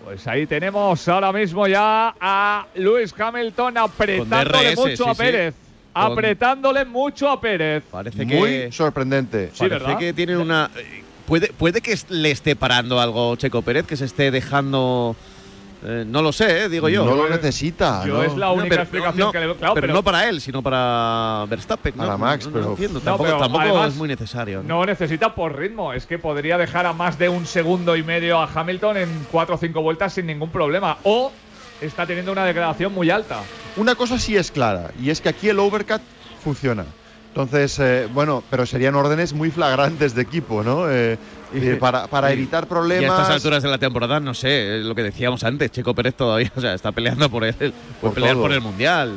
Pues 0.03 0.25
ahí 0.25 0.47
tenemos 0.47 1.07
ahora 1.07 1.31
mismo 1.31 1.67
ya 1.67 2.15
a 2.19 2.65
Lewis 2.73 3.13
Hamilton 3.15 3.77
apretándole 3.77 4.69
DRS, 4.71 4.77
mucho 4.77 5.03
sí, 5.03 5.09
a. 5.09 5.13
Pérez. 5.13 5.68
Apretándole 5.93 6.85
mucho 6.85 7.29
a 7.29 7.39
Pérez. 7.41 7.83
Parece 7.91 8.25
Muy 8.25 8.71
sorprendente. 8.71 9.49
Sí, 9.53 9.59
parece 9.59 9.79
¿verdad? 9.85 9.97
que 9.99 10.13
tiene 10.13 10.37
una. 10.37 10.69
Puede, 11.25 11.47
puede 11.53 11.81
que 11.81 11.97
le 12.09 12.31
esté 12.31 12.55
parando 12.55 12.99
algo 12.99 13.35
Checo 13.35 13.61
Pérez, 13.61 13.85
que 13.85 13.95
se 13.97 14.05
esté 14.05 14.31
dejando. 14.31 15.15
eh, 15.85 16.03
no 16.07 16.21
lo 16.21 16.31
sé, 16.31 16.63
eh, 16.65 16.69
digo 16.69 16.89
yo. 16.89 17.05
No 17.05 17.15
lo 17.15 17.29
necesita. 17.29 18.03
Yo 18.05 18.15
¿no? 18.15 18.23
es 18.23 18.35
la 18.35 18.47
No, 18.47 18.53
única 18.53 18.69
pero- 18.69 18.81
explicación 18.83 19.27
no, 19.27 19.31
que 19.31 19.39
le 19.39 19.45
veo. 19.45 19.55
Claro, 19.55 19.73
pero, 19.75 19.81
pero, 19.87 19.93
no 19.93 20.03
para 20.03 20.27
él, 20.27 20.41
sino 20.41 20.61
para 20.63 21.45
Verstappen. 21.47 21.93
¿no? 21.95 22.03
Para 22.03 22.17
Max, 22.17 22.45
No, 22.45 22.51
no 22.51 22.57
pero- 22.57 22.69
entiendo. 22.71 22.99
No, 22.99 23.05
Tampoco, 23.05 23.23
pero 23.29 23.37
tampoco 23.39 23.63
además- 23.63 23.89
es 23.89 23.95
muy 23.95 24.07
necesario. 24.07 24.63
no 24.63 24.85
necesita 24.85 25.35
por 25.35 25.55
ritmo. 25.57 25.93
Es 25.93 26.05
que 26.05 26.17
podría 26.19 26.57
dejar 26.57 26.85
a 26.85 26.93
más 26.93 27.17
de 27.19 27.29
un 27.29 27.45
segundo 27.45 27.95
y 27.95 28.03
medio 28.03 28.39
a 28.39 28.49
Hamilton 28.53 28.97
en 28.97 29.27
cuatro 29.31 29.55
o 29.55 29.57
cinco 29.57 29.81
vueltas 29.81 30.13
sin 30.13 30.25
ningún 30.25 30.49
problema. 30.49 30.97
O 31.03 31.31
está 31.81 32.05
teniendo 32.05 32.31
una 32.31 32.45
degradación 32.45 32.93
muy 32.93 33.09
alta. 33.09 33.43
Una 33.77 33.95
cosa 33.95 34.19
sí 34.19 34.35
es 34.35 34.51
clara, 34.51 34.91
y 35.01 35.09
es 35.09 35.21
que 35.21 35.29
aquí 35.29 35.49
el 35.49 35.59
overcut 35.59 36.01
funciona. 36.43 36.85
Entonces, 37.29 37.77
eh, 37.79 38.07
bueno, 38.11 38.43
pero 38.49 38.65
serían 38.65 38.95
órdenes 38.95 39.33
muy 39.33 39.51
flagrantes 39.51 40.15
de 40.15 40.21
equipo, 40.23 40.63
¿no? 40.63 40.89
Eh, 40.89 41.17
eh, 41.53 41.77
para 41.79 42.31
evitar 42.31 42.63
Y 42.63 42.65
a 42.65 42.69
problemas. 42.69 43.19
estas 43.19 43.35
alturas 43.35 43.63
de 43.63 43.69
la 43.69 43.77
temporada, 43.77 44.19
no 44.19 44.33
sé, 44.33 44.79
es 44.79 44.85
lo 44.85 44.95
que 44.95 45.03
decíamos 45.03 45.43
antes, 45.43 45.71
Checo 45.71 45.93
Pérez 45.93 46.15
todavía, 46.15 46.51
o 46.55 46.61
sea, 46.61 46.73
está 46.73 46.91
peleando 46.91 47.29
por 47.29 47.43
por 48.01 48.13
pelear 48.13 48.33
todo. 48.33 48.43
por 48.43 48.51
el 48.51 48.61
mundial, 48.61 49.13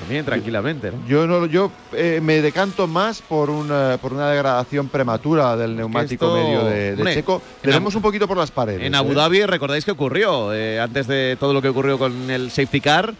también 0.00 0.24
tranquilamente, 0.24 0.90
¿no? 0.90 1.06
Yo 1.06 1.26
no, 1.26 1.46
yo 1.46 1.70
eh, 1.92 2.20
me 2.22 2.40
decanto 2.40 2.86
más 2.86 3.22
por 3.22 3.50
una 3.50 3.98
por 4.00 4.12
una 4.12 4.30
degradación 4.30 4.88
prematura 4.88 5.56
del 5.56 5.76
neumático 5.76 6.36
esto, 6.36 6.36
medio 6.36 6.64
de, 6.64 6.96
de 6.96 7.14
Checo. 7.14 7.42
vemos 7.62 7.94
un 7.94 8.02
poquito 8.02 8.26
por 8.26 8.36
las 8.36 8.50
paredes. 8.50 8.82
En 8.82 8.94
¿eh? 8.94 8.96
Abu 8.96 9.14
Dhabi, 9.14 9.44
recordáis 9.46 9.84
que 9.84 9.90
ocurrió, 9.90 10.52
eh, 10.52 10.80
antes 10.80 11.06
de 11.06 11.36
todo 11.38 11.52
lo 11.52 11.62
que 11.62 11.68
ocurrió 11.68 11.98
con 11.98 12.30
el 12.30 12.50
safety 12.50 12.80
car, 12.80 13.14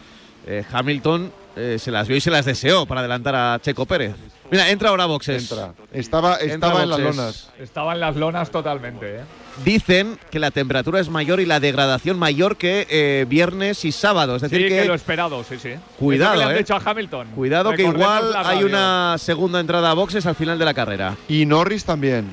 eh, 0.47 0.65
Hamilton 0.73 1.31
eh, 1.57 1.77
se 1.79 1.91
las 1.91 2.09
vio 2.09 2.17
y 2.17 2.21
se 2.21 2.31
las 2.31 2.45
deseó 2.45 2.87
para 2.87 3.01
adelantar 3.01 3.35
a 3.35 3.59
Checo 3.61 3.87
Pérez. 3.87 4.15
Mira, 4.51 4.71
entra 4.71 4.91
ahora 4.91 5.05
a 5.05 5.07
boxes. 5.07 5.51
Entra. 5.51 5.73
Estaba, 5.93 6.39
en 6.39 6.61
las 6.61 7.01
lonas. 7.01 7.51
Estaba 7.59 7.95
en 7.95 8.01
las 8.01 8.17
lonas 8.17 8.51
totalmente, 8.51 9.17
¿eh? 9.17 9.21
Dicen 9.65 10.19
que 10.31 10.39
la 10.39 10.51
temperatura 10.51 11.01
es 11.01 11.09
mayor 11.09 11.41
y 11.41 11.47
la 11.47 11.59
degradación 11.59 12.19
mayor 12.19 12.57
que 12.57 12.87
eh, 12.91 13.25
viernes 13.27 13.85
y 13.87 13.93
sábado. 13.93 14.37
Es 14.37 14.43
decir, 14.43 14.63
sí, 14.63 14.69
que, 14.69 14.83
que, 14.83 14.85
lo 14.85 14.95
esperado, 14.95 15.43
sí, 15.45 15.59
sí. 15.59 15.71
Cuidado, 15.99 16.35
Es 16.35 16.39
lo 16.39 16.41
que 16.41 16.45
le 16.45 16.45
han 16.45 16.57
¿eh? 16.57 16.59
dicho 16.59 16.75
a 16.75 16.83
Hamilton. 16.85 17.29
cuidado 17.35 17.73
que 17.73 17.83
igual 17.83 18.35
hay 18.37 18.63
una 18.63 19.17
segunda 19.19 19.59
entrada 19.61 19.91
a 19.91 19.95
boxes 19.95 20.27
al 20.27 20.35
final 20.35 20.59
de 20.59 20.65
la 20.67 20.75
carrera. 20.75 21.17
Y 21.29 21.47
Norris 21.47 21.85
también. 21.85 22.27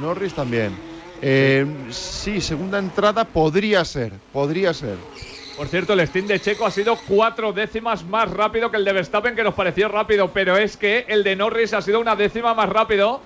Norris 0.00 0.32
también. 0.32 0.74
Eh, 1.22 1.66
sí, 1.90 2.40
segunda 2.40 2.78
entrada 2.78 3.24
podría 3.24 3.84
ser. 3.84 4.12
Podría 4.32 4.72
ser. 4.74 4.96
Por 5.56 5.68
cierto, 5.68 5.94
el 5.94 6.06
Steam 6.06 6.26
de 6.26 6.38
Checo 6.38 6.66
ha 6.66 6.70
sido 6.70 6.98
cuatro 7.08 7.50
décimas 7.54 8.04
más 8.04 8.30
rápido 8.30 8.70
que 8.70 8.76
el 8.76 8.84
de 8.84 8.92
Verstappen, 8.92 9.34
que 9.34 9.42
nos 9.42 9.54
pareció 9.54 9.88
rápido, 9.88 10.30
pero 10.30 10.58
es 10.58 10.76
que 10.76 11.06
el 11.08 11.24
de 11.24 11.34
Norris 11.34 11.72
ha 11.72 11.80
sido 11.80 11.98
una 11.98 12.14
décima 12.14 12.52
más 12.52 12.68
rápido 12.68 13.22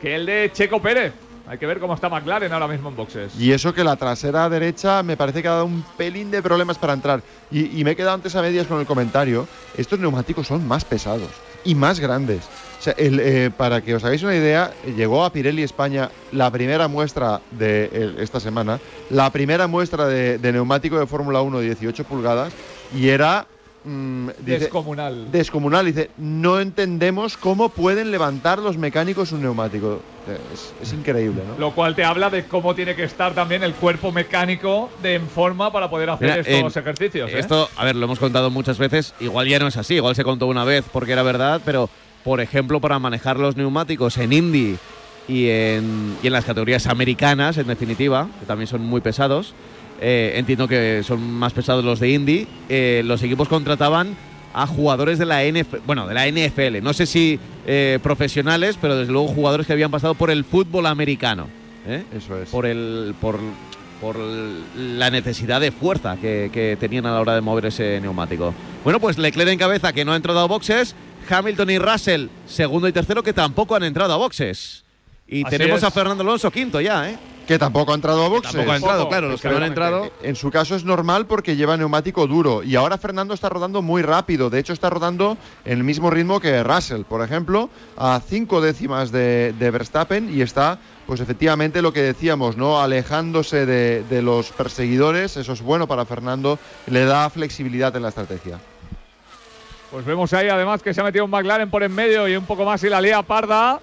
que 0.00 0.14
el 0.14 0.24
de 0.24 0.50
Checo 0.50 0.80
Pérez. 0.80 1.12
Hay 1.46 1.58
que 1.58 1.66
ver 1.66 1.78
cómo 1.78 1.94
está 1.94 2.08
McLaren 2.08 2.52
ahora 2.52 2.68
mismo 2.68 2.88
en 2.88 2.96
boxes. 2.96 3.38
Y 3.38 3.52
eso 3.52 3.74
que 3.74 3.84
la 3.84 3.96
trasera 3.96 4.48
derecha 4.48 5.02
me 5.02 5.18
parece 5.18 5.42
que 5.42 5.48
ha 5.48 5.52
dado 5.52 5.66
un 5.66 5.84
pelín 5.98 6.30
de 6.30 6.42
problemas 6.42 6.78
para 6.78 6.94
entrar. 6.94 7.20
Y, 7.50 7.78
y 7.78 7.84
me 7.84 7.90
he 7.90 7.96
quedado 7.96 8.14
antes 8.14 8.34
a 8.34 8.40
medias 8.40 8.66
con 8.66 8.80
el 8.80 8.86
comentario. 8.86 9.46
Estos 9.76 9.98
neumáticos 9.98 10.46
son 10.46 10.66
más 10.66 10.86
pesados 10.86 11.47
y 11.64 11.74
más 11.74 12.00
grandes. 12.00 12.48
Eh, 12.96 13.50
para 13.56 13.82
que 13.82 13.94
os 13.94 14.04
hagáis 14.04 14.22
una 14.22 14.36
idea, 14.36 14.72
llegó 14.96 15.24
a 15.24 15.32
Pirelli 15.32 15.62
España 15.62 16.10
la 16.32 16.50
primera 16.50 16.88
muestra 16.88 17.40
de 17.50 18.14
esta 18.18 18.40
semana, 18.40 18.78
la 19.10 19.30
primera 19.30 19.66
muestra 19.66 20.06
de, 20.06 20.38
de 20.38 20.52
neumático 20.52 20.98
de 20.98 21.06
Fórmula 21.06 21.42
1 21.42 21.58
de 21.58 21.64
18 21.66 22.04
pulgadas 22.04 22.52
y 22.94 23.08
era 23.08 23.46
mm, 23.88 24.28
dice- 24.44 24.58
Descomunal. 24.60 25.30
descomunal. 25.32 25.86
Dice, 25.86 26.10
no 26.18 26.60
entendemos 26.60 27.36
cómo 27.36 27.68
pueden 27.70 28.10
levantar 28.10 28.58
los 28.58 28.76
mecánicos 28.76 29.32
un 29.32 29.42
neumático. 29.42 30.00
Es, 30.52 30.72
es 30.82 30.92
increíble, 30.92 31.42
¿no? 31.48 31.58
Lo 31.58 31.74
cual 31.74 31.94
te 31.94 32.04
habla 32.04 32.28
de 32.28 32.44
cómo 32.44 32.74
tiene 32.74 32.94
que 32.94 33.04
estar 33.04 33.32
también 33.34 33.62
el 33.62 33.72
cuerpo 33.72 34.12
mecánico 34.12 34.90
de 35.02 35.14
en 35.14 35.26
forma 35.26 35.72
para 35.72 35.88
poder 35.88 36.10
hacer 36.10 36.28
Mira, 36.28 36.40
estos 36.40 36.76
en- 36.76 36.82
ejercicios. 36.82 37.30
¿eh? 37.30 37.38
Esto, 37.38 37.68
a 37.76 37.84
ver, 37.86 37.96
lo 37.96 38.04
hemos 38.04 38.18
contado 38.18 38.50
muchas 38.50 38.76
veces. 38.78 39.14
Igual 39.20 39.48
ya 39.48 39.58
no 39.58 39.66
es 39.68 39.76
así, 39.78 39.94
igual 39.94 40.14
se 40.14 40.24
contó 40.24 40.46
una 40.46 40.64
vez 40.64 40.84
porque 40.92 41.12
era 41.12 41.22
verdad, 41.22 41.62
pero 41.64 41.88
por 42.24 42.40
ejemplo, 42.42 42.80
para 42.80 42.98
manejar 42.98 43.38
los 43.38 43.56
neumáticos 43.56 44.18
en 44.18 44.32
Indy 44.34 44.76
y 45.28 45.48
en, 45.48 46.16
y 46.22 46.26
en 46.26 46.32
las 46.34 46.44
categorías 46.44 46.86
americanas, 46.88 47.56
en 47.56 47.66
definitiva, 47.66 48.28
que 48.40 48.44
también 48.46 48.66
son 48.66 48.82
muy 48.82 49.00
pesados, 49.00 49.54
eh, 50.00 50.34
entiendo 50.36 50.68
que 50.68 51.02
son 51.04 51.20
más 51.32 51.52
pesados 51.52 51.84
los 51.84 52.00
de 52.00 52.10
Indy, 52.10 52.46
eh, 52.68 53.02
los 53.04 53.22
equipos 53.22 53.48
contrataban 53.48 54.16
a 54.54 54.66
jugadores 54.66 55.18
de 55.18 55.26
la 55.26 55.44
NF, 55.44 55.86
bueno, 55.86 56.06
de 56.06 56.14
la 56.14 56.26
NFL, 56.26 56.82
no 56.82 56.92
sé 56.92 57.06
si 57.06 57.38
eh, 57.66 57.98
profesionales, 58.02 58.78
pero 58.80 58.96
desde 58.96 59.12
luego 59.12 59.28
jugadores 59.28 59.66
que 59.66 59.72
habían 59.72 59.90
pasado 59.90 60.14
por 60.14 60.30
el 60.30 60.44
fútbol 60.44 60.86
americano. 60.86 61.48
¿eh? 61.86 62.02
Eso 62.16 62.40
es. 62.40 62.48
por 62.48 62.66
el 62.66 63.14
por, 63.20 63.38
por 64.00 64.16
la 64.16 65.10
necesidad 65.10 65.60
de 65.60 65.70
fuerza 65.70 66.16
que, 66.16 66.50
que 66.52 66.76
tenían 66.78 67.06
a 67.06 67.12
la 67.12 67.20
hora 67.20 67.34
de 67.34 67.40
mover 67.40 67.66
ese 67.66 68.00
neumático. 68.00 68.54
Bueno, 68.84 69.00
pues 69.00 69.18
Leclerc 69.18 69.50
en 69.50 69.58
cabeza 69.58 69.92
que 69.92 70.04
no 70.04 70.12
ha 70.12 70.16
entrado 70.16 70.40
a 70.40 70.46
boxes, 70.46 70.94
Hamilton 71.28 71.70
y 71.70 71.78
Russell 71.78 72.26
segundo 72.46 72.88
y 72.88 72.92
tercero 72.92 73.22
que 73.22 73.32
tampoco 73.32 73.76
han 73.76 73.84
entrado 73.84 74.14
a 74.14 74.16
boxes. 74.16 74.84
Y 75.28 75.46
Así 75.46 75.58
tenemos 75.58 75.78
es. 75.78 75.84
a 75.84 75.90
Fernando 75.90 76.22
Alonso 76.22 76.50
quinto 76.50 76.80
ya, 76.80 77.10
¿eh? 77.10 77.18
Que 77.46 77.58
tampoco 77.58 77.92
ha 77.92 77.94
entrado 77.94 78.24
a 78.24 78.28
boxes. 78.28 78.52
Tampoco 78.52 78.72
ha 78.72 78.76
entrado, 78.76 79.08
claro, 79.08 79.28
los 79.28 79.40
que 79.40 79.48
no 79.48 79.56
han 79.56 79.62
entrado. 79.62 80.10
En 80.22 80.36
su 80.36 80.50
caso 80.50 80.74
es 80.74 80.84
normal 80.84 81.26
porque 81.26 81.56
lleva 81.56 81.78
neumático 81.78 82.26
duro 82.26 82.62
y 82.62 82.76
ahora 82.76 82.98
Fernando 82.98 83.32
está 83.32 83.48
rodando 83.48 83.80
muy 83.80 84.02
rápido. 84.02 84.50
De 84.50 84.58
hecho, 84.58 84.74
está 84.74 84.90
rodando 84.90 85.38
en 85.64 85.78
el 85.78 85.84
mismo 85.84 86.10
ritmo 86.10 86.40
que 86.40 86.62
Russell, 86.62 87.04
por 87.04 87.22
ejemplo, 87.22 87.70
a 87.96 88.20
cinco 88.26 88.60
décimas 88.60 89.12
de, 89.12 89.54
de 89.58 89.70
Verstappen 89.70 90.34
y 90.34 90.42
está, 90.42 90.78
pues 91.06 91.20
efectivamente 91.20 91.80
lo 91.80 91.94
que 91.94 92.02
decíamos, 92.02 92.58
¿no? 92.58 92.82
Alejándose 92.82 93.64
de, 93.64 94.04
de 94.04 94.20
los 94.20 94.50
perseguidores. 94.50 95.38
Eso 95.38 95.54
es 95.54 95.62
bueno 95.62 95.86
para 95.86 96.04
Fernando, 96.04 96.58
le 96.86 97.06
da 97.06 97.30
flexibilidad 97.30 97.96
en 97.96 98.02
la 98.02 98.08
estrategia. 98.10 98.58
Pues 99.90 100.04
vemos 100.04 100.34
ahí 100.34 100.48
además 100.50 100.82
que 100.82 100.92
se 100.92 101.00
ha 101.00 101.04
metido 101.04 101.24
un 101.24 101.30
McLaren 101.30 101.70
por 101.70 101.82
en 101.82 101.94
medio 101.94 102.28
y 102.28 102.36
un 102.36 102.44
poco 102.44 102.66
más 102.66 102.82
y 102.84 102.90
la 102.90 103.00
lía 103.00 103.22
parda. 103.22 103.80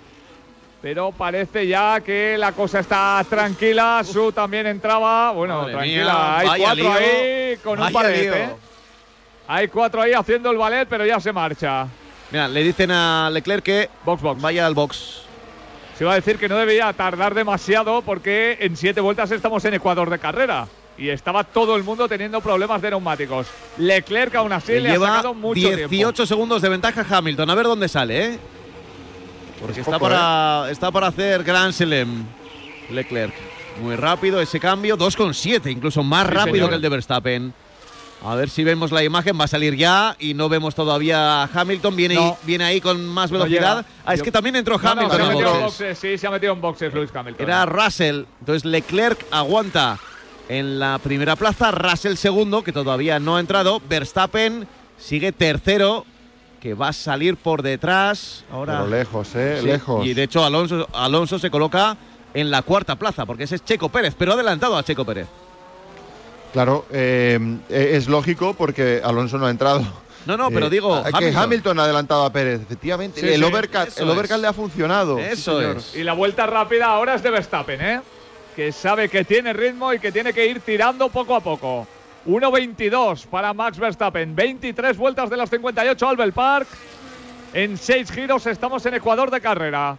Pero 0.86 1.12
parece 1.12 1.66
ya 1.66 2.00
que 2.00 2.38
la 2.38 2.52
cosa 2.52 2.82
está 2.82 3.26
tranquila. 3.28 4.04
Su 4.04 4.32
también 4.32 4.68
entraba. 4.68 5.32
Bueno, 5.32 5.62
Madre 5.62 5.74
tranquila. 5.74 6.04
mía, 6.04 6.38
Hay 6.38 6.60
cuatro 6.62 6.76
lío, 6.76 6.94
ahí 6.94 7.58
con 7.64 7.80
un 7.82 7.92
lío. 7.92 8.34
¿eh? 8.36 8.50
Hay 9.48 9.68
cuatro 9.68 10.02
ahí 10.04 10.14
haciendo 10.14 10.52
el 10.52 10.58
ballet, 10.58 10.88
pero 10.88 11.04
ya 11.04 11.20
se 11.20 11.34
marcha. 11.34 11.88
Mira, 12.30 12.48
le 12.48 12.62
dicen 12.62 12.92
a 12.92 13.32
Leclerc 13.32 13.64
que 13.64 13.90
Box, 14.04 14.22
box. 14.22 14.40
vaya 14.40 14.64
al 14.64 14.76
box. 14.76 15.24
Se 15.98 16.04
iba 16.04 16.12
a 16.12 16.18
decir 16.18 16.38
que 16.38 16.48
no 16.48 16.56
debía 16.56 16.94
tardar 16.94 17.34
demasiado 17.34 18.04
porque 18.04 18.56
en 18.62 18.78
siete 18.78 19.02
vueltas 19.02 19.32
estamos 19.32 19.66
en 19.66 19.74
Ecuador 19.74 20.12
de 20.12 20.20
carrera. 20.20 20.68
Y 21.00 21.10
estaba 21.10 21.44
todo 21.44 21.78
el 21.78 21.84
mundo 21.84 22.08
teniendo 22.08 22.42
problemas 22.42 22.80
de 22.84 22.92
neumáticos. 22.92 23.48
Leclerc 23.80 24.36
aún 24.36 24.54
así 24.54 24.74
Le 24.74 24.82
le, 24.82 24.90
ha 24.92 25.00
sacado 25.00 25.34
mucho 25.34 25.60
18 25.60 25.90
tiempo. 25.90 26.26
segundos 26.28 26.62
de 26.62 26.70
ventaja 26.70 27.02
a 27.02 27.18
Hamilton. 27.18 27.50
A 27.50 27.56
ver 27.56 27.66
dónde 27.66 27.88
sale, 27.88 28.26
¿eh? 28.26 28.40
Porque 29.66 29.82
Es 29.82 29.88
está, 29.88 29.97
poco, 29.99 30.09
para, 30.11 30.68
está 30.72 30.91
para 30.91 31.07
hacer 31.07 31.43
Grand 31.43 31.74
Slam 31.74 32.26
Leclerc. 32.91 33.34
Muy 33.82 33.95
rápido 33.95 34.39
ese 34.39 34.59
cambio, 34.59 34.97
2,7, 34.97 35.72
incluso 35.72 36.03
más 36.03 36.28
Sí, 36.28 36.34
rápido 36.34 36.55
señor. 36.55 36.70
que 36.70 36.76
el 36.76 36.82
de 36.82 36.89
Verstappen. 36.89 37.53
A 38.24 38.34
ver 38.36 38.49
si 38.49 38.63
vemos 38.63 38.91
la 38.91 39.03
imagen, 39.03 39.38
va 39.39 39.43
a 39.43 39.47
salir 39.47 39.76
ya 39.76 40.16
y 40.20 40.34
no 40.34 40.47
vemos 40.49 40.74
todavía 40.74 41.43
a 41.43 41.49
Hamilton. 41.53 41.95
Viene, 41.95 42.16
No. 42.16 42.38
viene 42.43 42.63
ahí 42.63 42.80
con 42.82 43.05
más 43.05 43.30
velocidad. 43.30 43.86
ah, 44.05 44.13
es 44.13 44.20
Yo- 44.20 44.24
que 44.24 44.32
también 44.32 44.55
entró 44.55 44.78
No, 44.78 44.84
no, 44.84 44.89
Hamilton 45.01 45.18
se 45.18 45.26
en 45.28 45.34
boxes. 45.34 45.61
boxes, 45.61 45.99
sí, 45.99 46.18
se 46.18 46.26
ha 46.28 46.32
metido 46.32 46.53
en 46.53 46.61
boxes 46.61 46.93
Lewis 46.93 47.09
Hamilton. 47.13 47.45
Era 47.45 47.66
Russell. 47.66 48.24
Entonces 48.39 48.66
Leclerc 48.66 49.26
aguanta 49.32 49.99
en 50.47 50.80
la 50.80 50.97
primera 50.99 51.36
plaza. 51.36 51.72
Russell 51.72 52.16
segundo, 52.16 52.63
que 52.63 52.72
todavía 52.72 53.20
no 53.20 53.36
ha 53.36 53.39
entrado. 53.41 53.82
Verstappen 53.89 54.68
sigue 54.97 55.32
tercero, 55.34 56.05
que 56.66 56.74
va 56.74 56.88
a 56.88 56.93
salir 56.93 57.38
por 57.38 57.61
detrás. 57.61 58.43
Ahora. 58.51 58.80
Pero 58.80 58.88
lejos, 58.89 59.36
¿eh? 59.36 59.57
Sí, 59.61 59.68
Lejos. 59.68 60.03
Y 60.03 60.16
de 60.16 60.24
hecho 60.24 60.43
Alonso, 60.43 60.88
Alonso 60.93 61.38
se 61.38 61.51
coloca 61.51 61.95
en 62.34 62.49
la 62.49 62.63
cuarta 62.63 62.95
plaza, 62.95 63.24
porque 63.28 63.43
ese 63.43 63.53
es 63.57 63.63
Checo 63.63 63.89
Pérez, 63.89 64.16
pero 64.18 64.32
ha 64.32 64.34
adelantado 64.34 64.76
a 64.76 64.82
Checo 64.84 65.05
Pérez. 65.05 65.28
Claro, 66.53 66.88
eh, 66.91 67.38
eh, 67.70 67.91
es 67.93 68.07
lógico 68.07 68.55
porque 68.55 68.99
Alonso 69.03 69.38
no 69.38 69.45
ha 69.45 69.51
entrado. 69.51 69.86
No, 70.26 70.38
no, 70.38 70.49
pero 70.49 70.66
Eh, 70.66 70.70
digo, 70.72 70.91
a- 70.95 71.03
que 71.03 71.16
Hamilton. 71.18 71.43
Hamilton. 71.43 71.80
ha 71.80 71.84
adelantado 71.84 72.26
a 72.26 72.34
Pérez, 72.34 72.59
efectivamente. 72.63 73.22
Sí, 73.22 73.28
el 73.28 73.41
sí, 73.41 73.43
overcut, 73.43 73.95
el 73.99 74.09
overcut 74.09 74.38
le 74.39 74.47
ha 74.47 74.53
funcionado. 74.53 75.20
Eso 75.20 75.61
es. 75.61 75.95
Y 75.95 76.01
la 76.03 76.13
vuelta 76.13 76.47
rápida 76.47 76.88
ahora 76.88 77.13
es 77.13 77.22
de 77.22 77.30
Verstappen, 77.30 77.80
¿eh? 77.80 78.01
Que 78.55 78.72
sabe 78.72 79.07
que 79.07 79.24
tiene 79.24 79.53
ritmo 79.53 79.93
y 79.93 79.99
que 79.99 80.11
tiene 80.11 80.34
que 80.34 80.47
ir 80.47 80.61
tirando 80.61 81.09
poco 81.09 81.36
a 81.36 81.41
poco. 81.41 81.86
1.22 82.26 83.26
para 83.28 83.54
Max 83.54 83.78
Verstappen. 83.78 84.36
23 84.36 84.98
vueltas 84.98 85.30
de 85.30 85.38
las 85.38 85.50
58 85.50 86.08
Albert 86.08 86.34
Park. 86.34 86.68
En 87.54 87.78
6 87.78 88.12
giros 88.12 88.46
estamos 88.48 88.86
en 88.86 88.96
Ecuador 88.96 89.32
de 89.32 89.40
carrera. 89.42 89.98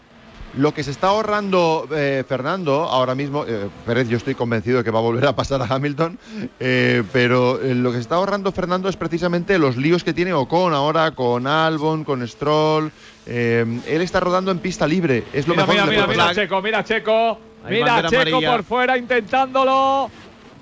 Lo 0.56 0.72
que 0.72 0.82
se 0.82 0.90
está 0.90 1.08
ahorrando 1.08 1.86
eh, 1.92 2.24
Fernando 2.26 2.84
ahora 2.84 3.14
mismo, 3.14 3.44
eh, 3.46 3.68
Pérez, 3.84 4.08
yo 4.08 4.16
estoy 4.16 4.34
convencido 4.34 4.78
de 4.78 4.84
que 4.84 4.90
va 4.90 5.00
a 5.00 5.02
volver 5.02 5.26
a 5.26 5.36
pasar 5.36 5.60
a 5.60 5.66
Hamilton, 5.66 6.18
eh, 6.60 7.02
pero 7.12 7.60
eh, 7.60 7.74
lo 7.74 7.90
que 7.90 7.96
se 7.96 8.02
está 8.02 8.14
ahorrando 8.14 8.52
Fernando 8.52 8.88
es 8.88 8.96
precisamente 8.96 9.58
los 9.58 9.76
líos 9.76 10.02
que 10.02 10.14
tiene 10.14 10.32
Ocon 10.32 10.72
ahora 10.72 11.10
con 11.10 11.46
Albon, 11.46 12.04
con 12.04 12.26
Stroll. 12.26 12.90
eh, 13.26 13.80
él 13.86 14.00
está 14.00 14.20
rodando 14.20 14.50
en 14.50 14.58
pista 14.60 14.86
libre, 14.86 15.24
es 15.34 15.46
lo 15.46 15.54
Mira, 15.54 15.66
mejor 15.66 15.74
mira, 15.74 15.84
que 15.84 15.90
le 15.90 15.96
mira, 16.14 16.24
mira. 16.24 16.34
Checo, 16.34 16.62
mira 16.62 16.84
Checo. 16.84 17.38
Mira 17.68 18.02
Checo 18.08 18.16
amarilla. 18.16 18.52
por 18.52 18.62
fuera 18.64 18.96
intentándolo. 18.96 20.10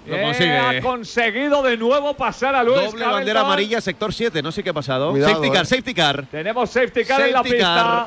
Lo 0.07 0.17
Eh, 0.17 0.23
consigue. 0.23 0.59
ha 0.59 0.81
conseguido 0.83 1.63
de 1.63 1.77
nuevo 1.79 2.15
pasar 2.15 2.55
a 2.55 2.63
Luis 2.63 2.77
Doble 2.77 3.05
bandera 3.05 3.17
Hamilton. 3.41 3.45
amarilla, 3.47 3.81
sector 3.81 4.13
7, 4.13 4.43
no 4.43 4.53
sé 4.53 4.63
qué 4.63 4.71
ha 4.71 4.75
pasado. 4.75 5.11
Cuidado, 5.13 5.33
safety 5.35 5.51
car, 5.51 5.63
eh. 5.63 5.67
safety 5.67 5.95
car. 5.95 6.27
Tenemos 6.31 6.71
safety 6.71 7.05
car 7.05 7.21
en 7.23 7.33
la 7.33 7.43
pista. 7.43 7.59
car. 7.59 8.07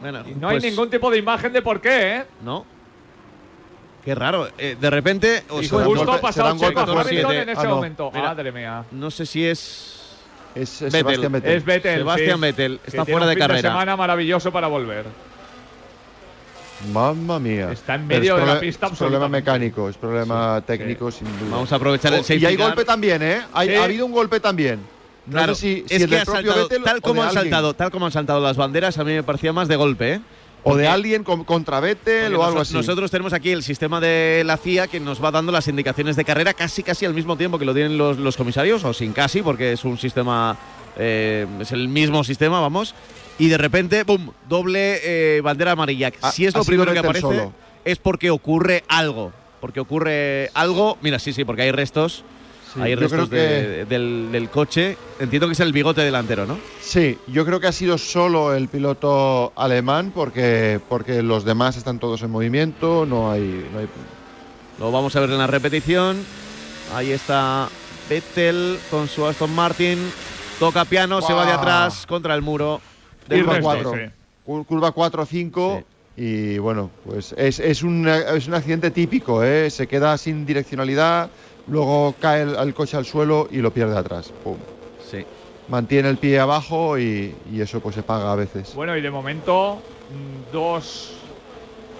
Bueno, 0.00 0.24
Y 0.28 0.34
no 0.34 0.48
hay 0.48 0.58
pues, 0.60 0.70
ningún 0.70 0.90
tipo 0.90 1.10
de 1.10 1.18
imagen 1.18 1.52
de 1.52 1.62
por 1.62 1.80
qué, 1.80 2.16
¿eh? 2.18 2.24
No. 2.42 2.64
Qué 4.04 4.14
raro. 4.16 4.48
eh, 4.58 4.76
de 4.80 4.90
repente, 4.90 5.44
o 5.48 5.60
Y 5.62 5.66
sea, 5.66 5.78
dan 5.78 5.86
justo 5.88 6.04
golpe- 6.06 6.18
ha 6.18 6.20
pasado 6.20 6.58
se 6.58 6.72
por 6.72 7.04
siete. 7.08 7.42
en 7.42 7.48
ese 7.48 7.60
Ah, 7.60 7.64
no. 7.64 7.74
momento. 7.76 8.10
Mira. 8.12 8.28
Madre 8.28 8.50
mía. 8.52 8.84
no 8.90 9.10
sé 9.10 9.26
si 9.26 9.44
es. 9.46 9.98
Es, 10.54 10.82
es 10.82 10.92
Vettel. 10.92 11.00
Sebastián 11.00 11.32
Vettel. 11.32 11.52
Es 11.56 11.64
Vettel. 11.64 11.98
Sebastián 11.98 12.36
sí, 12.36 12.40
Vettel 12.42 12.78
que 12.80 12.86
está 12.90 13.04
tiene 13.04 13.12
fuera 13.12 13.24
un 13.26 13.28
de 13.30 13.34
fin 13.36 13.40
carrera. 13.46 13.68
semana 13.70 13.96
maravilloso 13.96 14.52
para 14.52 14.66
volver. 14.66 15.06
Mamma 16.92 17.38
mía. 17.38 17.70
Está 17.72 17.94
en 17.94 18.06
medio 18.06 18.36
es 18.36 18.40
de 18.46 18.46
la 18.54 18.60
pista 18.60 18.86
Es 18.88 18.98
problema 18.98 19.28
mecánico, 19.28 19.88
es 19.88 19.96
problema 19.96 20.62
técnico 20.66 21.10
sin 21.10 21.26
duda. 21.38 21.50
Vamos 21.52 21.72
a 21.72 21.76
aprovechar 21.76 22.12
el 22.14 22.20
Oh, 22.20 22.22
safety 22.24 22.42
y 22.44 22.46
hay 22.46 22.56
car. 22.56 22.66
golpe 22.68 22.84
también, 22.84 23.22
¿eh? 23.22 23.42
Hay- 23.52 23.68
Sí. 23.68 23.74
Ha 23.74 23.84
habido 23.84 24.06
un 24.06 24.12
golpe 24.12 24.40
también. 24.40 24.80
No 25.26 25.32
Claro, 25.32 25.54
sé 25.54 25.60
si, 25.60 25.84
si 25.86 25.94
es 25.94 26.02
el 26.02 26.10
que 26.10 26.16
ha 26.18 26.24
saltado, 26.24 26.62
Vettel 26.68 26.82
tal 26.82 27.00
como 27.00 27.22
han 27.22 27.28
alguien. 27.28 27.44
saltado, 27.44 27.74
tal 27.74 27.90
como 27.92 28.06
han 28.06 28.12
saltado 28.12 28.40
las 28.40 28.56
banderas, 28.56 28.98
a 28.98 29.04
mí 29.04 29.12
me 29.12 29.22
parecía 29.22 29.52
más 29.52 29.68
de 29.68 29.76
golpe, 29.76 30.14
¿eh? 30.14 30.20
O 30.64 30.76
de 30.76 30.86
alguien 30.88 31.24
con- 31.24 31.44
contra 31.44 31.80
Vettel 31.80 32.32
Porque 32.32 32.36
o 32.36 32.44
algo 32.44 32.60
así. 32.60 32.74
Nosotros 32.74 33.10
tenemos 33.10 33.32
aquí 33.32 33.50
el 33.50 33.62
sistema 33.64 34.00
de 34.00 34.42
la 34.46 34.56
FIA 34.56 34.86
que 34.88 35.00
nos 35.00 35.22
va 35.22 35.30
dando 35.32 35.50
las 35.52 35.66
indicaciones 35.68 36.14
de 36.16 36.24
carrera 36.24 36.54
casi 36.54 36.82
casi 36.84 37.04
al 37.04 37.14
mismo 37.14 37.36
tiempo 37.36 37.58
que 37.58 37.64
lo 37.64 37.74
tienen 37.74 37.98
los, 37.98 38.16
los 38.18 38.36
comisarios, 38.36 38.84
o 38.84 38.92
sin 38.92 39.12
casi, 39.12 39.42
porque 39.42 39.72
es 39.72 39.84
un 39.84 39.98
sistema, 39.98 40.56
eh, 40.96 41.46
es 41.60 41.72
el 41.72 41.88
mismo 41.88 42.22
sistema, 42.24 42.60
vamos. 42.60 42.94
Y 43.38 43.48
de 43.48 43.58
repente, 43.58 44.04
¡bum! 44.04 44.30
Doble 44.48 45.00
eh, 45.02 45.40
bandera 45.40 45.72
amarilla. 45.72 46.12
Ha- 46.20 46.30
si 46.32 46.46
es 46.46 46.54
lo 46.54 46.64
primero 46.64 46.92
que 46.92 46.98
aparece, 46.98 47.20
solo. 47.22 47.52
es 47.84 47.98
porque 47.98 48.30
ocurre 48.30 48.84
algo. 48.88 49.32
Porque 49.60 49.80
ocurre 49.80 50.50
algo. 50.54 50.98
Mira, 51.02 51.18
sí, 51.18 51.32
sí, 51.32 51.44
porque 51.44 51.62
hay 51.62 51.72
restos. 51.72 52.24
Sí, 52.74 52.80
hay 52.80 52.94
restos 52.94 53.28
que- 53.28 53.84
del, 53.88 54.28
del 54.32 54.48
coche. 54.48 54.96
Entiendo 55.20 55.46
que 55.46 55.52
es 55.52 55.60
el 55.60 55.72
bigote 55.72 56.00
delantero, 56.02 56.46
¿no? 56.46 56.58
Sí, 56.80 57.18
yo 57.26 57.44
creo 57.44 57.60
que 57.60 57.66
ha 57.66 57.72
sido 57.72 57.98
solo 57.98 58.54
el 58.54 58.68
piloto 58.68 59.52
alemán 59.56 60.10
porque, 60.14 60.80
porque 60.88 61.22
los 61.22 61.44
demás 61.44 61.76
están 61.76 61.98
todos 61.98 62.22
en 62.22 62.30
movimiento, 62.30 63.04
no 63.06 63.30
hay, 63.30 63.66
no 63.72 63.78
hay 63.80 63.88
Lo 64.78 64.90
vamos 64.90 65.14
a 65.16 65.20
ver 65.20 65.30
en 65.30 65.38
la 65.38 65.46
repetición. 65.46 66.24
Ahí 66.94 67.12
está 67.12 67.68
Vettel 68.08 68.78
con 68.90 69.06
su 69.08 69.26
Aston 69.26 69.54
Martin. 69.54 69.98
Toca 70.58 70.84
piano, 70.84 71.20
se 71.22 71.32
va 71.32 71.44
de 71.46 71.52
atrás 71.52 72.06
contra 72.06 72.34
el 72.34 72.42
muro. 72.42 72.80
Del 73.26 73.40
curva 73.40 73.54
resto, 73.54 73.68
coche. 73.70 73.82
4. 73.82 74.00
sí. 74.06 74.12
Cur- 74.44 74.66
Curva 74.66 74.92
4-5 74.92 75.84
y 76.16 76.58
bueno, 76.58 76.90
pues 77.04 77.32
es, 77.38 77.58
es, 77.60 77.82
un, 77.82 78.06
es 78.08 78.46
un 78.48 78.54
accidente 78.54 78.90
típico, 78.90 79.42
¿eh? 79.42 79.70
se 79.70 79.86
queda 79.86 80.18
sin 80.18 80.44
direccionalidad, 80.44 81.30
luego 81.66 82.14
cae 82.20 82.42
el, 82.42 82.54
el 82.56 82.74
coche 82.74 82.96
al 82.96 83.06
suelo 83.06 83.46
y 83.50 83.58
lo 83.58 83.72
pierde 83.72 83.96
atrás. 83.96 84.32
Pum. 84.42 84.58
Sí. 84.98 85.24
Mantiene 85.68 86.08
el 86.10 86.18
pie 86.18 86.38
abajo 86.40 86.98
y, 86.98 87.32
y 87.46 87.60
eso 87.60 87.80
pues 87.80 87.94
se 87.94 88.02
paga 88.02 88.32
a 88.32 88.36
veces. 88.36 88.74
Bueno, 88.74 88.96
y 88.96 89.00
de 89.00 89.10
momento, 89.10 89.78
mm, 90.08 90.50
dos 90.50 91.18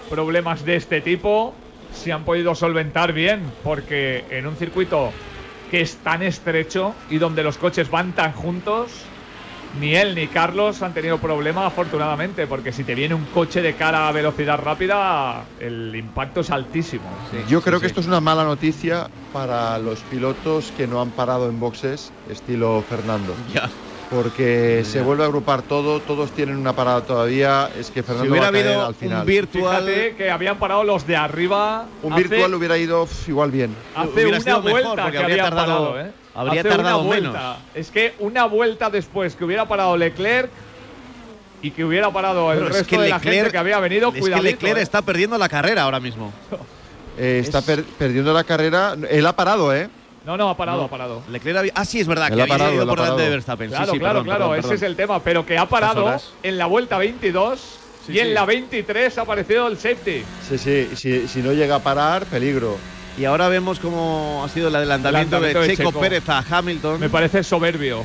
problemas 0.09 0.63
de 0.65 0.75
este 0.75 1.01
tipo 1.01 1.53
se 1.91 2.11
han 2.11 2.25
podido 2.25 2.53
solventar 2.55 3.13
bien, 3.13 3.41
porque 3.63 4.25
en 4.29 4.45
un 4.47 4.55
circuito 4.57 5.11
que 5.71 5.81
es 5.81 5.97
tan 6.03 6.21
estrecho 6.23 6.93
y 7.09 7.17
donde 7.17 7.41
los 7.43 7.57
coches 7.57 7.89
van 7.89 8.13
tan 8.13 8.33
juntos, 8.33 8.91
ni 9.79 9.95
él 9.95 10.13
ni 10.15 10.27
Carlos 10.27 10.81
han 10.81 10.93
tenido 10.93 11.17
problema, 11.17 11.65
afortunadamente, 11.65 12.45
porque 12.47 12.71
si 12.71 12.83
te 12.83 12.93
viene 12.95 13.15
un 13.15 13.25
coche 13.25 13.61
de 13.61 13.73
cara 13.75 14.07
a 14.07 14.11
velocidad 14.11 14.59
rápida, 14.59 15.43
el 15.59 15.95
impacto 15.95 16.41
es 16.41 16.51
altísimo. 16.51 17.03
Yo 17.49 17.61
creo 17.61 17.79
que 17.79 17.87
sí. 17.87 17.91
esto 17.91 18.01
es 18.01 18.07
una 18.07 18.19
mala 18.21 18.43
noticia 18.43 19.07
para 19.31 19.77
los 19.79 19.99
pilotos 20.01 20.71
que 20.77 20.85
no 20.87 21.01
han 21.01 21.09
parado 21.11 21.49
en 21.49 21.59
boxes, 21.59 22.11
estilo 22.29 22.83
Fernando. 22.87 23.33
Ya. 23.53 23.69
Porque 24.09 24.83
se 24.85 25.01
vuelve 25.01 25.23
a 25.23 25.25
agrupar 25.25 25.63
todo, 25.63 25.99
todos 25.99 26.29
tienen 26.31 26.57
una 26.57 26.73
parada 26.73 27.01
todavía. 27.01 27.69
Es 27.79 27.89
que 27.89 28.03
Fernando 28.03 28.25
Si 28.25 28.29
hubiera 28.29 28.45
va 28.45 28.49
a 28.49 28.51
caer 28.51 28.67
habido 28.67 28.85
al 28.85 28.93
final. 28.95 29.19
un 29.21 29.25
virtual. 29.25 29.85
Fíjate 29.85 30.15
que 30.15 30.29
habían 30.29 30.59
parado 30.59 30.83
los 30.83 31.07
de 31.07 31.15
arriba. 31.15 31.85
Un 32.03 32.13
hace- 32.13 32.23
virtual 32.27 32.53
hubiera 32.53 32.77
ido 32.77 33.07
igual 33.27 33.49
bien. 33.49 33.75
Hace 33.95 34.09
Hubiera 34.11 34.29
una 34.29 34.39
sido 34.41 34.61
mejor, 34.61 34.71
vuelta 34.83 35.01
porque 35.03 35.11
que 35.13 35.17
habría 35.23 35.33
habían 35.45 35.49
tardado- 35.57 35.89
parado, 35.93 36.07
¿eh? 36.09 36.11
Habría 36.35 36.61
Hace 36.61 36.69
tardado 36.69 36.99
una 36.99 37.07
vuelta. 37.07 37.29
menos. 37.31 37.57
Es 37.75 37.91
que 37.91 38.13
una 38.19 38.45
vuelta 38.45 38.89
después 38.89 39.35
que 39.35 39.45
hubiera 39.45 39.67
parado 39.67 39.95
Leclerc 39.97 40.49
y 41.61 41.71
que 41.71 41.85
hubiera 41.85 42.11
parado 42.11 42.51
el 42.51 42.57
Pero 42.59 42.69
es 42.71 42.75
resto 42.77 42.89
que 42.97 43.01
de 43.03 43.09
la 43.09 43.19
gente 43.19 43.51
que 43.51 43.57
había 43.57 43.79
venido, 43.79 44.11
Es 44.13 44.23
que 44.23 44.41
Leclerc 44.41 44.77
¿eh? 44.77 44.81
está 44.81 45.01
perdiendo 45.01 45.37
la 45.37 45.47
carrera 45.49 45.83
ahora 45.83 45.99
mismo. 45.99 46.31
Eh, 47.15 47.37
está 47.43 47.59
Es- 47.59 47.65
per- 47.65 47.83
perdiendo 47.83 48.33
la 48.33 48.43
carrera. 48.43 48.95
Él 49.07 49.23
ha 49.27 49.35
parado, 49.35 49.71
¿eh? 49.71 49.87
No, 50.25 50.35
no, 50.35 50.49
ha 50.49 50.57
parado, 50.57 50.79
No. 50.79 50.85
ha 50.85 50.89
parado. 50.89 51.21
Leclerc 51.29 51.59
había- 51.59 51.71
Ah, 51.75 51.85
sí, 51.85 51.99
es 51.99 52.07
verdad, 52.07 52.29
Él 52.29 52.33
que 52.33 52.41
ha 52.41 52.43
había 52.45 52.53
parado, 52.57 52.73
ido 52.73 52.81
él 52.81 52.89
ha 52.89 52.91
por 52.91 53.01
delante 53.03 53.21
de 53.21 53.29
Verstappen. 53.29 53.69
Claro, 53.69 53.91
sí, 53.93 53.99
claro, 53.99 54.13
perdón, 54.13 54.25
claro, 54.25 54.39
perdón, 54.45 54.53
ese 54.55 54.61
perdón. 54.69 54.75
es 54.77 54.81
el 54.81 54.95
tema, 54.95 55.19
pero 55.19 55.45
que 55.45 55.55
ha 55.59 55.67
parado 55.69 56.17
en 56.41 56.57
la 56.57 56.65
vuelta 56.65 56.97
22 56.97 57.59
Sí, 58.07 58.13
y 58.13 58.19
en 58.19 58.33
la 58.33 58.45
23 58.45 59.15
ha 59.19 59.21
aparecido 59.21 59.67
el 59.67 59.77
safety. 59.77 60.23
Sí, 60.49 60.57
sí. 60.57 60.89
Si, 60.95 61.27
si 61.27 61.39
no 61.43 61.53
llega 61.53 61.75
a 61.75 61.79
parar, 61.83 62.25
peligro. 62.25 62.77
Y 63.17 63.25
ahora 63.25 63.47
vemos 63.47 63.79
cómo 63.79 64.41
ha 64.43 64.49
sido 64.49 64.69
el 64.69 64.75
adelantamiento, 64.75 65.35
Adelantamiento 65.37 65.61
de 65.61 65.67
de 65.67 65.77
Checo. 65.77 65.99
Pérez 65.99 66.27
a 66.29 66.39
Hamilton. 66.49 66.99
Me 66.99 67.09
parece 67.09 67.43
soberbio. 67.43 67.99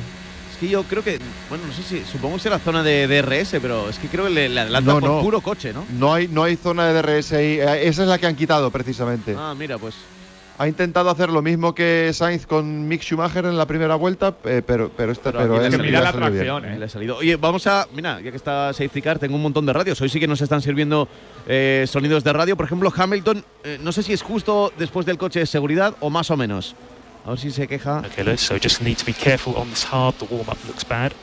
Es 0.51 0.57
que 0.59 0.67
yo 0.67 0.83
creo 0.83 1.03
que, 1.03 1.19
bueno, 1.49 1.63
no 1.67 1.73
sé 1.73 1.81
si, 1.83 2.03
supongo 2.05 2.35
que 2.35 2.43
será 2.43 2.59
zona 2.59 2.83
de 2.83 3.07
DRS, 3.07 3.57
pero 3.61 3.89
es 3.89 3.97
que 3.97 4.07
creo 4.07 4.25
que 4.25 4.29
le, 4.31 4.49
le 4.49 4.59
adelanta 4.59 4.93
No, 4.93 4.99
por 4.99 5.09
no. 5.09 5.21
puro 5.21 5.41
coche, 5.41 5.73
¿no? 5.73 5.85
No 5.97 6.13
hay, 6.13 6.27
no 6.27 6.43
hay 6.43 6.57
zona 6.57 6.85
de 6.91 7.01
DRS 7.01 7.31
ahí. 7.33 7.59
Eh, 7.59 7.87
Esa 7.87 8.03
es 8.03 8.07
la 8.09 8.17
que 8.19 8.27
han 8.27 8.35
quitado 8.35 8.69
precisamente. 8.69 9.35
Ah, 9.37 9.55
mira, 9.57 9.77
pues 9.79 9.95
Ha 10.59 10.67
intentado 10.67 11.09
hacer 11.09 11.29
lo 11.29 11.41
mismo 11.41 11.73
que 11.73 12.11
Sainz 12.13 12.45
con 12.45 12.85
Mick 12.85 13.01
Schumacher 13.01 13.45
en 13.45 13.57
la 13.57 13.65
primera 13.65 13.95
vuelta, 13.95 14.35
eh, 14.43 14.61
pero, 14.65 14.91
pero, 14.95 15.13
esta, 15.13 15.31
Pero 15.31 15.43
pero, 15.43 15.55
él 15.55 15.73
ha 15.73 15.77
Que 15.77 15.83
mira 15.83 16.01
la 16.01 16.11
tracción, 16.11 16.65
¿eh? 16.65 16.77
le 16.77 16.83
ha 16.83 16.89
salido. 16.89 17.15
Oye, 17.15 17.37
vamos 17.37 17.65
a, 17.65 17.87
mira, 17.95 18.19
ya 18.19 18.29
que 18.29 18.35
está 18.35 18.73
Safety 18.73 19.01
Car, 19.01 19.19
tengo 19.19 19.37
un 19.37 19.41
montón 19.41 19.65
de 19.65 19.71
radios. 19.71 20.01
Hoy 20.01 20.09
sí 20.09 20.19
que 20.19 20.27
nos 20.27 20.41
están 20.41 20.61
sirviendo 20.61 21.07
eh, 21.47 21.85
sonidos 21.87 22.25
de 22.25 22.33
radio. 22.33 22.57
Por 22.57 22.65
ejemplo, 22.65 22.91
Hamilton, 22.93 23.45
eh, 23.63 23.79
no 23.81 23.93
sé 23.93 24.03
si 24.03 24.11
es 24.11 24.21
justo 24.21 24.73
después 24.77 25.05
del 25.05 25.17
coche 25.17 25.39
de 25.39 25.45
seguridad 25.45 25.95
o 26.01 26.09
más 26.09 26.29
o 26.29 26.35
menos. 26.35 26.75
A 27.25 27.29
ver 27.29 27.39
si 27.39 27.51
se 27.51 27.65
queja. 27.65 27.99
Okay, 27.99 28.25
Lewis, 28.25 28.41
so 28.41 28.57
just 28.61 28.81
need 28.81 28.97
to 28.97 29.05
be 29.05 29.13
careful 29.13 29.55
on 29.55 29.69
this 29.69 29.85
hard. 29.89 30.15
The 30.15 30.25
warm 30.25 30.49
up 30.49 30.57
looks 30.67 30.85
bad. 30.85 31.13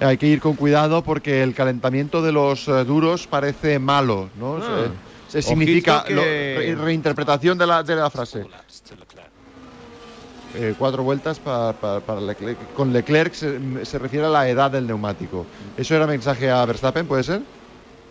Hay 0.00 0.18
que 0.18 0.26
ir 0.26 0.40
con 0.40 0.56
cuidado 0.56 1.02
porque 1.02 1.44
el 1.44 1.54
calentamiento 1.54 2.22
de 2.22 2.32
los 2.32 2.66
eh, 2.66 2.84
duros 2.84 3.28
parece 3.28 3.78
malo, 3.78 4.30
¿no? 4.36 4.56
Ah. 4.56 4.88
Se 5.28 5.42
significa 5.42 6.04
que- 6.06 6.14
lo- 6.14 6.22
re- 6.22 6.74
reinterpretación 6.74 7.58
de 7.58 7.66
la, 7.66 7.82
de 7.82 7.96
la 7.96 8.10
frase. 8.10 8.44
Eh, 10.54 10.74
cuatro 10.78 11.02
vueltas 11.02 11.38
pa- 11.38 11.72
pa- 11.74 12.00
para 12.00 12.20
Leclerc. 12.20 12.56
Con 12.74 12.92
Leclerc 12.92 13.34
se, 13.34 13.84
se 13.84 13.98
refiere 13.98 14.26
a 14.26 14.30
la 14.30 14.48
edad 14.48 14.70
del 14.70 14.86
neumático. 14.86 15.44
¿Eso 15.76 15.94
era 15.94 16.06
mensaje 16.06 16.50
a 16.50 16.64
Verstappen, 16.64 17.06
puede 17.06 17.24
ser? 17.24 17.42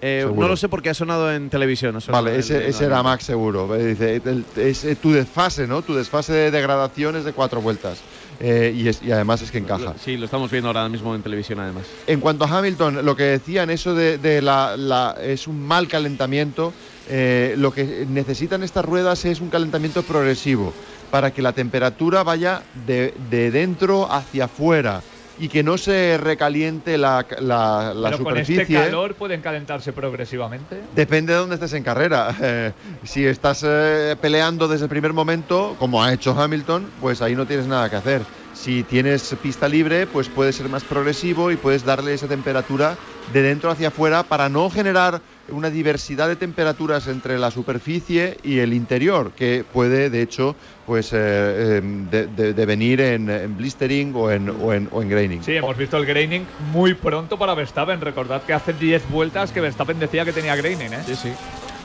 Eh, 0.02 0.30
no 0.32 0.48
lo 0.48 0.56
sé 0.56 0.70
porque 0.70 0.90
ha 0.90 0.94
sonado 0.94 1.32
en 1.32 1.50
televisión. 1.50 1.96
no 1.96 2.00
Vale, 2.14 2.34
en- 2.36 2.40
ese, 2.42 2.58
en 2.58 2.70
ese 2.70 2.82
la- 2.82 2.88
era 2.88 3.04
Max 3.04 3.24
seguro. 3.24 3.74
Eh, 3.76 3.86
Dice, 3.88 4.22
el- 4.24 4.46
es 4.58 4.84
eh, 4.84 4.96
tu 4.96 5.12
desfase, 5.12 5.66
¿no? 5.66 5.82
Tu 5.82 5.96
desfase 5.96 6.34
de 6.34 6.52
degradación 6.52 7.16
es 7.16 7.24
de 7.24 7.34
cuatro 7.34 7.62
vueltas. 7.62 7.98
Eh, 8.40 8.74
y, 8.76 8.88
es- 8.88 9.02
y 9.02 9.12
además 9.12 9.42
es 9.42 9.52
que 9.52 9.60
encaja. 9.60 9.96
Sí, 9.98 10.18
lo 10.18 10.26
estamos 10.26 10.52
viendo 10.52 10.68
ahora 10.70 10.88
mismo 10.90 11.16
en 11.16 11.22
televisión, 11.22 11.60
además. 11.60 11.86
En 12.08 12.20
cuanto 12.20 12.46
a 12.46 12.58
Hamilton, 12.58 13.06
lo 13.06 13.16
que 13.16 13.24
decían, 13.24 13.70
eso 13.70 13.94
de, 13.96 14.18
de 14.18 14.42
la, 14.42 14.76
la- 14.78 15.16
es 15.22 15.48
un 15.48 15.62
mal 15.62 15.88
calentamiento. 15.88 16.74
eh, 17.08 17.54
lo 17.58 17.72
que 17.72 18.06
necesitan 18.10 18.64
estas 18.64 18.84
ruedas 18.84 19.26
es 19.26 19.40
un 19.40 19.50
calentamiento 19.50 20.02
progresivo 20.04 20.74
para 21.12 21.32
que 21.32 21.42
la 21.44 21.54
temperatura 21.54 22.24
vaya 22.24 22.64
de, 22.88 23.14
de 23.30 23.52
dentro 23.52 24.12
hacia 24.12 24.46
afuera 24.46 25.02
y 25.40 25.50
que 25.50 25.64
no 25.64 25.78
se 25.78 26.18
recaliente 26.18 26.98
la, 26.98 27.26
la- 27.40 27.94
la 27.94 28.10
Pero 28.12 28.24
con 28.24 28.34
superficie. 28.34 28.62
este 28.64 28.74
calor 28.76 29.16
pueden 29.16 29.42
calentarse 29.42 29.92
progresivamente. 29.94 30.82
Depende 30.96 31.34
de 31.34 31.40
dónde 31.40 31.56
estés 31.56 31.74
en 31.74 31.84
carrera. 31.84 32.34
Eh, 32.42 32.72
si 33.04 33.26
estás 33.26 33.64
eh, 33.66 34.16
peleando 34.22 34.68
desde 34.68 34.86
el 34.86 34.90
primer 34.90 35.14
momento, 35.14 35.76
como 35.80 36.04
ha 36.04 36.14
hecho 36.14 36.40
Hamilton, 36.40 36.86
pues 37.02 37.22
ahí 37.22 37.36
no 37.36 37.46
tienes 37.48 37.66
nada 37.68 37.90
que 37.90 37.96
hacer. 37.96 38.22
Si 38.54 38.84
tienes 38.84 39.36
pista 39.42 39.68
libre, 39.68 40.06
pues 40.08 40.30
puedes 40.30 40.56
ser 40.56 40.70
más 40.70 40.84
progresivo 40.84 41.52
y 41.52 41.56
puedes 41.58 41.84
darle 41.86 42.14
esa 42.14 42.28
temperatura 42.28 42.96
de 43.34 43.42
dentro 43.42 43.70
hacia 43.72 43.90
afuera 43.90 44.24
para 44.24 44.48
no 44.50 44.70
generar 44.70 45.22
una 45.50 45.70
diversidad 45.70 46.28
de 46.28 46.36
temperaturas 46.36 47.08
entre 47.08 47.38
la 47.38 47.52
superficie 47.52 48.38
y 48.44 48.60
el 48.60 48.74
interior, 48.74 49.32
que 49.32 49.64
puede, 49.72 50.10
de 50.10 50.22
hecho, 50.22 50.56
pues 50.86 51.14
eh, 51.14 51.18
eh, 51.18 51.82
de- 52.12 52.28
de- 52.28 52.54
devenir 52.54 53.02
en, 53.02 53.30
en 53.30 53.56
blistering 53.58 54.14
o 54.16 54.32
en, 54.32 54.50
o 54.50 54.74
en, 54.74 54.90
o 54.92 55.02
en 55.02 55.10
graining. 55.10 55.44
Sí, 55.44 55.54
hemos 55.56 55.78
visto 55.78 55.98
el 55.98 56.06
graining 56.06 56.46
muy 56.72 56.94
pronto 56.94 57.38
para 57.38 57.54
Verstappen. 57.54 58.02
Recordad 58.02 58.44
que 58.44 58.54
hace 58.54 58.74
10 58.74 59.10
vueltas 59.10 59.52
que 59.52 59.62
Verstappen 59.62 60.00
decía 60.00 60.26
que 60.26 60.34
tenía 60.34 60.56
graining, 60.56 60.94
¿eh? 60.94 61.04
Sí, 61.06 61.16
sí. 61.16 61.32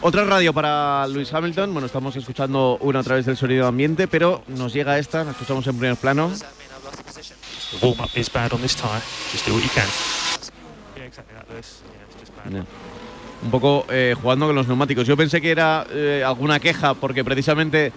Otra 0.02 0.24
radio 0.24 0.52
para 0.54 1.06
Luis 1.08 1.32
Hamilton. 1.32 1.72
Bueno, 1.72 1.84
estamos 1.86 2.16
escuchando 2.16 2.78
una 2.80 3.00
a 3.00 3.02
través 3.02 3.26
del 3.26 3.36
sonido 3.36 3.66
ambiente, 3.66 4.08
pero 4.08 4.42
nos 4.48 4.72
llega 4.72 4.98
esta, 4.98 5.24
la 5.24 5.32
escuchamos 5.32 5.66
en 5.66 5.76
primer 5.78 5.96
plano. 5.96 6.30
The 7.80 7.86
warm 7.86 8.00
up 8.00 8.08
is 8.16 8.32
bad 8.32 8.52
on 8.52 8.62
this 8.62 8.74
tyre. 8.74 9.00
Just 9.30 9.46
do 9.46 9.52
what 9.54 9.62
you 9.62 9.68
can. 9.74 9.86
Yeah, 10.96 11.04
exactly 11.04 11.34
that, 11.36 11.48
Lewis. 11.50 11.82
Yeah, 11.84 12.06
it's 12.08 12.20
just 12.20 12.32
bad. 12.36 12.64
Un 13.43 13.51
poco 13.51 13.86
eh, 13.91 14.14
jugando 14.20 14.47
con 14.47 14.55
los 14.55 14.66
neumáticos. 14.68 15.07
Yo 15.07 15.16
pensé 15.16 15.41
que 15.41 15.51
era 15.51 15.86
eh, 15.91 16.22
alguna 16.26 16.61
queja 16.61 16.95
porque 16.95 17.24
precisamente 17.24 17.93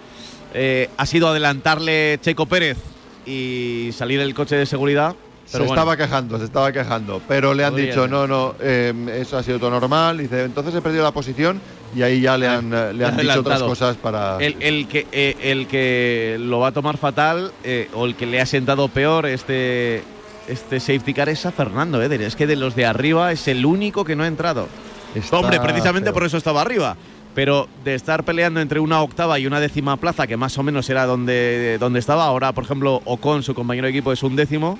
eh, 0.54 0.88
ha 0.96 1.06
sido 1.06 1.28
adelantarle 1.28 2.18
Checo 2.22 2.46
Pérez 2.46 2.78
y 3.26 3.90
salir 3.92 4.20
el 4.20 4.34
coche 4.34 4.56
de 4.56 4.66
seguridad. 4.66 5.14
Se 5.44 5.58
bueno, 5.58 5.74
estaba 5.74 5.96
quejando, 5.98 6.38
se 6.38 6.44
estaba 6.46 6.72
quejando, 6.72 7.20
pero 7.28 7.52
le 7.52 7.64
han 7.64 7.72
Podría 7.72 7.88
dicho, 7.90 8.02
ser. 8.02 8.10
no, 8.10 8.26
no, 8.26 8.54
eh, 8.60 8.94
eso 9.20 9.36
ha 9.36 9.42
sido 9.42 9.58
todo 9.58 9.70
normal. 9.70 10.16
Dice, 10.16 10.44
entonces 10.44 10.74
he 10.74 10.80
perdido 10.80 11.04
la 11.04 11.10
posición 11.12 11.60
y 11.94 12.00
ahí 12.00 12.22
ya 12.22 12.38
le 12.38 12.46
Ah, 12.48 12.56
han, 12.56 12.70
le 12.70 13.04
han 13.04 13.14
ha 13.18 13.22
dicho 13.22 13.40
otras 13.40 13.62
cosas 13.62 13.96
para... 13.96 14.38
el, 14.38 14.56
el 14.60 14.88
que, 14.88 15.06
el 15.42 15.66
que 15.66 16.38
lo 16.40 16.60
va 16.60 16.68
a 16.68 16.72
tomar 16.72 16.96
fatal 16.96 17.52
o 17.92 18.06
el 18.06 18.14
que 18.14 18.24
le 18.24 18.40
ha 18.40 18.46
sentado 18.46 18.88
peor 18.88 19.26
este 19.26 20.02
este 20.48 20.78
safety 20.80 21.12
car 21.14 21.28
es 21.28 21.44
a 21.46 21.52
Fernando 21.52 22.00
Eder. 22.02 22.22
Es 22.22 22.36
que 22.36 22.46
de 22.46 22.56
los 22.56 22.74
de 22.74 22.86
arriba 22.86 23.30
es 23.32 23.46
el 23.48 23.64
único 23.66 24.04
que 24.04 24.16
no 24.16 24.24
ha 24.24 24.26
entrado. 24.26 24.68
Está 25.14 25.38
Hombre, 25.38 25.60
precisamente 25.60 26.06
feo. 26.08 26.14
por 26.14 26.24
eso 26.24 26.36
estaba 26.36 26.62
arriba. 26.62 26.96
Pero 27.34 27.68
de 27.84 27.94
estar 27.96 28.22
peleando 28.24 28.60
entre 28.60 28.78
una 28.78 29.02
octava 29.02 29.38
y 29.40 29.46
una 29.46 29.58
décima 29.58 29.96
plaza, 29.96 30.26
que 30.28 30.36
más 30.36 30.56
o 30.56 30.62
menos 30.62 30.88
era 30.88 31.04
donde, 31.04 31.78
donde 31.80 31.98
estaba, 31.98 32.24
ahora, 32.26 32.52
por 32.52 32.62
ejemplo, 32.64 33.02
Ocon, 33.04 33.42
su 33.42 33.54
compañero 33.54 33.86
de 33.86 33.90
equipo, 33.90 34.12
es 34.12 34.22
un 34.22 34.36
décimo, 34.36 34.78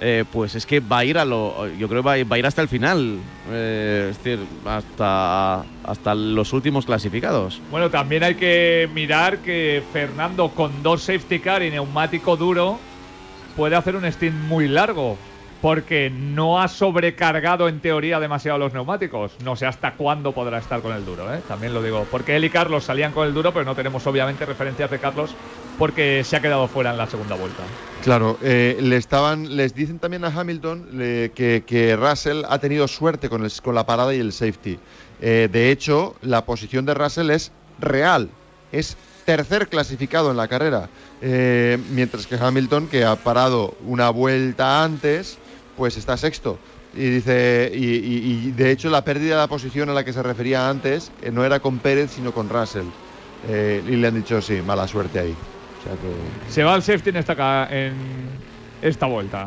eh, 0.00 0.24
pues 0.32 0.54
es 0.54 0.64
que 0.64 0.78
va 0.78 0.98
a 0.98 1.04
ir 1.04 1.18
a 1.18 1.24
lo. 1.24 1.66
Yo 1.76 1.88
creo 1.88 2.02
que 2.02 2.06
va, 2.06 2.12
a- 2.14 2.24
va 2.24 2.36
a 2.36 2.38
ir 2.38 2.46
hasta 2.46 2.62
el 2.62 2.68
final. 2.68 3.18
eh, 3.50 4.08
es 4.12 4.18
decir, 4.22 4.38
hasta, 4.64 5.64
hasta 5.84 6.14
los 6.14 6.52
últimos 6.52 6.86
clasificados. 6.86 7.60
Bueno, 7.70 7.90
también 7.90 8.22
hay 8.22 8.36
que 8.36 8.88
mirar 8.94 9.38
que 9.38 9.82
Fernando 9.92 10.50
con 10.50 10.84
dos 10.84 11.02
safety 11.02 11.40
car 11.40 11.64
y 11.64 11.70
neumático 11.70 12.36
duro 12.36 12.78
puede 13.56 13.74
hacer 13.74 13.96
un 13.96 14.04
stint 14.12 14.36
muy 14.46 14.68
largo. 14.68 15.18
Porque 15.60 16.08
no 16.10 16.60
ha 16.60 16.68
sobrecargado 16.68 17.68
en 17.68 17.80
teoría 17.80 18.20
demasiado 18.20 18.58
los 18.58 18.72
neumáticos. 18.72 19.32
No 19.42 19.56
sé 19.56 19.66
hasta 19.66 19.94
cuándo 19.94 20.32
podrá 20.32 20.58
estar 20.58 20.80
con 20.82 20.92
el 20.92 21.04
duro, 21.04 21.32
¿eh? 21.34 21.42
también 21.48 21.74
lo 21.74 21.82
digo. 21.82 22.04
Porque 22.10 22.36
él 22.36 22.44
y 22.44 22.50
Carlos 22.50 22.84
salían 22.84 23.12
con 23.12 23.26
el 23.26 23.34
duro, 23.34 23.52
pero 23.52 23.64
no 23.64 23.74
tenemos 23.74 24.06
obviamente 24.06 24.46
referencias 24.46 24.88
de 24.90 25.00
Carlos 25.00 25.34
porque 25.76 26.22
se 26.24 26.36
ha 26.36 26.40
quedado 26.40 26.68
fuera 26.68 26.90
en 26.90 26.96
la 26.96 27.06
segunda 27.08 27.34
vuelta. 27.34 27.64
Claro, 28.02 28.38
eh, 28.42 28.78
le 28.80 28.96
estaban, 28.96 29.56
les 29.56 29.74
dicen 29.74 29.98
también 29.98 30.24
a 30.24 30.28
Hamilton 30.28 30.86
que, 31.34 31.64
que 31.66 31.96
Russell 31.96 32.42
ha 32.48 32.58
tenido 32.58 32.86
suerte 32.86 33.28
con, 33.28 33.44
el- 33.44 33.52
con 33.60 33.74
la 33.74 33.84
parada 33.84 34.14
y 34.14 34.20
el 34.20 34.32
safety. 34.32 34.78
Eh, 35.20 35.48
de 35.50 35.70
hecho, 35.72 36.14
la 36.22 36.44
posición 36.46 36.86
de 36.86 36.94
Russell 36.94 37.30
es 37.30 37.50
real, 37.80 38.28
es 38.70 38.96
tercer 39.24 39.68
clasificado 39.68 40.30
en 40.30 40.36
la 40.36 40.46
carrera, 40.48 40.88
Eh, 41.20 41.76
mientras 41.88 42.28
que 42.28 42.36
Hamilton, 42.36 42.86
que 42.88 43.04
ha 43.04 43.16
parado 43.16 43.76
una 43.80 44.10
vuelta 44.10 44.84
antes, 44.84 45.40
pues 45.78 45.96
está 45.96 46.16
sexto. 46.16 46.58
Y 46.94 47.08
dice, 47.08 47.70
y, 47.72 48.50
de 48.50 48.70
hecho 48.72 48.90
la 48.90 49.04
pérdida 49.04 49.36
de 49.36 49.40
la 49.40 49.46
posición 49.46 49.88
a 49.88 49.94
la 49.94 50.04
que 50.04 50.12
se 50.12 50.22
refería 50.22 50.68
antes 50.68 51.12
eh, 51.22 51.30
no 51.30 51.44
era 51.44 51.60
con 51.60 51.78
Pérez, 51.78 52.10
sino 52.10 52.32
con 52.32 52.48
Russell. 52.48 52.86
Eh, 53.48 53.82
y 53.86 53.96
le 53.96 54.08
han 54.08 54.16
dicho, 54.16 54.42
sí, 54.42 54.60
mala 54.66 54.88
suerte 54.88 55.20
ahí. 55.20 55.34
Se 56.50 56.64
va 56.64 56.74
el 56.74 56.82
safety 56.82 57.10
en 57.10 57.16
esta, 57.16 57.68
en 57.70 57.94
esta 58.82 59.06
vuelta. 59.06 59.46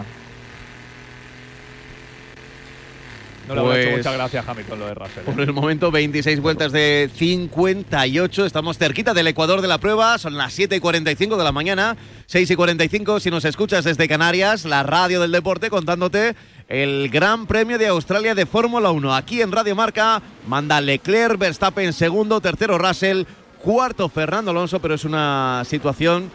No 3.56 3.56
le 3.56 3.62
habrá 3.68 3.80
hecho 3.82 3.90
Pues- 3.92 3.98
mucha 4.06 4.12
gracia 4.14 4.44
a 4.46 4.52
Hamilton 4.52 4.80
lo 4.80 4.86
de 4.88 4.94
Russell. 4.96 5.20
¿eh? 5.20 5.24
Por 5.26 5.42
el 5.42 5.54
momento, 5.54 5.92
26 5.92 6.40
vueltas 6.40 6.72
de 6.72 7.10
58. 7.16 8.46
Estamos 8.46 8.78
cerquita 8.78 9.14
del 9.14 9.28
Ecuador 9.28 9.62
de 9.62 9.68
la 9.68 9.78
prueba. 9.78 10.18
Son 10.18 10.38
las 10.38 10.54
7 10.54 10.76
y 10.76 10.80
45 10.80 11.38
de 11.38 11.44
la 11.44 11.52
mañana. 11.52 11.98
6 12.28 12.50
y 12.50 12.56
45 12.56 13.20
si 13.20 13.30
nos 13.30 13.46
escuchas 13.46 13.84
desde 13.84 14.08
Canarias, 14.08 14.66
la 14.66 14.84
radio 14.84 15.20
del 15.22 15.32
deporte, 15.32 15.70
contándote 15.70 16.36
el 16.70 17.10
Gran 17.10 17.48
Premio 17.48 17.78
de 17.78 17.88
Australia 17.88 18.34
de 18.36 18.46
Fórmula 18.46 18.92
1. 18.92 19.14
Aquí 19.16 19.42
en 19.42 19.52
Radio 19.52 19.76
Marca 19.76 20.22
manda 20.48 20.80
Leclerc, 20.80 21.38
Verstappen 21.38 21.92
segundo, 21.94 22.40
tercero 22.40 22.78
Russell, 22.78 23.24
cuarto 23.62 24.08
Fernando 24.10 24.52
Alonso, 24.52 24.80
pero 24.80 24.94
es 24.96 25.04
una 25.04 25.64
situación 25.66 26.32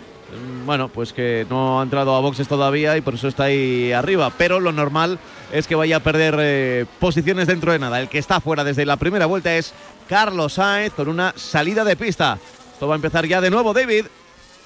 bueno, 0.64 0.88
pues 0.88 1.12
que 1.12 1.46
no 1.48 1.80
ha 1.80 1.82
entrado 1.82 2.14
a 2.14 2.20
boxes 2.20 2.48
todavía 2.48 2.96
y 2.96 3.00
por 3.00 3.14
eso 3.14 3.28
está 3.28 3.44
ahí 3.44 3.92
arriba. 3.92 4.32
Pero 4.36 4.60
lo 4.60 4.72
normal 4.72 5.18
es 5.52 5.66
que 5.66 5.74
vaya 5.74 5.96
a 5.96 6.00
perder 6.00 6.36
eh, 6.40 6.86
posiciones 6.98 7.46
dentro 7.46 7.72
de 7.72 7.78
nada. 7.78 8.00
El 8.00 8.08
que 8.08 8.18
está 8.18 8.40
fuera 8.40 8.64
desde 8.64 8.84
la 8.84 8.96
primera 8.96 9.26
vuelta 9.26 9.54
es 9.56 9.72
Carlos 10.08 10.54
Sainz 10.54 10.92
con 10.94 11.08
una 11.08 11.32
salida 11.36 11.84
de 11.84 11.96
pista. 11.96 12.38
Esto 12.72 12.88
va 12.88 12.94
a 12.94 12.96
empezar 12.96 13.26
ya 13.26 13.40
de 13.40 13.50
nuevo, 13.50 13.72
David. 13.72 14.06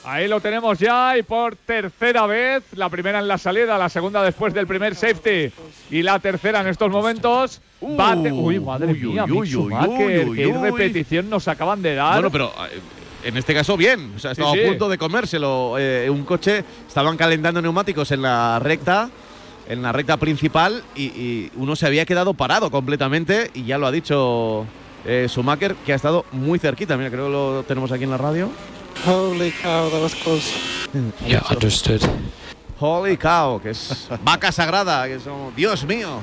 Ahí 0.02 0.28
lo 0.28 0.40
tenemos 0.40 0.78
ya 0.78 1.18
y 1.18 1.22
por 1.22 1.56
tercera 1.56 2.24
vez, 2.24 2.64
la 2.72 2.88
primera 2.88 3.18
en 3.18 3.28
la 3.28 3.36
salida, 3.36 3.76
la 3.76 3.90
segunda 3.90 4.22
después 4.22 4.54
del 4.54 4.66
primer 4.66 4.94
safety 4.94 5.52
y 5.90 6.02
la 6.02 6.18
tercera 6.18 6.62
en 6.62 6.68
estos 6.68 6.90
momentos. 6.90 7.60
Uh, 7.82 7.96
bate- 7.98 8.32
uy, 8.32 8.58
madre 8.60 8.92
uy, 8.92 8.98
mía, 8.98 9.24
uy, 9.26 9.32
uy, 9.32 9.46
Schumacher, 9.48 10.26
uy, 10.30 10.36
qué 10.38 10.46
uy. 10.46 10.52
repetición 10.70 11.28
nos 11.28 11.46
acaban 11.48 11.82
de 11.82 11.96
dar. 11.96 12.14
Bueno, 12.14 12.30
pero 12.30 12.46
eh, 12.72 12.80
en 13.24 13.36
este 13.36 13.54
caso 13.54 13.76
bien. 13.76 14.12
O 14.16 14.18
sea, 14.18 14.32
estaba 14.32 14.52
Sí, 14.52 14.58
sí. 14.58 14.64
a 14.64 14.68
punto 14.68 14.88
de 14.88 14.98
comérselo. 14.98 15.76
Eh, 15.78 16.08
un 16.10 16.24
coche, 16.24 16.64
estaban 16.88 17.16
calentando 17.16 17.60
neumáticos 17.62 18.10
en 18.12 18.22
la 18.22 18.58
recta, 18.58 19.10
en 19.68 19.82
la 19.82 19.92
recta 19.92 20.16
principal 20.16 20.82
y, 20.94 21.02
y 21.04 21.50
uno 21.56 21.76
se 21.76 21.86
había 21.86 22.04
quedado 22.06 22.34
parado 22.34 22.70
completamente 22.70 23.50
y 23.54 23.64
ya 23.64 23.78
lo 23.78 23.86
ha 23.86 23.92
dicho 23.92 24.66
eh, 25.04 25.26
Schumacher, 25.28 25.74
que 25.86 25.92
ha 25.92 25.96
estado 25.96 26.24
muy 26.32 26.58
cerquita. 26.58 26.96
Mira, 26.96 27.10
creo 27.10 27.26
que 27.26 27.32
lo 27.32 27.62
tenemos 27.66 27.92
aquí 27.92 28.04
en 28.04 28.10
la 28.10 28.18
radio. 28.18 28.50
Holy 29.06 29.50
cow, 29.62 29.88
that 29.90 30.00
was 30.02 30.14
close. 30.14 30.52
Yeah, 31.26 31.42
understood. 31.50 32.02
Holy 32.80 33.16
cow, 33.16 33.60
que 33.60 33.70
es 33.70 34.08
vaca 34.24 34.50
sagrada, 34.50 35.06
que 35.06 35.20
son, 35.20 35.54
Dios 35.54 35.84
mío. 35.84 36.20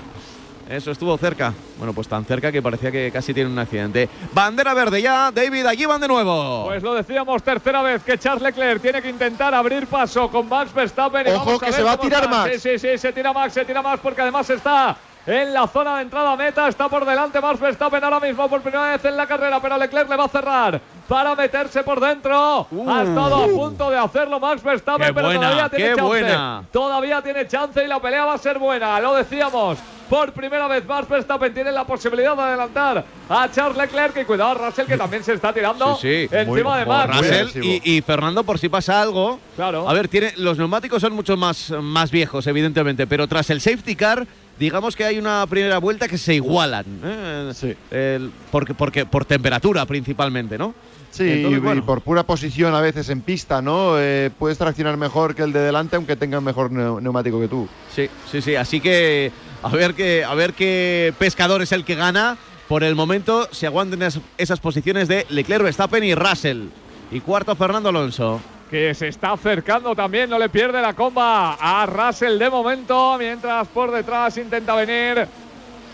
Eso 0.69 0.91
estuvo 0.91 1.17
cerca. 1.17 1.53
Bueno, 1.77 1.93
pues 1.93 2.07
tan 2.07 2.25
cerca 2.25 2.51
que 2.51 2.61
parecía 2.61 2.91
que 2.91 3.09
casi 3.11 3.33
tiene 3.33 3.49
un 3.49 3.57
accidente. 3.57 4.09
Bandera 4.33 4.73
verde 4.73 5.01
ya, 5.01 5.31
David, 5.31 5.65
allí 5.65 5.85
van 5.85 6.01
de 6.01 6.07
nuevo. 6.09 6.65
Pues 6.65 6.83
lo 6.83 6.93
decíamos, 6.93 7.41
tercera 7.41 7.81
vez 7.81 8.03
que 8.03 8.17
Charles 8.17 8.43
Leclerc 8.43 8.81
tiene 8.81 9.01
que 9.01 9.09
intentar 9.09 9.53
abrir 9.55 9.87
paso 9.87 10.29
con 10.29 10.49
Max 10.49 10.73
Verstappen. 10.73 11.25
y 11.27 11.29
Ojo, 11.29 11.45
vamos 11.45 11.59
que 11.59 11.65
ver 11.67 11.73
se 11.75 11.83
va 11.83 11.91
a 11.93 11.97
tirar 11.97 12.23
está. 12.23 12.35
Max. 12.35 12.51
Sí, 12.61 12.77
sí, 12.77 12.79
sí, 12.79 12.97
se 12.97 13.13
tira 13.13 13.31
Max, 13.31 13.53
se 13.53 13.63
tira 13.63 13.81
Max 13.81 13.99
porque 14.03 14.21
además 14.21 14.49
está 14.49 14.97
en 15.25 15.53
la 15.53 15.67
zona 15.67 15.97
de 15.97 16.01
entrada 16.03 16.33
a 16.33 16.35
meta. 16.35 16.67
Está 16.67 16.89
por 16.89 17.05
delante 17.05 17.39
Max 17.39 17.59
Verstappen 17.61 18.03
ahora 18.03 18.19
mismo 18.19 18.49
por 18.49 18.61
primera 18.61 18.91
vez 18.91 19.05
en 19.05 19.15
la 19.15 19.25
carrera, 19.25 19.61
pero 19.61 19.77
Leclerc 19.77 20.09
le 20.09 20.15
va 20.17 20.25
a 20.25 20.29
cerrar 20.29 20.81
para 21.07 21.33
meterse 21.33 21.81
por 21.83 22.01
dentro. 22.01 22.67
ha 22.89 23.03
estado 23.03 23.43
a 23.43 23.47
punto 23.47 23.89
de 23.89 23.97
hacerlo 23.97 24.37
Max 24.41 24.61
Verstappen, 24.61 25.03
Uh. 25.03 25.07
Qué 25.07 25.13
pero 25.13 25.27
buena, 25.27 25.41
todavía 25.43 25.69
tiene 25.69 25.85
qué 25.85 25.95
chance. 25.95 26.01
buena. 26.07 26.63
Todavía 26.73 27.21
tiene 27.21 27.47
chance 27.47 27.81
y 27.81 27.87
la 27.87 28.01
pelea 28.01 28.25
va 28.25 28.33
a 28.33 28.37
ser 28.37 28.59
buena. 28.59 28.99
Lo 28.99 29.15
decíamos. 29.15 29.77
Por 30.09 30.31
primera 30.31 30.67
vez 30.67 30.85
Max 30.85 31.09
Verstappen 31.09 31.53
tiene 31.53 31.71
la 31.71 31.85
posibilidad 31.85 32.35
de 32.35 32.41
adelantar 32.41 33.03
a 33.29 33.51
Charles 33.51 33.77
Leclerc 33.77 34.15
y 34.21 34.23
cuidado 34.25 34.53
Russell 34.53 34.85
que 34.85 34.97
también 34.97 35.21
se 35.23 35.33
está 35.33 35.51
tirando 35.53 35.95
Sí, 35.97 36.27
sí. 36.29 36.35
encima 36.35 36.69
Muy- 36.71 36.79
de 36.79 36.85
Max. 36.85 37.17
Russell 37.17 37.63
y, 37.63 37.81
y 37.97 38.01
Fernando 38.01 38.43
por 38.45 38.57
si 38.57 38.69
pasa 38.69 39.01
algo. 39.01 39.37
Claro. 39.57 39.87
A 39.89 39.93
ver, 39.93 40.07
tiene, 40.07 40.33
los 40.37 40.57
neumáticos 40.57 41.01
son 41.01 41.11
mucho 41.13 41.35
más, 41.35 41.71
más 41.81 42.09
viejos, 42.09 42.47
evidentemente, 42.47 43.05
pero 43.05 43.27
tras 43.27 43.49
el 43.49 43.59
safety 43.59 43.95
car, 43.97 44.25
digamos 44.57 44.95
que 44.95 45.03
hay 45.03 45.17
una 45.19 45.45
primera 45.49 45.77
vuelta 45.79 46.07
que 46.07 46.17
se 46.17 46.35
igualan. 46.35 46.85
¿eh? 47.03 47.51
Sí. 47.53 47.75
El- 47.91 48.31
porque, 48.49 48.73
porque, 48.73 49.05
por 49.05 49.25
temperatura 49.25 49.85
principalmente, 49.85 50.57
¿no? 50.57 50.73
Sí, 51.11 51.23
Entonces, 51.29 51.57
y, 51.59 51.61
bueno. 51.61 51.79
y 51.79 51.81
por 51.81 52.01
pura 52.01 52.23
posición 52.23 52.75
a 52.75 52.81
veces 52.81 53.09
en 53.09 53.21
pista, 53.21 53.61
¿no? 53.61 53.97
Eh, 53.97 54.29
puedes 54.37 54.57
traccionar 54.57 54.97
mejor 54.97 55.33
que 55.35 55.41
el 55.43 55.51
de 55.51 55.61
delante, 55.61 55.95
aunque 55.95 56.15
tenga 56.15 56.39
mejor 56.41 56.69
neu- 56.69 57.01
neumático 57.01 57.39
que 57.39 57.47
tú. 57.47 57.67
Sí, 57.95 58.07
sí, 58.31 58.41
sí. 58.41 58.55
Así 58.55 58.79
que 58.81 59.31
a 59.63 59.69
ver 59.69 59.93
qué, 59.93 60.23
a 60.23 60.33
ver 60.35 60.53
qué 60.53 61.13
pescador 61.17 61.61
es 61.61 61.71
el 61.71 61.83
que 61.83 61.95
gana. 61.95 62.37
Por 62.67 62.83
el 62.83 62.95
momento 62.95 63.47
se 63.51 63.65
aguanten 63.65 64.01
esas, 64.37 64.59
posiciones 64.59 65.07
de 65.07 65.25
Leclerc, 65.29 65.63
Verstappen 65.63 66.03
y 66.03 66.13
Russell. 66.15 66.67
Y 67.11 67.21
cuarto 67.21 67.55
Fernando 67.55 67.89
Alonso. 67.89 68.41
que 68.69 68.93
se 68.93 69.07
está 69.07 69.31
acercando 69.31 69.95
también, 69.95 70.29
no 70.29 70.37
le 70.37 70.49
pierde 70.49 70.81
la 70.81 70.93
comba 70.93 71.53
a 71.53 71.85
Russell 71.85 72.37
de 72.37 72.49
momento, 72.49 73.15
mientras 73.17 73.65
por 73.69 73.91
detrás 73.91 74.35
intenta 74.37 74.75
venir 74.75 75.25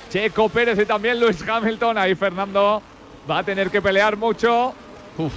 Checo 0.09 0.49
Pérez 0.49 0.79
y 0.79 0.85
también 0.87 1.19
Luis 1.19 1.47
Hamilton. 1.47 1.99
Ahí 1.99 2.15
Fernando 2.15 2.81
va 3.29 3.37
a 3.39 3.43
tener 3.43 3.69
que 3.69 3.79
pelear 3.79 4.17
mucho, 4.17 4.73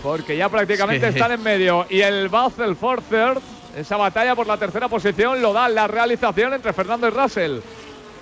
porque 0.03 0.35
ya 0.39 0.49
prácticamente 0.49 1.13
Sí. 1.13 1.19
están 1.19 1.33
en 1.33 1.43
medio. 1.43 1.85
Y 1.91 2.01
el 2.01 2.31
Basel 2.31 2.75
for 2.75 3.03
Third, 3.03 3.39
esa 3.77 3.99
batalla 3.99 4.35
por 4.35 4.47
la 4.47 4.57
tercera 4.57 4.89
posición, 4.89 5.43
lo 5.43 5.53
da 5.53 5.69
la 5.69 5.87
realización 5.87 6.55
entre 6.55 6.73
Fernando 6.73 7.07
y 7.07 7.11
Russell. 7.11 7.59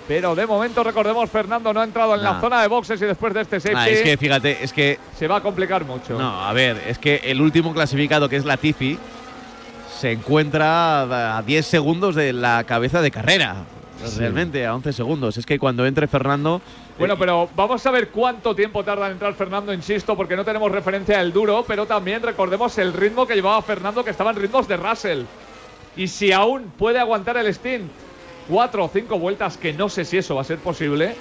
Pero 0.07 0.35
de 0.35 0.45
momento, 0.45 0.83
recordemos, 0.83 1.29
Fernando 1.29 1.73
no 1.73 1.81
ha 1.81 1.83
entrado 1.83 2.13
en 2.13 2.21
la 2.21 2.39
zona 2.39 2.61
de 2.61 2.67
boxes 2.67 3.01
y 3.01 3.05
después 3.05 3.33
de 3.33 3.41
este 3.41 3.59
safety 3.59 3.89
es 3.91 4.01
que 4.03 4.17
fíjate, 4.17 4.63
es 4.63 4.71
que 4.71 4.99
se 5.17 5.27
va 5.27 5.37
a 5.37 5.41
complicar 5.41 5.83
mucho. 5.83 6.17
No, 6.17 6.43
a 6.43 6.53
ver, 6.53 6.81
es 6.87 6.99
que 6.99 7.21
el 7.23 7.41
último 7.41 7.73
clasificado, 7.73 8.29
que 8.29 8.35
es 8.35 8.45
Latifi, 8.45 8.99
se 9.99 10.11
encuentra 10.11 11.37
a 11.37 11.41
10 11.41 11.65
segundos 11.65 12.13
de 12.13 12.33
la 12.33 12.63
cabeza 12.65 13.01
de 13.01 13.09
carrera. 13.09 13.63
Realmente, 14.17 14.63
a 14.65 14.75
11 14.75 14.93
segundos. 14.93 15.37
Es 15.37 15.45
que 15.45 15.57
cuando 15.57 15.85
entre 15.85 16.07
Fernando. 16.07 16.61
Bueno, 16.99 17.15
eh, 17.15 17.17
pero 17.17 17.49
vamos 17.55 17.83
a 17.83 17.91
ver 17.91 18.09
cuánto 18.09 18.53
tiempo 18.53 18.83
tarda 18.83 19.07
en 19.07 19.13
entrar 19.13 19.33
Fernando, 19.33 19.73
insisto, 19.73 20.15
porque 20.15 20.35
no 20.35 20.45
tenemos 20.45 20.71
referencia 20.71 21.17
del 21.17 21.33
duro, 21.33 21.65
pero 21.67 21.87
también 21.87 22.21
recordemos 22.21 22.77
el 22.77 22.93
ritmo 22.93 23.25
que 23.25 23.33
llevaba 23.33 23.59
Fernando, 23.63 24.03
que 24.03 24.11
estaba 24.11 24.29
en 24.31 24.35
ritmos 24.35 24.67
de 24.67 24.77
Russell. 24.77 25.23
Y 25.95 26.07
si 26.07 26.31
aún 26.31 26.73
puede 26.77 26.99
aguantar 26.99 27.37
el 27.37 27.47
stint 27.53 27.89
cuatro 28.47 28.85
o 28.85 28.89
cinco 28.89 29.19
vueltas, 29.19 29.57
que 29.57 29.73
no 29.73 29.89
sé 29.89 30.05
si 30.05 30.17
eso 30.17 30.35
va 30.35 30.41
a 30.41 30.45
ser 30.45 30.59
posible, 30.59 31.15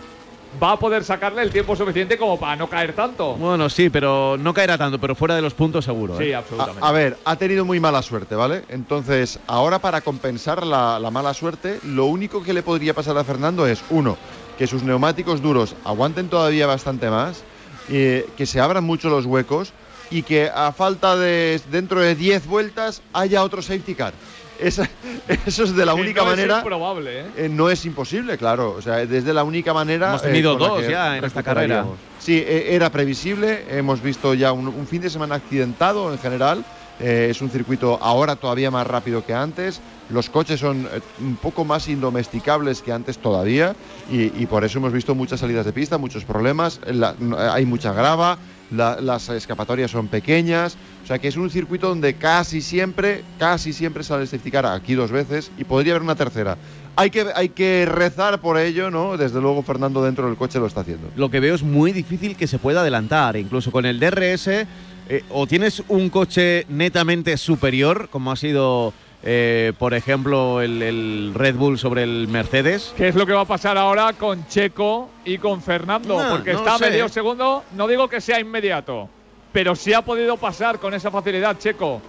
va 0.62 0.72
a 0.72 0.78
poder 0.78 1.04
sacarle 1.04 1.42
el 1.42 1.50
tiempo 1.50 1.74
suficiente 1.74 2.16
como 2.16 2.38
para 2.38 2.56
no 2.56 2.68
caer 2.68 2.92
tanto. 2.92 3.34
Bueno, 3.34 3.68
sí, 3.68 3.90
pero 3.90 4.36
no 4.38 4.54
caerá 4.54 4.78
tanto, 4.78 4.98
pero 4.98 5.14
fuera 5.14 5.34
de 5.34 5.42
los 5.42 5.54
puntos 5.54 5.84
seguro. 5.84 6.16
Sí, 6.16 6.24
¿eh? 6.24 6.34
A, 6.34 6.38
absolutamente. 6.38 6.86
a 6.86 6.92
ver, 6.92 7.18
ha 7.24 7.36
tenido 7.36 7.64
muy 7.64 7.80
mala 7.80 8.02
suerte, 8.02 8.34
¿vale? 8.34 8.64
Entonces, 8.68 9.38
ahora 9.46 9.78
para 9.78 10.00
compensar 10.00 10.66
la, 10.66 10.98
la 10.98 11.10
mala 11.10 11.34
suerte, 11.34 11.80
lo 11.84 12.06
único 12.06 12.42
que 12.42 12.52
le 12.52 12.62
podría 12.62 12.94
pasar 12.94 13.18
a 13.18 13.24
Fernando 13.24 13.66
es, 13.66 13.82
uno, 13.90 14.16
que 14.58 14.66
sus 14.66 14.82
neumáticos 14.82 15.42
duros 15.42 15.74
aguanten 15.84 16.28
todavía 16.28 16.66
bastante 16.66 17.10
más, 17.10 17.42
eh, 17.88 18.26
que 18.36 18.46
se 18.46 18.60
abran 18.60 18.84
mucho 18.84 19.10
los 19.10 19.26
huecos 19.26 19.72
y 20.10 20.22
que 20.22 20.50
a 20.54 20.72
falta 20.72 21.16
de 21.16 21.60
dentro 21.70 22.00
de 22.00 22.14
10 22.14 22.46
vueltas 22.46 23.02
haya 23.12 23.42
otro 23.42 23.62
safety 23.62 23.94
car. 23.94 24.14
Esa- 24.58 24.88
eso 25.46 25.64
es 25.64 25.74
de 25.76 25.84
la 25.86 25.94
única 25.94 26.22
no 26.22 26.30
manera. 26.30 26.54
Es 26.56 26.60
improbable, 26.62 27.20
¿eh? 27.20 27.26
Eh, 27.36 27.48
no 27.48 27.70
es 27.70 27.84
imposible, 27.84 28.36
claro. 28.38 28.72
O 28.72 28.82
sea, 28.82 29.04
desde 29.06 29.32
la 29.34 29.44
única 29.44 29.72
manera. 29.74 30.08
Hemos 30.10 30.22
tenido 30.22 30.58
con 30.58 30.62
la 30.68 30.74
dos 30.74 30.88
ya 30.88 31.16
en 31.18 31.24
esta 31.24 31.42
carrera. 31.42 31.86
Sí, 32.18 32.36
eh, 32.38 32.74
era 32.74 32.90
previsible. 32.90 33.64
Hemos 33.70 34.00
visto 34.02 34.34
ya 34.34 34.52
un, 34.52 34.68
un 34.68 34.86
fin 34.86 35.00
de 35.02 35.10
semana 35.10 35.36
accidentado 35.36 36.12
en 36.12 36.18
general. 36.18 36.64
Eh, 37.00 37.26
es 37.30 37.42
un 37.42 37.50
circuito 37.50 37.98
ahora 38.00 38.36
todavía 38.36 38.70
más 38.70 38.86
rápido 38.86 39.24
que 39.26 39.34
antes. 39.34 39.80
Los 40.10 40.30
coches 40.30 40.60
son 40.60 40.86
eh, 40.92 41.00
un 41.20 41.34
poco 41.36 41.64
más 41.64 41.88
indomesticables 41.88 42.82
que 42.82 42.92
antes 42.92 43.18
todavía. 43.18 43.74
Y, 44.10 44.26
y 44.40 44.46
por 44.46 44.64
eso 44.64 44.78
hemos 44.78 44.92
visto 44.92 45.14
muchas 45.14 45.40
salidas 45.40 45.66
de 45.66 45.72
pista, 45.72 45.98
muchos 45.98 46.24
problemas. 46.24 46.80
La- 46.86 47.14
hay 47.52 47.66
mucha 47.66 47.92
grava. 47.92 48.38
La- 48.76 49.00
las 49.00 49.28
escapatorias 49.28 49.90
son 49.90 50.08
pequeñas. 50.08 50.76
O 51.02 51.06
sea 51.06 51.18
que 51.18 51.28
es 51.28 51.36
un 51.36 51.50
circuito 51.50 51.88
donde 51.88 52.14
casi 52.14 52.60
siempre, 52.60 53.22
casi 53.38 53.72
siempre 53.72 54.02
sale 54.04 54.22
el 54.22 54.28
safety 54.28 54.50
car 54.50 54.66
aquí 54.66 54.94
dos 54.94 55.10
veces 55.10 55.50
y 55.58 55.64
podría 55.64 55.92
haber 55.92 56.02
una 56.02 56.14
tercera. 56.14 56.56
Hay 56.96 57.10
que, 57.10 57.26
hay 57.34 57.48
que 57.48 57.86
rezar 57.86 58.40
por 58.40 58.56
ello, 58.58 58.90
¿no? 58.90 59.16
Desde 59.16 59.40
luego 59.40 59.62
Fernando 59.62 60.02
dentro 60.04 60.26
del 60.26 60.36
coche 60.36 60.58
lo 60.60 60.66
está 60.66 60.80
haciendo. 60.82 61.10
Lo 61.16 61.28
que 61.30 61.40
veo 61.40 61.54
es 61.54 61.62
muy 61.62 61.92
difícil 61.92 62.36
que 62.36 62.46
se 62.46 62.58
pueda 62.58 62.80
adelantar, 62.82 63.36
incluso 63.36 63.70
con 63.72 63.84
el 63.86 63.98
DRS. 64.00 64.66
eh, 65.06 65.22
o 65.28 65.46
tienes 65.46 65.82
un 65.88 66.08
coche 66.08 66.64
netamente 66.70 67.36
superior, 67.36 68.08
como 68.10 68.32
ha 68.32 68.36
sido, 68.36 68.94
eh, 69.26 69.72
por 69.78 69.94
ejemplo, 69.94 70.60
el, 70.60 70.82
el 70.82 71.32
Red 71.34 71.54
Bull 71.54 71.78
sobre 71.78 72.02
el 72.02 72.28
Mercedes. 72.28 72.92
¿Qué 72.96 73.08
es 73.08 73.14
lo 73.14 73.24
que 73.24 73.32
va 73.32 73.40
a 73.40 73.46
pasar 73.46 73.78
ahora 73.78 74.12
con 74.12 74.46
Checo 74.48 75.08
y 75.24 75.38
con 75.38 75.62
Fernando? 75.62 76.22
No, 76.22 76.30
Porque 76.30 76.52
no 76.52 76.58
está 76.58 76.74
a 76.74 76.78
medio 76.78 77.08
segundo, 77.08 77.64
no 77.74 77.88
digo 77.88 78.06
que 78.08 78.20
sea 78.20 78.38
inmediato, 78.38 79.08
pero 79.50 79.74
sí 79.74 79.94
ha 79.94 80.02
podido 80.02 80.36
pasar 80.36 80.78
con 80.78 80.92
esa 80.92 81.10
facilidad 81.10 81.58
Checo. 81.58 82.02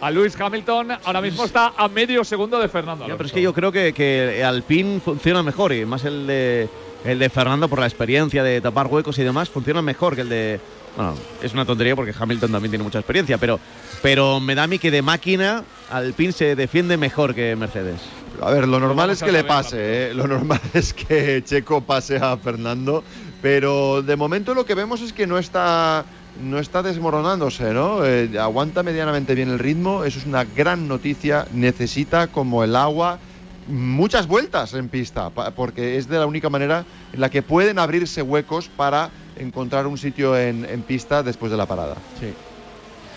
A 0.00 0.10
Lewis 0.12 0.40
Hamilton 0.40 0.92
ahora 1.04 1.20
mismo 1.20 1.44
está 1.44 1.72
a 1.76 1.88
medio 1.88 2.22
segundo 2.22 2.58
de 2.60 2.68
Fernando. 2.68 3.08
Ya, 3.08 3.16
pero 3.16 3.26
es 3.26 3.32
que 3.32 3.42
yo 3.42 3.52
creo 3.52 3.72
que, 3.72 3.92
que 3.92 4.44
Alpine 4.44 5.00
funciona 5.00 5.42
mejor 5.42 5.72
y 5.72 5.84
más 5.86 6.04
el 6.04 6.26
de, 6.26 6.68
el 7.04 7.18
de 7.18 7.28
Fernando 7.30 7.68
por 7.68 7.80
la 7.80 7.86
experiencia 7.86 8.44
de 8.44 8.60
tapar 8.60 8.86
huecos 8.86 9.18
y 9.18 9.24
demás, 9.24 9.48
funciona 9.48 9.82
mejor 9.82 10.14
que 10.14 10.20
el 10.20 10.28
de. 10.28 10.60
Bueno, 10.98 11.14
es 11.40 11.52
una 11.52 11.64
tontería 11.64 11.94
porque 11.94 12.12
Hamilton 12.18 12.50
también 12.50 12.72
tiene 12.72 12.82
mucha 12.82 12.98
experiencia, 12.98 13.38
pero, 13.38 13.60
pero 14.02 14.40
me 14.40 14.56
da 14.56 14.64
a 14.64 14.66
mí 14.66 14.80
que 14.80 14.90
de 14.90 15.00
máquina 15.00 15.62
Alpine 15.92 16.32
se 16.32 16.56
defiende 16.56 16.96
mejor 16.96 17.36
que 17.36 17.54
Mercedes. 17.54 18.00
A 18.42 18.50
ver, 18.50 18.66
lo 18.66 18.80
normal 18.80 19.10
es 19.10 19.22
que 19.22 19.30
le 19.30 19.44
pase. 19.44 19.76
¿eh? 19.78 20.12
Lo 20.12 20.26
normal 20.26 20.60
es 20.74 20.92
que 20.92 21.40
Checo 21.44 21.82
pase 21.82 22.16
a 22.16 22.36
Fernando, 22.36 23.04
pero 23.40 24.02
de 24.02 24.16
momento 24.16 24.54
lo 24.54 24.66
que 24.66 24.74
vemos 24.74 25.00
es 25.00 25.12
que 25.12 25.28
no 25.28 25.38
está 25.38 26.04
no 26.42 26.58
está 26.58 26.82
desmoronándose, 26.82 27.72
¿no? 27.72 28.04
Eh, 28.04 28.36
aguanta 28.36 28.82
medianamente 28.82 29.36
bien 29.36 29.50
el 29.50 29.60
ritmo, 29.60 30.02
eso 30.02 30.18
es 30.18 30.26
una 30.26 30.42
gran 30.42 30.88
noticia. 30.88 31.46
Necesita, 31.52 32.26
como 32.26 32.64
el 32.64 32.74
agua, 32.74 33.20
muchas 33.68 34.26
vueltas 34.26 34.74
en 34.74 34.88
pista, 34.88 35.30
porque 35.30 35.96
es 35.96 36.08
de 36.08 36.18
la 36.18 36.26
única 36.26 36.50
manera 36.50 36.84
en 37.12 37.20
la 37.20 37.30
que 37.30 37.42
pueden 37.42 37.78
abrirse 37.78 38.22
huecos 38.22 38.68
para 38.68 39.10
encontrar 39.38 39.86
un 39.86 39.96
sitio 39.98 40.36
en, 40.36 40.64
en 40.64 40.82
pista 40.82 41.22
después 41.22 41.50
de 41.50 41.56
la 41.58 41.66
parada. 41.66 41.96
Sí. 42.20 42.32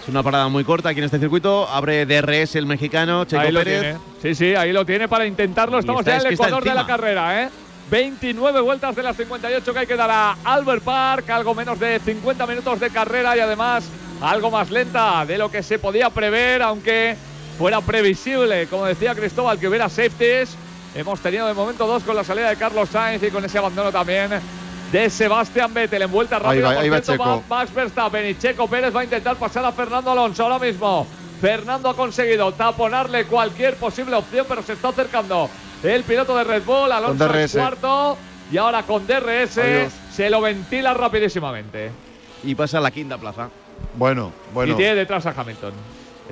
Es 0.01 0.07
una 0.07 0.24
parada 0.24 0.47
muy 0.47 0.63
corta 0.63 0.89
aquí 0.89 0.99
en 0.99 1.05
este 1.05 1.19
circuito. 1.19 1.67
Abre 1.69 2.05
DRS 2.05 2.55
el 2.55 2.65
mexicano, 2.65 3.26
Checo 3.26 3.41
ahí 3.41 3.51
lo 3.51 3.59
Pérez. 3.59 3.82
tiene. 3.82 3.97
Sí, 4.22 4.36
sí, 4.36 4.55
ahí 4.55 4.72
lo 4.74 4.86
tiene 4.86 5.07
para 5.07 5.26
intentarlo. 5.28 5.78
Estamos 5.80 6.01
está- 6.01 6.11
ya 6.17 6.22
en 6.22 6.28
el 6.28 6.34
ecuador 6.34 6.63
de 6.63 6.74
la 6.74 6.86
carrera, 6.88 7.43
¿eh? 7.43 7.49
29 7.91 8.61
vueltas 8.61 8.95
de 8.95 9.03
las 9.03 9.17
58 9.17 9.74
que 9.74 9.80
hay 9.80 9.86
que 9.88 9.95
dar 9.97 10.09
a 10.09 10.38
Albert 10.45 10.82
Park, 10.84 11.30
algo 11.30 11.53
menos 11.53 11.78
de 11.80 11.99
50 11.99 12.47
minutos 12.47 12.80
de 12.80 12.89
carrera 12.89 13.36
y 13.36 13.41
además 13.41 13.84
algo 14.22 14.49
más 14.49 14.72
lenta 14.72 15.26
de 15.26 15.38
lo 15.38 15.51
que 15.51 15.61
se 15.61 15.78
podía 15.78 16.09
prever, 16.09 16.61
aunque 16.61 17.15
fuera 17.57 17.82
previsible, 17.82 18.67
como 18.67 18.86
decía 18.86 19.13
Cristóbal, 19.13 19.59
que 19.59 19.67
hubiera 19.67 19.89
safeties. 19.89 20.55
Hemos 20.95 21.19
tenido 21.19 21.47
de 21.47 21.53
momento 21.53 21.86
dos 21.86 22.03
con 22.03 22.15
la 22.15 22.24
salida 22.24 22.49
de 22.49 22.55
Carlos 22.55 22.89
Sainz 22.89 23.22
y 23.24 23.30
con 23.30 23.43
ese 23.45 23.57
abandono 23.57 23.91
también 23.91 24.30
de 24.92 25.10
Sebastián 25.10 25.74
Vettel 25.74 26.02
en 26.02 26.12
vuelta 26.12 26.38
rápida. 26.39 26.74
va- 26.74 26.80
ahí 26.82 26.89
va 26.89 27.02
Checo. 27.02 27.44
Max 27.50 27.74
Verstappen 27.74 28.28
y 28.30 28.36
Checo 28.38 28.68
Pérez 28.68 28.96
va 28.96 29.02
a 29.02 29.04
intentar 29.04 29.36
pasar 29.38 29.64
a 29.66 29.72
Fernando 29.72 30.12
Alonso 30.12 30.44
ahora 30.44 30.60
mismo. 30.60 31.08
Fernando 31.39 31.89
ha 31.89 31.96
conseguido 31.96 32.52
taponarle 32.52 33.26
cualquier 33.26 33.76
posible 33.76 34.16
opción, 34.16 34.46
pero 34.48 34.62
se 34.62 34.74
está 34.74 34.89
acercando 34.89 35.50
el 35.82 36.04
piloto 36.04 36.36
de 36.38 36.44
Red 36.44 36.64
Bull, 36.64 36.92
Alonso 36.92 37.28
DRS. 37.28 37.58
cuarto. 37.58 38.18
Y 38.52 38.58
ahora 38.58 38.84
con 38.84 39.08
DRS 39.08 39.58
Adiós. 39.62 39.94
se 40.12 40.30
lo 40.30 40.42
ventila 40.42 40.94
rapidísimamente. 40.94 41.89
Y 42.44 42.54
pasa 42.54 42.80
a 42.80 42.82
la 42.82 42.92
quinta 42.92 43.18
plaza. 43.18 43.50
Bueno, 43.96 44.32
bueno. 44.54 44.74
Y 44.74 44.76
tiene 44.76 44.96
detrás 44.96 45.26
a 45.26 45.34
Hamilton. 45.36 45.72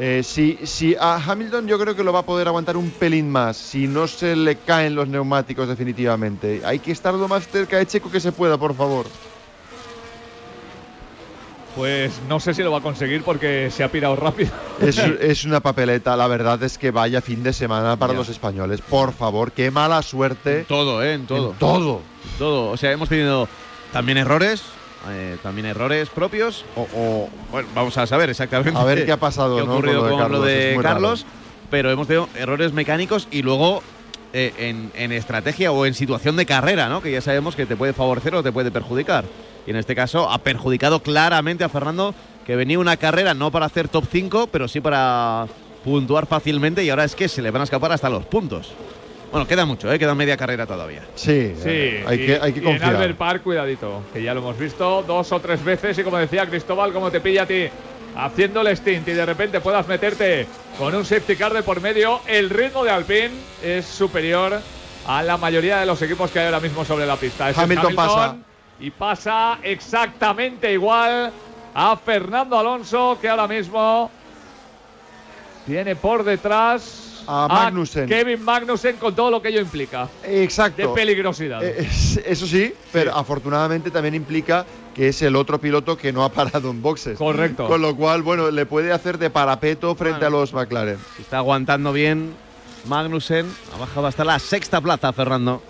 Eh, 0.02 0.24
si, 0.24 0.58
si 0.64 0.96
a 0.98 1.16
Hamilton 1.18 1.68
yo 1.68 1.78
creo 1.78 1.94
que 1.94 2.06
lo 2.06 2.14
va 2.14 2.20
a 2.20 2.26
poder 2.26 2.48
aguantar 2.48 2.78
un 2.78 2.90
pelín 2.90 3.30
más, 3.30 3.58
si 3.58 3.86
no 3.86 4.08
se 4.08 4.34
le 4.36 4.56
caen 4.56 4.96
los 4.96 5.10
neumáticos 5.10 5.68
definitivamente. 5.68 6.62
Hay 6.64 6.80
que 6.80 6.94
estar 6.94 7.14
lo 7.14 7.28
más 7.28 7.46
cerca 7.50 7.78
de 7.78 7.86
Checo 7.86 8.10
que 8.10 8.22
se 8.22 8.32
pueda, 8.32 8.58
por 8.58 8.74
favor. 8.76 9.06
Pues 11.76 12.14
no 12.28 12.40
sé 12.40 12.54
si 12.54 12.64
lo 12.64 12.72
va 12.72 12.80
a 12.80 12.82
conseguir 12.82 13.24
porque 13.24 13.70
se 13.72 13.84
ha 13.84 13.92
pirado 13.92 14.16
rápido. 14.16 14.52
Es, 14.82 14.98
es 15.22 15.46
una 15.46 15.60
papeleta, 15.60 16.16
la 16.18 16.28
verdad 16.28 16.62
es 16.64 16.78
que 16.78 16.92
vaya 16.92 17.22
fin 17.22 17.44
de 17.44 17.54
semana 17.54 17.96
para 17.98 18.14
Ya. 18.14 18.20
los 18.20 18.30
españoles. 18.30 18.82
Por 18.82 19.14
favor, 19.14 19.52
qué 19.52 19.70
mala 19.72 20.02
suerte. 20.02 20.66
Todo, 20.68 21.04
¿eh? 21.04 21.14
En 21.14 21.28
todo. 21.28 21.52
En 21.52 21.58
todo. 21.58 22.02
Todo. 22.38 22.70
O 22.72 22.78
sea, 22.78 22.92
hemos 22.92 23.08
tenido 23.10 23.48
también 23.94 24.18
errores. 24.18 24.64
Eh, 25.10 25.38
también 25.42 25.66
errores 25.68 26.10
propios. 26.10 26.66
O, 26.76 26.82
o- 26.96 27.30
bueno, 27.52 27.68
vamos 27.74 27.98
a 27.98 28.06
saber 28.08 28.30
exactamente. 28.30 28.80
A 28.80 28.84
ver 28.84 29.06
qué 29.06 29.12
ha 29.12 29.18
pasado, 29.20 29.56
qué 29.58 29.62
ha 29.62 29.66
¿no? 29.66 29.74
ocurrido 29.74 30.02
con 30.02 30.32
lo 30.32 30.42
de 30.42 30.78
Carlos. 30.82 31.22
lo 31.22 31.26
de. 31.26 31.40
Pero 31.70 31.92
hemos 31.92 32.08
tenido 32.08 32.28
errores 32.36 32.74
mecánicos 32.74 33.28
y 33.30 33.44
luego 33.44 33.84
eh, 34.34 34.54
en, 34.58 34.92
en 34.96 35.12
estrategia 35.12 35.72
o 35.72 35.86
en 35.86 35.94
situación 35.94 36.36
de 36.36 36.46
carrera, 36.46 36.90
¿no? 36.90 37.02
Que 37.02 37.12
ya 37.12 37.22
sabemos 37.22 37.56
que 37.56 37.66
te 37.66 37.76
puede 37.76 37.94
favorecer 37.94 38.34
o 38.36 38.42
te 38.44 38.52
puede 38.52 38.72
perjudicar. 38.72 39.26
Y 39.68 39.70
en 39.72 39.76
este 39.76 39.94
caso 39.96 40.30
ha 40.32 40.40
perjudicado 40.40 41.02
claramente 41.04 41.64
a 41.64 41.70
Fernando, 41.70 42.16
que 42.46 42.56
venía 42.56 42.80
una 42.80 42.98
carrera 42.98 43.36
no 43.36 43.52
para 43.52 43.68
hacer 43.68 43.88
top 43.88 44.06
5, 44.12 44.48
pero 44.52 44.68
sí 44.68 44.82
para 44.82 45.46
puntuar 45.84 46.26
fácilmente 46.26 46.84
y 46.84 46.90
ahora 46.90 47.04
es 47.04 47.16
que 47.16 47.28
se 47.28 47.42
le 47.42 47.52
van 47.52 47.62
a 47.62 47.64
escapar 47.66 47.92
hasta 47.92 48.10
los 48.10 48.26
puntos. 48.26 48.72
Bueno, 49.32 49.46
queda 49.48 49.66
mucho, 49.66 49.92
¿eh? 49.92 50.00
queda 50.00 50.16
media 50.16 50.36
carrera 50.38 50.66
todavía. 50.66 51.02
Sí, 51.16 51.54
Sí, 51.56 51.70
eh, 51.70 52.04
hay, 52.08 52.22
y- 52.22 52.26
que, 52.26 52.40
hay 52.42 52.54
que 52.54 52.60
y 52.60 52.64
en 52.64 52.70
confiar. 52.70 52.96
Albert 52.96 53.18
Park, 53.18 53.44
cuidadito, 53.44 54.02
que 54.12 54.24
ya 54.24 54.34
lo 54.34 54.40
hemos 54.40 54.58
visto 54.58 55.04
dos 55.04 55.32
o 55.32 55.40
tres 55.40 55.64
veces 55.64 55.98
y 56.00 56.04
como 56.04 56.18
decía 56.18 56.48
Cristóbal, 56.48 56.92
como 56.92 57.12
te 57.12 57.20
pilla 57.22 57.44
a 57.44 57.46
ti 57.46 57.68
haciendo 58.16 58.62
el 58.62 58.76
stint 58.76 59.08
y 59.08 59.12
de 59.14 59.26
repente 59.26 59.62
puedas 59.62 59.88
meterte 59.88 60.48
con 60.80 60.96
un 60.96 61.06
safety 61.06 61.36
car 61.36 61.54
de 61.54 61.62
por 61.62 61.80
medio, 61.80 62.22
el 62.28 62.50
ritmo 62.50 62.84
de 62.84 62.90
Alpine 62.90 63.32
es 63.64 63.86
superior 63.86 64.60
a 65.08 65.22
la 65.24 65.38
mayoría 65.38 65.78
de 65.80 65.86
los 65.86 66.02
equipos 66.02 66.32
que 66.32 66.40
hay 66.40 66.46
ahora 66.48 66.60
mismo 66.60 66.84
sobre 66.84 67.06
la 67.06 67.16
pista. 67.16 67.50
Hamilton 67.56 67.96
pasa. 67.96 68.36
Y 68.80 68.90
pasa 68.92 69.60
exactamente 69.62 70.72
igual 70.74 71.32
a 71.76 71.96
Fernando 71.98 72.58
Alonso, 72.58 73.18
que 73.22 73.30
ahora 73.30 73.48
mismo 73.48 74.10
tiene 75.66 75.96
por 75.96 76.24
detrás 76.24 77.09
A 77.32 77.48
Magnussen. 77.48 78.08
Kevin 78.08 78.44
Magnussen 78.44 78.96
con 78.98 79.14
todo 79.16 79.30
lo 79.30 79.40
que 79.40 79.50
ello 79.50 79.62
implica 79.62 80.08
Exacto. 80.24 80.82
de 80.82 80.88
peligrosidad. 80.96 81.64
Eh, 81.64 81.76
es- 81.82 82.18
eso 82.26 82.48
sí, 82.48 82.74
pero 82.92 83.14
afortunadamente 83.16 83.92
también 83.92 84.16
implica 84.16 84.66
que 84.96 85.10
es 85.10 85.22
el 85.22 85.36
otro 85.36 85.62
piloto 85.62 85.96
que 85.96 86.12
no 86.12 86.24
ha 86.24 86.30
parado 86.30 86.72
en 86.72 86.82
boxes. 86.82 87.18
Correcto. 87.20 87.68
Con 87.68 87.82
lo 87.84 87.96
cual, 87.96 88.24
bueno, 88.24 88.50
le 88.50 88.66
puede 88.66 88.92
hacer 88.92 89.20
de 89.20 89.30
parapeto 89.30 89.94
frente 89.94 90.22
Bueno. 90.22 90.38
a 90.38 90.40
los 90.40 90.54
McLaren. 90.54 90.98
Si 91.18 91.22
Está 91.22 91.38
aguantando 91.38 91.94
bien 91.94 92.34
Magnussen. 92.88 93.46
Ha 93.76 93.78
bajado 93.78 94.08
hasta 94.08 94.24
la 94.24 94.40
sexta 94.40 94.82
plaza, 94.82 95.14
Fernando. 95.14 95.62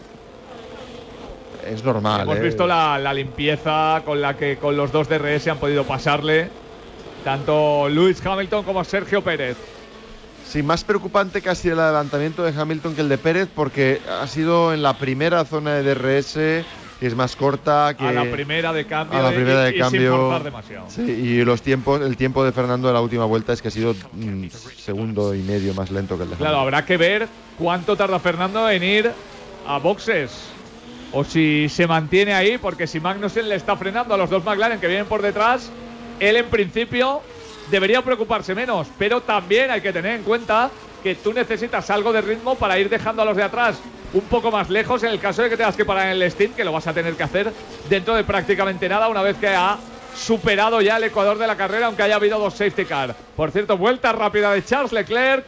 Es 1.70 1.84
normal. 1.84 2.22
Hemos 2.22 2.38
eh. 2.38 2.42
visto 2.42 2.66
la, 2.66 2.98
la 2.98 3.14
limpieza 3.14 4.02
con 4.06 4.22
la 4.22 4.38
que 4.38 4.58
con 4.58 4.78
los 4.78 4.92
dos 4.92 5.10
DRS 5.10 5.48
han 5.50 5.58
podido 5.58 5.84
pasarle 5.84 6.50
tanto 7.24 7.90
Lewis 7.90 8.26
Hamilton 8.26 8.64
como 8.64 8.84
Sergio 8.86 9.22
Pérez. 9.22 9.58
Sí, 10.50 10.64
más 10.64 10.84
preocupante 10.84 11.42
casi 11.44 11.70
el 11.70 11.80
adelantamiento 11.80 12.44
de 12.44 12.60
Hamilton 12.60 12.96
que 12.96 13.02
el 13.02 13.10
de 13.10 13.20
Pérez 13.20 13.50
porque 13.54 14.02
ha 14.20 14.26
sido 14.26 14.74
en 14.74 14.82
la 14.82 14.98
primera 14.98 15.46
zona 15.46 15.76
de 15.76 15.84
DRS, 15.84 16.34
que 17.00 17.06
es 17.06 17.16
más 17.16 17.36
corta, 17.36 17.96
que 17.96 18.04
a 18.04 18.12
la 18.12 18.24
primera 18.32 18.74
de 18.74 18.86
cambio, 18.88 19.20
a 19.20 19.22
la 19.22 19.32
y- 19.32 19.36
primera 19.36 19.62
de 19.66 19.76
y, 19.76 19.80
cambio. 19.80 20.18
forzar 20.18 20.44
demasiado. 20.44 20.90
Sí, 20.90 21.04
y 21.04 21.46
los 21.46 21.62
tiempos, 21.62 22.02
el 22.02 22.18
tiempo 22.18 22.44
de 22.44 22.52
Fernando 22.52 22.88
de 22.88 22.96
la 22.96 23.02
última 23.02 23.26
vuelta 23.26 23.54
es 23.54 23.62
que 23.62 23.68
ha 23.68 23.72
sido 23.72 23.96
un 24.14 24.50
segundo 24.78 25.36
y 25.36 25.44
medio 25.44 25.76
más 25.76 25.92
lento 25.92 26.18
que 26.18 26.24
el 26.24 26.32
de 26.32 26.36
Claro, 26.38 26.56
Hamilton. 26.58 26.74
habrá 26.74 26.86
que 26.88 26.98
ver 26.98 27.28
cuánto 27.60 27.96
tarda 27.96 28.20
Fernando 28.20 28.68
en 28.72 28.84
ir 28.84 29.12
a 29.68 29.78
boxes. 29.78 30.32
O 31.12 31.24
si 31.24 31.70
se 31.70 31.86
mantiene 31.86 32.34
ahí, 32.34 32.58
porque 32.58 32.88
si 32.88 33.00
Magnussen 33.00 33.50
le 33.50 33.56
está 33.56 33.76
frenando 33.78 34.16
a 34.16 34.18
los 34.18 34.32
dos 34.32 34.44
McLaren 34.44 34.80
que 34.80 34.88
vienen 34.88 35.06
por 35.06 35.22
detrás, 35.22 35.72
él 36.20 36.38
en 36.38 36.50
principio 36.50 37.22
debería 37.70 38.02
preocuparse 38.02 38.56
menos. 38.56 38.88
Pero 38.98 39.22
también 39.22 39.72
hay 39.72 39.82
que 39.82 39.94
tener 39.94 40.16
en 40.16 40.24
cuenta 40.24 40.70
que 41.04 41.16
tú 41.16 41.34
necesitas 41.34 41.90
algo 41.90 42.12
de 42.12 42.22
ritmo 42.22 42.56
para 42.56 42.78
ir 42.80 42.90
dejando 42.90 43.22
a 43.22 43.26
los 43.26 43.38
de 43.38 43.44
atrás 43.44 43.80
un 44.14 44.22
poco 44.22 44.52
más 44.52 44.70
lejos 44.70 45.04
en 45.04 45.10
el 45.10 45.20
caso 45.20 45.44
de 45.44 45.50
que 45.50 45.58
tengas 45.58 45.76
que 45.76 45.86
parar 45.86 46.08
en 46.08 46.22
el 46.22 46.32
stint, 46.32 46.56
que 46.56 46.64
lo 46.64 46.72
vas 46.72 46.88
a 46.88 46.94
tener 46.94 47.14
que 47.16 47.24
hacer 47.24 47.54
dentro 47.90 48.16
de 48.16 48.24
prácticamente 48.24 48.90
nada 48.90 49.08
una 49.08 49.22
vez 49.22 49.38
que 49.38 49.48
ha 49.48 49.78
superado 50.16 50.82
ya 50.82 50.98
el 50.98 51.04
ecuador 51.04 51.38
de 51.38 51.48
la 51.48 51.56
carrera, 51.56 51.86
aunque 51.86 52.04
haya 52.04 52.16
habido 52.16 52.40
dos 52.40 52.56
safety 52.56 52.86
car. 52.86 53.16
Por 53.36 53.52
cierto, 53.52 53.78
vuelta 53.78 54.12
rápida 54.12 54.52
de 54.52 54.66
Charles 54.66 54.92
Leclerc 54.92 55.46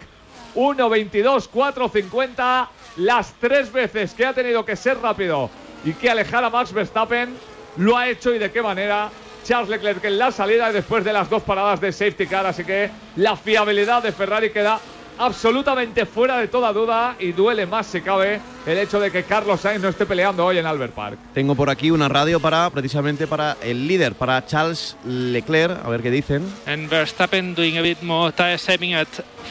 1.22, 0.55 1.49
4.50. 1.49 2.67
Las 2.97 3.33
tres 3.39 3.71
veces 3.71 4.13
que 4.13 4.25
ha 4.25 4.33
tenido 4.33 4.65
que 4.65 4.75
ser 4.75 4.99
rápido 4.99 5.49
y 5.83 5.93
que 5.93 6.09
alejar 6.09 6.43
a 6.43 6.49
Max 6.49 6.73
Verstappen, 6.73 7.33
lo 7.77 7.97
ha 7.97 8.09
hecho 8.09 8.33
y 8.33 8.37
de 8.37 8.51
qué 8.51 8.61
manera. 8.61 9.09
Charles 9.43 9.69
Leclerc 9.69 10.03
en 10.05 10.17
la 10.17 10.31
salida 10.31 10.69
y 10.69 10.73
después 10.73 11.03
de 11.03 11.13
las 11.13 11.29
dos 11.29 11.43
paradas 11.43 11.81
de 11.81 11.91
safety 11.91 12.27
car. 12.27 12.45
Así 12.45 12.63
que 12.63 12.89
la 13.15 13.35
fiabilidad 13.35 14.03
de 14.03 14.11
Ferrari 14.11 14.51
queda 14.51 14.79
absolutamente 15.17 16.05
fuera 16.05 16.37
de 16.37 16.47
toda 16.47 16.73
duda 16.73 17.15
y 17.19 17.31
duele 17.31 17.65
más 17.65 17.85
si 17.85 18.01
cabe 18.01 18.39
el 18.65 18.77
hecho 18.77 18.99
de 18.99 19.11
que 19.11 19.23
Carlos 19.23 19.61
Sainz 19.61 19.81
no 19.81 19.89
esté 19.89 20.05
peleando 20.05 20.45
hoy 20.45 20.57
en 20.57 20.65
Albert 20.65 20.93
Park. 20.93 21.17
Tengo 21.33 21.55
por 21.55 21.69
aquí 21.69 21.91
una 21.91 22.09
radio 22.09 22.39
para 22.39 22.69
precisamente 22.69 23.27
para 23.27 23.57
el 23.61 23.87
líder, 23.87 24.15
para 24.15 24.43
Charles 24.45 24.97
Leclerc, 25.05 25.85
a 25.85 25.89
ver 25.89 26.01
qué 26.01 26.09
dicen. 26.09 26.43
And 26.65 26.89
Verstappen 26.89 27.53
doing 27.55 27.77
a 27.77 27.81
bit 27.81 28.01
more 28.01 28.31
tire 28.31 28.57
saving 28.57 28.93
at 28.95 29.07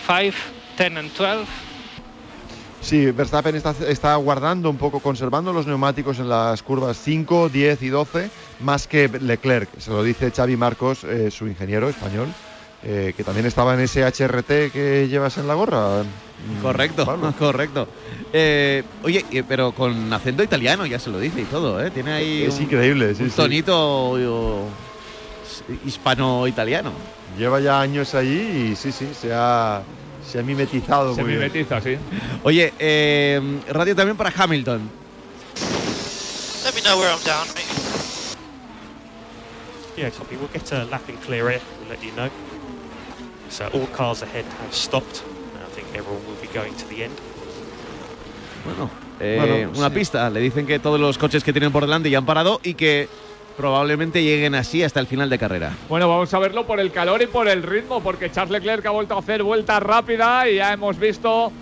5, 0.07 0.35
10 0.77 0.97
and 0.97 1.11
12. 1.15 1.70
Sí, 2.81 3.11
Verstappen 3.11 3.55
está, 3.55 3.75
está 3.87 4.17
guardando 4.17 4.71
un 4.71 4.79
poco, 4.79 5.01
conservando 5.01 5.53
los 5.53 5.67
neumáticos 5.67 6.19
en 6.19 6.29
las 6.29 6.63
curvas 6.63 6.97
5, 7.03 7.49
10 7.51 7.83
y 7.83 7.89
12, 7.89 8.31
más 8.61 8.87
que 8.87 9.09
Leclerc. 9.09 9.69
Se 9.79 9.91
lo 9.91 10.03
dice 10.03 10.31
Xavi 10.31 10.57
Marcos, 10.57 11.05
eh, 11.05 11.31
su 11.31 11.47
ingeniero 11.47 11.89
español, 11.91 12.29
eh, 12.83 13.13
que 13.15 13.23
también 13.23 13.45
estaba 13.45 13.75
en 13.75 13.81
ese 13.81 14.03
HRT 14.05 14.71
que 14.73 15.07
llevas 15.11 15.37
en 15.37 15.47
la 15.47 15.55
gorra. 15.55 16.03
Mm, 16.03 16.63
Correcto, 16.63 17.05
Pablo. 17.05 17.35
correcto. 17.39 17.87
Eh, 18.33 18.83
oye, 19.05 19.25
pero 19.47 19.73
con 19.73 20.11
acento 20.11 20.43
italiano 20.43 20.87
ya 20.87 20.99
se 20.99 21.11
lo 21.11 21.19
dice 21.21 21.43
y 21.43 21.45
todo, 21.45 21.85
¿eh? 21.85 21.91
Tiene 21.91 22.13
ahí 22.13 22.45
Es 22.45 22.57
un, 22.57 22.63
increíble, 22.63 23.15
sí, 23.15 23.25
un 23.25 23.31
sí. 23.31 23.37
tonito 23.37 23.77
o- 23.79 24.69
hispano-italiano. 25.85 26.93
Lleva 27.39 27.61
ya 27.61 27.81
años 27.81 28.15
allí 28.15 28.71
y 28.73 28.77
sí, 28.77 28.91
sí, 28.91 29.09
se 29.21 29.33
ha, 29.35 29.83
se 30.31 30.39
ha 30.39 30.43
mimetizado 30.43 31.15
Se 31.15 31.23
muy 31.23 31.33
bien. 31.33 31.43
mimetiza, 31.43 31.81
sí. 31.81 31.97
Oye, 32.43 32.73
eh, 32.79 33.41
radio 33.69 33.95
también 33.97 34.17
para 34.17 34.33
Hamilton. 34.37 34.89
Let 36.65 36.75
me 36.75 36.81
know 36.83 36.99
where 36.99 37.11
I'm 37.11 37.23
down, 37.25 37.47
mate. 37.49 37.67
Yeah, 39.97 40.11
copy. 40.11 40.37
We'll 40.37 40.49
get 40.53 40.71
a 40.73 40.85
lap 40.85 41.09
in 41.09 41.17
clear 41.17 41.49
air. 41.51 41.61
We'll 41.81 41.91
let 41.91 42.03
you 42.03 42.13
know. 42.13 42.29
So 43.51 43.67
all 43.75 43.87
cars 43.89 44.23
ahead 44.23 44.45
have 44.63 44.73
stopped. 44.75 45.23
And 45.55 45.63
I 45.65 45.75
think 45.75 45.89
everyone 45.95 46.25
will 46.27 46.41
be 46.41 46.49
going 46.55 46.75
to 46.75 46.87
the 46.89 47.05
end. 47.05 47.15
Bueno, 48.65 48.91
eh, 49.19 49.37
Bueno, 49.39 49.73
una 49.79 49.89
sí. 49.89 49.95
pista. 49.95 50.31
Le 50.31 50.41
dicen 50.41 50.67
que 50.67 50.79
todos 50.79 51.01
los 51.01 51.19
coches 51.19 51.43
que 51.43 51.53
tienen 51.53 51.73
por 51.73 51.83
delante 51.83 52.09
ya 52.11 52.19
han 52.19 52.27
parado 52.27 52.61
y 52.63 52.75
que 52.75 53.09
probablemente 53.61 54.23
lleguen 54.23 54.55
así 54.55 54.83
hasta 54.83 55.01
el 55.01 55.07
final 55.07 55.29
de 55.29 55.39
carrera. 55.39 55.73
Bueno, 55.87 56.09
vamos 56.09 56.33
a 56.33 56.39
verlo 56.39 56.67
por 56.67 56.81
el 56.81 56.91
calor 56.93 57.21
y 57.21 57.27
por 57.27 57.47
el 57.47 57.63
ritmo, 57.63 58.03
porque 58.03 58.33
Charles 58.33 58.53
Leclerc 58.53 58.87
ha 58.87 58.91
vuelto 58.91 59.17
a 59.17 59.19
hacer 59.19 59.43
vuelta 59.43 59.79
rápida 59.79 60.49
y 60.49 60.57
ya 60.57 60.73
hemos 60.73 60.99
visto 60.99 61.53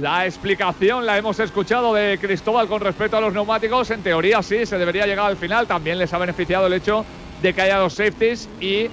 la 0.00 0.24
explicación, 0.24 1.04
la 1.04 1.18
hemos 1.18 1.40
escuchado 1.40 1.94
de 1.94 2.16
Cristóbal 2.20 2.68
con 2.68 2.80
respecto 2.80 3.16
a 3.16 3.20
los 3.20 3.34
neumáticos. 3.34 3.90
En 3.90 4.04
teoría 4.04 4.40
sí, 4.40 4.66
se 4.66 4.78
debería 4.78 5.04
llegar 5.04 5.26
al 5.26 5.36
final. 5.36 5.66
También 5.66 5.98
les 5.98 6.12
ha 6.12 6.18
beneficiado 6.18 6.68
el 6.68 6.74
hecho 6.74 7.04
de 7.42 7.52
que 7.52 7.62
haya 7.62 7.78
dos 7.78 7.94
safeties 7.94 8.48
y 8.60 8.86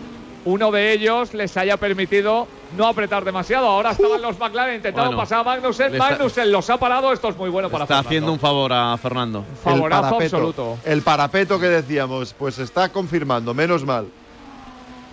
uno 0.45 0.71
de 0.71 0.91
ellos 0.91 1.35
les 1.35 1.55
haya 1.57 1.77
permitido 1.77 2.47
no 2.75 2.87
apretar 2.87 3.23
demasiado. 3.25 3.67
Ahora 3.67 3.91
estaban 3.91 4.21
los 4.21 4.37
McLaren 4.39 4.75
intentando 4.75 5.09
Bueno, 5.11 5.21
pasar 5.21 5.39
a 5.39 5.43
Magnussen. 5.43 5.93
está- 5.93 6.09
Magnussen 6.09 6.51
los 6.51 6.69
ha 6.69 6.77
parado. 6.77 7.11
Esto 7.13 7.29
es 7.29 7.37
muy 7.37 7.49
bueno 7.49 7.69
para 7.69 7.83
Está 7.85 7.95
Fernando. 7.95 8.09
haciendo 8.09 8.31
un 8.33 8.39
favor 8.39 8.73
a 8.73 8.97
Fernando. 8.97 9.43
favorazo 9.63 10.03
el 10.05 10.09
parapeto, 10.09 10.35
absoluto. 10.37 10.77
El 10.85 11.01
parapeto 11.01 11.59
que 11.59 11.67
decíamos, 11.67 12.33
pues 12.37 12.59
está 12.59 12.89
confirmando, 12.89 13.53
menos 13.53 13.83
mal. 13.85 14.07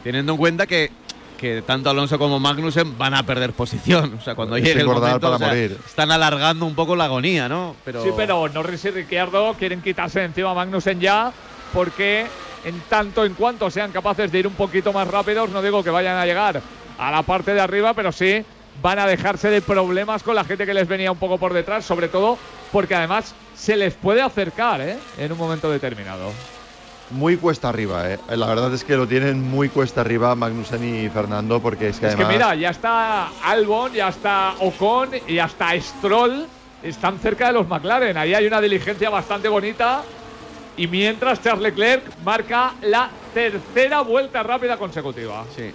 Teniendo 0.04 0.32
en 0.32 0.38
cuenta 0.38 0.66
que, 0.66 0.90
que 1.38 1.62
tanto 1.62 1.90
Alonso 1.90 2.18
como 2.18 2.40
Magnussen 2.40 2.98
van 2.98 3.14
a 3.14 3.22
perder 3.24 3.52
posición. 3.52 4.14
O 4.18 4.20
sea, 4.20 4.34
cuando 4.34 4.56
Es 4.56 4.64
llegue 4.64 4.80
el 4.80 4.86
momento, 4.86 5.20
para 5.20 5.36
o 5.36 5.38
sea, 5.38 5.48
morir. 5.48 5.78
están 5.86 6.10
alargando 6.10 6.66
un 6.66 6.74
poco 6.74 6.96
la 6.96 7.04
agonía, 7.04 7.48
¿no? 7.48 7.76
Pero, 7.84 8.02
Sí, 8.02 8.10
pero 8.16 8.48
Norris 8.48 8.84
y 8.84 8.90
Ricciardo 8.90 9.54
quieren 9.54 9.80
quitarse 9.82 10.20
de 10.20 10.26
encima 10.26 10.50
a 10.50 10.54
Magnussen 10.54 11.00
ya, 11.00 11.32
porque 11.72 12.26
en 12.64 12.80
tanto 12.88 13.24
en 13.24 13.34
cuanto 13.34 13.70
sean 13.70 13.90
capaces 13.92 14.30
de 14.30 14.38
ir 14.40 14.46
un 14.46 14.54
poquito 14.54 14.92
más 14.92 15.06
rápidos, 15.08 15.50
no 15.50 15.62
digo 15.62 15.82
que 15.82 15.90
vayan 15.90 16.16
a 16.16 16.24
llegar 16.26 16.60
a 17.02 17.10
la 17.10 17.22
parte 17.22 17.52
de 17.52 17.60
arriba, 17.60 17.94
pero 17.94 18.12
sí 18.12 18.44
van 18.80 18.98
a 18.98 19.06
dejarse 19.06 19.50
de 19.50 19.60
problemas 19.60 20.22
con 20.22 20.34
la 20.34 20.44
gente 20.44 20.64
que 20.64 20.74
les 20.74 20.88
venía 20.88 21.10
un 21.10 21.18
poco 21.18 21.36
por 21.36 21.52
detrás, 21.52 21.84
sobre 21.84 22.08
todo 22.08 22.38
porque 22.70 22.94
además 22.94 23.34
se 23.54 23.76
les 23.76 23.94
puede 23.94 24.22
acercar 24.22 24.80
¿eh? 24.80 24.96
en 25.18 25.32
un 25.32 25.38
momento 25.38 25.70
determinado. 25.70 26.30
Muy 27.10 27.36
cuesta 27.36 27.68
arriba, 27.68 28.10
¿eh? 28.10 28.18
La 28.30 28.46
verdad 28.46 28.72
es 28.72 28.84
que 28.84 28.96
lo 28.96 29.06
tienen 29.06 29.42
muy 29.42 29.68
cuesta 29.68 30.00
arriba 30.00 30.34
Magnussen 30.34 31.04
y 31.04 31.08
Fernando, 31.10 31.60
porque 31.60 31.88
es 31.88 31.98
que 31.98 32.06
Es 32.06 32.16
que 32.16 32.24
mira, 32.24 32.54
ya 32.54 32.70
está 32.70 33.28
Albon, 33.44 33.92
ya 33.92 34.08
está 34.08 34.54
Ocon 34.60 35.10
y 35.26 35.38
hasta 35.38 35.78
Stroll 35.78 36.46
están 36.82 37.18
cerca 37.18 37.48
de 37.48 37.52
los 37.52 37.68
McLaren. 37.68 38.16
Ahí 38.16 38.32
hay 38.32 38.46
una 38.46 38.60
diligencia 38.60 39.10
bastante 39.10 39.48
bonita. 39.48 40.02
Y 40.74 40.86
mientras 40.86 41.42
Charles 41.42 41.64
Leclerc 41.64 42.02
marca 42.24 42.72
la 42.80 43.10
tercera 43.34 44.00
vuelta 44.00 44.42
rápida 44.42 44.78
consecutiva. 44.78 45.44
Sí. 45.54 45.70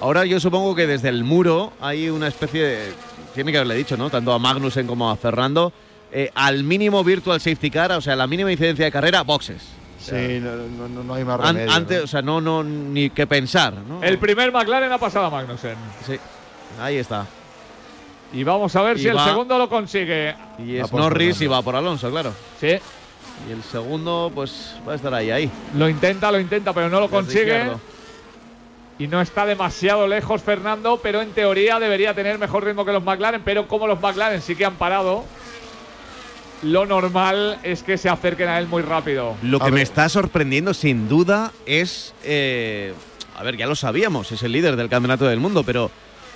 Ahora 0.00 0.24
yo 0.24 0.40
supongo 0.40 0.74
que 0.74 0.86
desde 0.86 1.08
el 1.08 1.24
muro 1.24 1.72
hay 1.80 2.08
una 2.08 2.28
especie 2.28 2.62
de. 2.62 2.92
Tiene 3.34 3.52
que 3.52 3.58
haberle 3.58 3.74
dicho, 3.76 3.96
¿no? 3.96 4.10
Tanto 4.10 4.32
a 4.32 4.38
Magnussen 4.38 4.86
como 4.86 5.10
a 5.10 5.16
Fernando. 5.16 5.72
eh, 6.12 6.28
al 6.34 6.64
mínimo 6.64 7.04
virtual 7.04 7.40
safety 7.40 7.70
car, 7.70 7.92
o 7.92 8.00
sea, 8.00 8.16
la 8.16 8.26
mínima 8.26 8.50
incidencia 8.50 8.84
de 8.84 8.90
carrera, 8.90 9.22
boxes. 9.22 9.62
Sí, 10.00 10.40
no, 10.42 10.56
no- 10.56 10.88
no- 10.88 11.04
no 11.04 11.14
hay 11.14 11.24
más 11.24 11.38
An- 11.40 11.54
remedio. 11.54 11.72
antes, 11.72 11.98
¿no? 11.98 12.04
o 12.04 12.06
sea, 12.08 12.20
no, 12.22 12.40
no, 12.40 12.64
ni 12.64 13.10
que 13.10 13.28
pensar, 13.28 13.74
¿no? 13.74 14.02
El 14.02 14.18
primer 14.18 14.50
McLaren 14.50 14.90
ha 14.90 14.98
pasado 14.98 15.26
a 15.26 15.30
Magnussen. 15.30 15.76
Sí. 16.04 16.16
Ahí 16.80 16.96
está. 16.96 17.26
Y 18.32 18.42
vamos 18.42 18.74
a 18.74 18.82
ver 18.82 18.96
Y 18.96 19.02
si 19.02 19.06
el 19.08 19.20
segundo 19.20 19.56
lo 19.56 19.68
consigue. 19.68 20.34
Y 20.58 20.76
es 20.78 20.88
por 20.88 21.00
Norris 21.00 21.40
y 21.42 21.46
va 21.46 21.62
por 21.62 21.76
Alonso, 21.76 22.10
claro. 22.10 22.32
Sí, 22.60 22.66
Y 23.48 23.52
el 23.52 23.62
segundo, 23.70 24.32
pues, 24.34 24.74
va 24.88 24.94
a 24.94 24.96
estar 24.96 25.14
ahí, 25.14 25.30
ahí. 25.30 25.48
lo 25.76 25.88
intenta, 25.88 26.32
lo 26.32 26.40
intenta, 26.40 26.72
pero 26.72 26.88
no 26.88 26.98
lo 26.98 27.08
consigue. 27.08 27.70
Y 29.00 29.08
no 29.08 29.22
está 29.22 29.46
demasiado 29.46 30.06
lejos 30.06 30.42
Fernando, 30.42 31.00
pero 31.02 31.22
en 31.22 31.30
teoría 31.30 31.80
debería 31.80 32.14
tener 32.14 32.38
mejor 32.38 32.64
ritmo 32.64 32.84
que 32.84 32.92
los 32.92 33.02
McLaren. 33.02 33.40
Pero 33.42 33.66
como 33.66 33.86
los 33.86 33.98
McLaren 33.98 34.42
sí 34.42 34.54
que 34.54 34.66
han 34.66 34.74
parado, 34.74 35.24
lo 36.62 36.84
normal 36.84 37.58
es 37.62 37.82
que 37.82 37.96
se 37.96 38.10
acerquen 38.10 38.48
a 38.50 38.58
él 38.58 38.68
muy 38.68 38.82
rápido. 38.82 39.36
Lo 39.42 39.62
A 39.62 39.64
que 39.64 39.72
me 39.72 39.80
está 39.80 40.06
sorprendiendo, 40.10 40.74
sin 40.74 41.08
duda, 41.08 41.50
es. 41.64 42.12
eh, 42.24 42.92
a 43.38 43.42
ver, 43.42 43.56
ya 43.56 43.66
lo 43.66 43.74
sabíamos, 43.74 44.32
es 44.32 44.42
el 44.42 44.52
líder 44.52 44.76
del 44.76 44.90
campeonato 44.90 45.24
del 45.24 45.40
mundo, 45.40 45.62
pero 45.64 45.90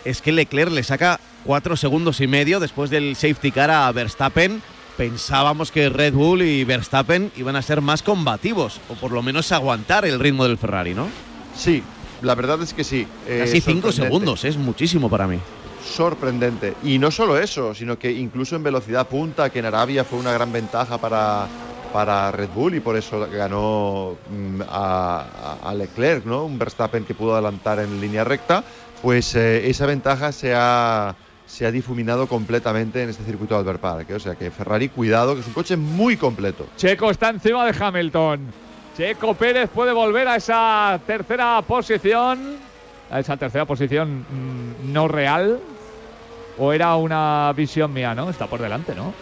es 0.06 0.22
que 0.22 0.32
Leclerc 0.32 0.72
le 0.72 0.82
saca 0.82 1.20
cuatro 1.44 1.76
segundos 1.76 2.22
y 2.22 2.26
medio 2.26 2.60
después 2.60 2.88
del 2.88 3.14
safety 3.14 3.52
car 3.52 3.70
a 3.70 3.92
Verstappen. 3.92 4.62
Pensábamos 4.96 5.70
que 5.70 5.90
Red 5.90 6.14
Bull 6.14 6.40
y 6.40 6.64
Verstappen 6.64 7.30
iban 7.36 7.56
a 7.56 7.62
ser 7.62 7.82
más 7.82 8.02
combativos, 8.02 8.80
o 8.88 8.94
por 8.94 9.12
lo 9.12 9.20
menos 9.20 9.52
aguantar 9.52 10.06
el 10.06 10.18
ritmo 10.18 10.44
del 10.44 10.56
Ferrari, 10.56 10.94
¿no? 10.94 11.08
Sí, 11.54 11.82
la 12.24 12.34
verdad 12.34 12.60
es 12.62 12.74
que 12.74 12.82
sí. 12.84 13.06
eh, 13.28 13.40
Casi 13.44 13.60
cinco 13.60 13.92
segundos, 13.92 14.44
es 14.44 14.56
muchísimo 14.56 15.08
para 15.08 15.26
mí. 15.26 15.38
Sorprendente. 15.94 16.74
Y 16.82 16.98
no 16.98 17.10
solo 17.10 17.38
eso, 17.38 17.74
sino 17.74 17.98
que 17.98 18.10
incluso 18.10 18.56
en 18.56 18.62
velocidad 18.62 19.06
punta, 19.06 19.50
que 19.50 19.58
en 19.60 19.66
Arabia 19.66 20.04
fue 20.04 20.18
una 20.18 20.32
gran 20.32 20.50
ventaja 20.52 20.98
para, 20.98 21.46
para 21.92 22.32
Red 22.32 22.48
Bull 22.54 22.74
y 22.74 22.80
por 22.80 22.96
eso 22.96 23.28
ganó 23.30 24.16
mm, 24.30 24.62
a, 24.62 25.56
a- 25.62 25.70
a 25.70 25.74
Leclerc, 25.74 26.24
¿no? 26.24 26.44
Un 26.44 26.58
Verstappen 26.58 27.04
que 27.04 27.14
pudo 27.14 27.34
adelantar 27.34 27.78
en 27.80 28.00
línea 28.00 28.24
recta, 28.24 28.64
pues 29.02 29.34
eh, 29.36 29.68
esa 29.68 29.84
ventaja 29.86 30.32
se 30.32 30.54
ha, 30.56 31.14
se 31.46 31.66
ha 31.66 31.70
difuminado 31.70 32.26
completamente 32.26 33.02
en 33.02 33.10
este 33.10 33.22
circuito 33.22 33.54
de 33.54 33.60
Albert 33.60 33.80
Park. 33.80 34.06
¿eh? 34.10 34.14
O 34.14 34.20
sea 34.20 34.34
que 34.34 34.50
Ferrari, 34.50 34.88
cuidado, 34.88 35.34
que 35.34 35.42
es 35.42 35.46
un 35.46 35.52
coche 35.52 35.76
muy 35.76 36.16
completo. 36.16 36.66
Checo 36.78 37.10
está 37.10 37.28
encima 37.28 37.66
de 37.70 37.74
Hamilton. 37.78 38.40
Checo 38.96 39.34
Pérez 39.34 39.68
puede 39.70 39.92
volver 39.92 40.28
a 40.28 40.36
esa 40.36 40.98
tercera 41.06 41.60
posición. 41.62 42.56
A 43.10 43.20
esa 43.20 43.36
tercera 43.36 43.64
posición 43.64 44.20
mm, 44.20 44.92
no 44.92 45.08
real. 45.08 45.58
O 46.58 46.72
era 46.72 46.94
una 46.96 47.52
visión 47.56 47.92
mía, 47.92 48.14
¿no? 48.14 48.30
Está 48.30 48.46
por 48.46 48.60
delante, 48.60 48.94
¿no? 48.94 49.12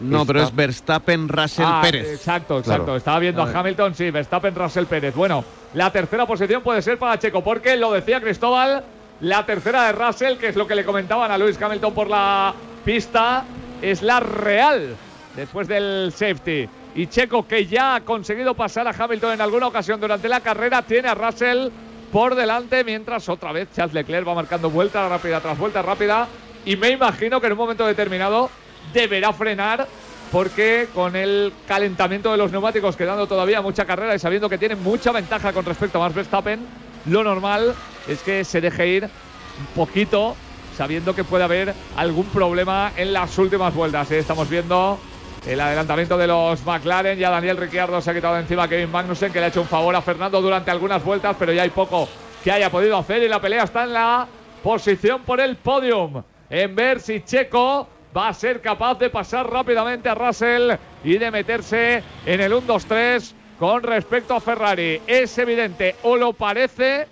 No, 0.00 0.24
pero 0.26 0.40
Está- 0.40 0.50
es 0.50 0.56
Verstappen, 0.56 1.28
Russell, 1.28 1.64
Ah, 1.66 1.80
Pérez. 1.82 2.08
Exacto, 2.12 2.58
exacto. 2.58 2.84
Claro. 2.84 2.96
Estaba 2.96 3.18
viendo 3.18 3.42
A. 3.42 3.50
Hamilton, 3.50 3.94
sí, 3.94 4.10
Verstappen, 4.10 4.54
Russell 4.54 4.84
Pérez. 4.84 5.14
Bueno, 5.14 5.44
la 5.74 5.90
tercera 5.90 6.26
posición 6.26 6.62
puede 6.62 6.80
ser 6.82 6.98
para 6.98 7.18
Checo, 7.18 7.42
porque 7.42 7.76
lo 7.76 7.92
decía 7.92 8.20
Cristóbal, 8.20 8.82
la 9.20 9.44
tercera 9.44 9.84
de 9.86 9.92
Russell, 9.92 10.36
que 10.38 10.48
es 10.48 10.56
lo 10.56 10.66
que 10.66 10.74
le 10.74 10.84
comentaban 10.84 11.30
a 11.30 11.36
Lewis 11.38 11.60
Hamilton 11.60 11.92
por 11.94 12.08
la 12.08 12.54
pista, 12.84 13.44
es 13.82 14.00
la 14.02 14.20
real 14.20 14.96
después 15.36 15.68
del 15.68 16.12
safety. 16.14 16.66
Y 16.94 17.06
Checo, 17.06 17.46
que 17.46 17.66
ya 17.66 17.96
ha 17.96 18.00
conseguido 18.00 18.54
pasar 18.54 18.88
a 18.88 18.94
Hamilton 18.96 19.34
en 19.34 19.40
alguna 19.40 19.68
ocasión 19.68 20.00
durante 20.00 20.28
la 20.28 20.40
carrera, 20.40 20.82
tiene 20.82 21.08
a 21.08 21.14
Russell 21.14 21.68
por 22.10 22.34
delante, 22.34 22.82
mientras 22.82 23.28
otra 23.28 23.52
vez 23.52 23.68
Charles 23.74 23.94
Leclerc 23.94 24.26
va 24.26 24.34
marcando 24.34 24.70
vuelta 24.70 25.08
rápida 25.08 25.40
tras 25.40 25.56
vuelta 25.56 25.82
rápida. 25.82 26.26
Y 26.64 26.76
me 26.76 26.90
imagino 26.90 27.40
que 27.40 27.46
en 27.46 27.52
un 27.52 27.58
momento 27.58 27.86
determinado 27.86 28.50
deberá 28.92 29.32
frenar 29.32 29.86
porque 30.32 30.88
con 30.94 31.16
el 31.16 31.52
calentamiento 31.66 32.30
de 32.30 32.36
los 32.36 32.52
neumáticos 32.52 32.96
quedando 32.96 33.26
todavía 33.26 33.62
mucha 33.62 33.84
carrera 33.84 34.14
y 34.14 34.18
sabiendo 34.18 34.48
que 34.48 34.58
tiene 34.58 34.76
mucha 34.76 35.12
ventaja 35.12 35.52
con 35.52 35.64
respecto 35.64 35.98
a 35.98 36.02
Max 36.02 36.14
Verstappen, 36.14 36.60
lo 37.06 37.24
normal 37.24 37.74
es 38.08 38.22
que 38.22 38.44
se 38.44 38.60
deje 38.60 38.86
ir 38.86 39.04
un 39.04 39.66
poquito, 39.74 40.36
sabiendo 40.76 41.14
que 41.14 41.24
puede 41.24 41.44
haber 41.44 41.74
algún 41.96 42.26
problema 42.26 42.92
en 42.96 43.12
las 43.12 43.36
últimas 43.38 43.74
vueltas. 43.74 44.10
¿eh? 44.10 44.18
Estamos 44.18 44.48
viendo 44.48 44.98
el 45.46 45.60
adelantamiento 45.60 46.16
de 46.18 46.26
los 46.26 46.64
McLaren. 46.64 47.18
Ya 47.18 47.30
Daniel 47.30 47.56
Ricciardo 47.56 48.00
se 48.00 48.10
ha 48.10 48.14
quitado 48.14 48.38
encima 48.38 48.64
a 48.64 48.68
Kevin 48.68 48.90
Magnussen, 48.90 49.32
que 49.32 49.38
le 49.38 49.46
ha 49.46 49.48
hecho 49.48 49.62
un 49.62 49.68
favor 49.68 49.94
a 49.94 50.02
Fernando 50.02 50.40
durante 50.40 50.70
algunas 50.70 51.02
vueltas, 51.02 51.36
pero 51.38 51.52
ya 51.52 51.62
hay 51.62 51.70
poco 51.70 52.08
que 52.42 52.52
haya 52.52 52.70
podido 52.70 52.96
hacer 52.96 53.22
y 53.22 53.28
la 53.28 53.40
pelea 53.40 53.64
está 53.64 53.84
en 53.84 53.92
la 53.92 54.26
posición 54.62 55.22
por 55.22 55.40
el 55.40 55.56
podium. 55.56 56.22
En 56.48 56.74
ver 56.74 57.00
si 57.00 57.20
Checo 57.22 57.88
va 58.16 58.28
a 58.28 58.34
ser 58.34 58.60
capaz 58.60 58.98
de 58.98 59.10
pasar 59.10 59.50
rápidamente 59.50 60.08
a 60.08 60.14
Russell 60.14 60.72
y 61.04 61.18
de 61.18 61.30
meterse 61.30 62.02
en 62.26 62.40
el 62.40 62.52
1-2-3 62.52 63.32
con 63.58 63.82
respecto 63.82 64.34
a 64.34 64.40
Ferrari. 64.40 65.00
Es 65.06 65.36
evidente, 65.38 65.96
o 66.02 66.16
lo 66.16 66.32
parece, 66.32 67.06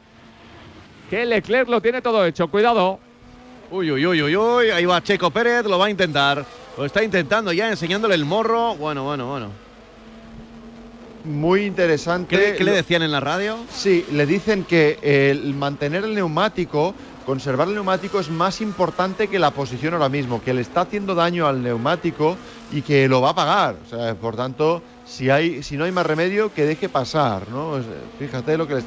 que 1.08 1.24
Leclerc 1.24 1.68
lo 1.68 1.80
tiene 1.80 2.02
todo 2.02 2.24
hecho. 2.24 2.48
Cuidado. 2.48 3.07
Uy, 3.70 3.90
uy, 3.90 4.06
uy, 4.06 4.22
uy, 4.22 4.36
uy. 4.36 4.70
Ahí 4.70 4.84
va 4.86 5.02
Checo 5.02 5.30
Pérez, 5.30 5.64
lo 5.66 5.78
va 5.78 5.86
a 5.86 5.90
intentar. 5.90 6.44
Lo 6.76 6.84
está 6.84 7.02
intentando 7.02 7.52
ya, 7.52 7.68
enseñándole 7.68 8.14
el 8.14 8.24
morro. 8.24 8.74
Bueno, 8.76 9.04
bueno, 9.04 9.26
bueno. 9.28 9.48
Muy 11.24 11.64
interesante. 11.66 12.36
¿Qué, 12.36 12.42
le- 12.52 12.56
qué 12.56 12.64
le 12.64 12.72
decían 12.72 13.02
en 13.02 13.10
la 13.12 13.20
radio? 13.20 13.56
Sí, 13.70 14.06
le 14.12 14.24
dicen 14.24 14.64
que 14.64 14.98
el 15.02 15.52
mantener 15.54 16.04
el 16.04 16.14
neumático, 16.14 16.94
conservar 17.26 17.68
el 17.68 17.74
neumático 17.74 18.20
es 18.20 18.30
más 18.30 18.60
importante 18.62 19.28
que 19.28 19.38
la 19.38 19.50
posición 19.50 19.92
ahora 19.94 20.08
mismo, 20.08 20.40
que 20.42 20.54
le 20.54 20.62
está 20.62 20.82
haciendo 20.82 21.14
daño 21.14 21.46
al 21.46 21.62
neumático 21.62 22.36
y 22.72 22.80
que 22.82 23.08
lo 23.08 23.20
va 23.20 23.30
a 23.30 23.34
pagar. 23.34 23.76
O 23.84 23.90
sea, 23.90 24.14
por 24.14 24.36
tanto, 24.36 24.80
si 25.04 25.28
hay, 25.28 25.62
si 25.62 25.76
no 25.76 25.84
hay 25.84 25.92
más 25.92 26.06
remedio, 26.06 26.54
que 26.54 26.64
deje 26.64 26.88
pasar, 26.88 27.48
¿no? 27.50 27.78
Fíjate 28.18 28.56
lo 28.56 28.66
que 28.66 28.72
le 28.74 28.78
está 28.78 28.86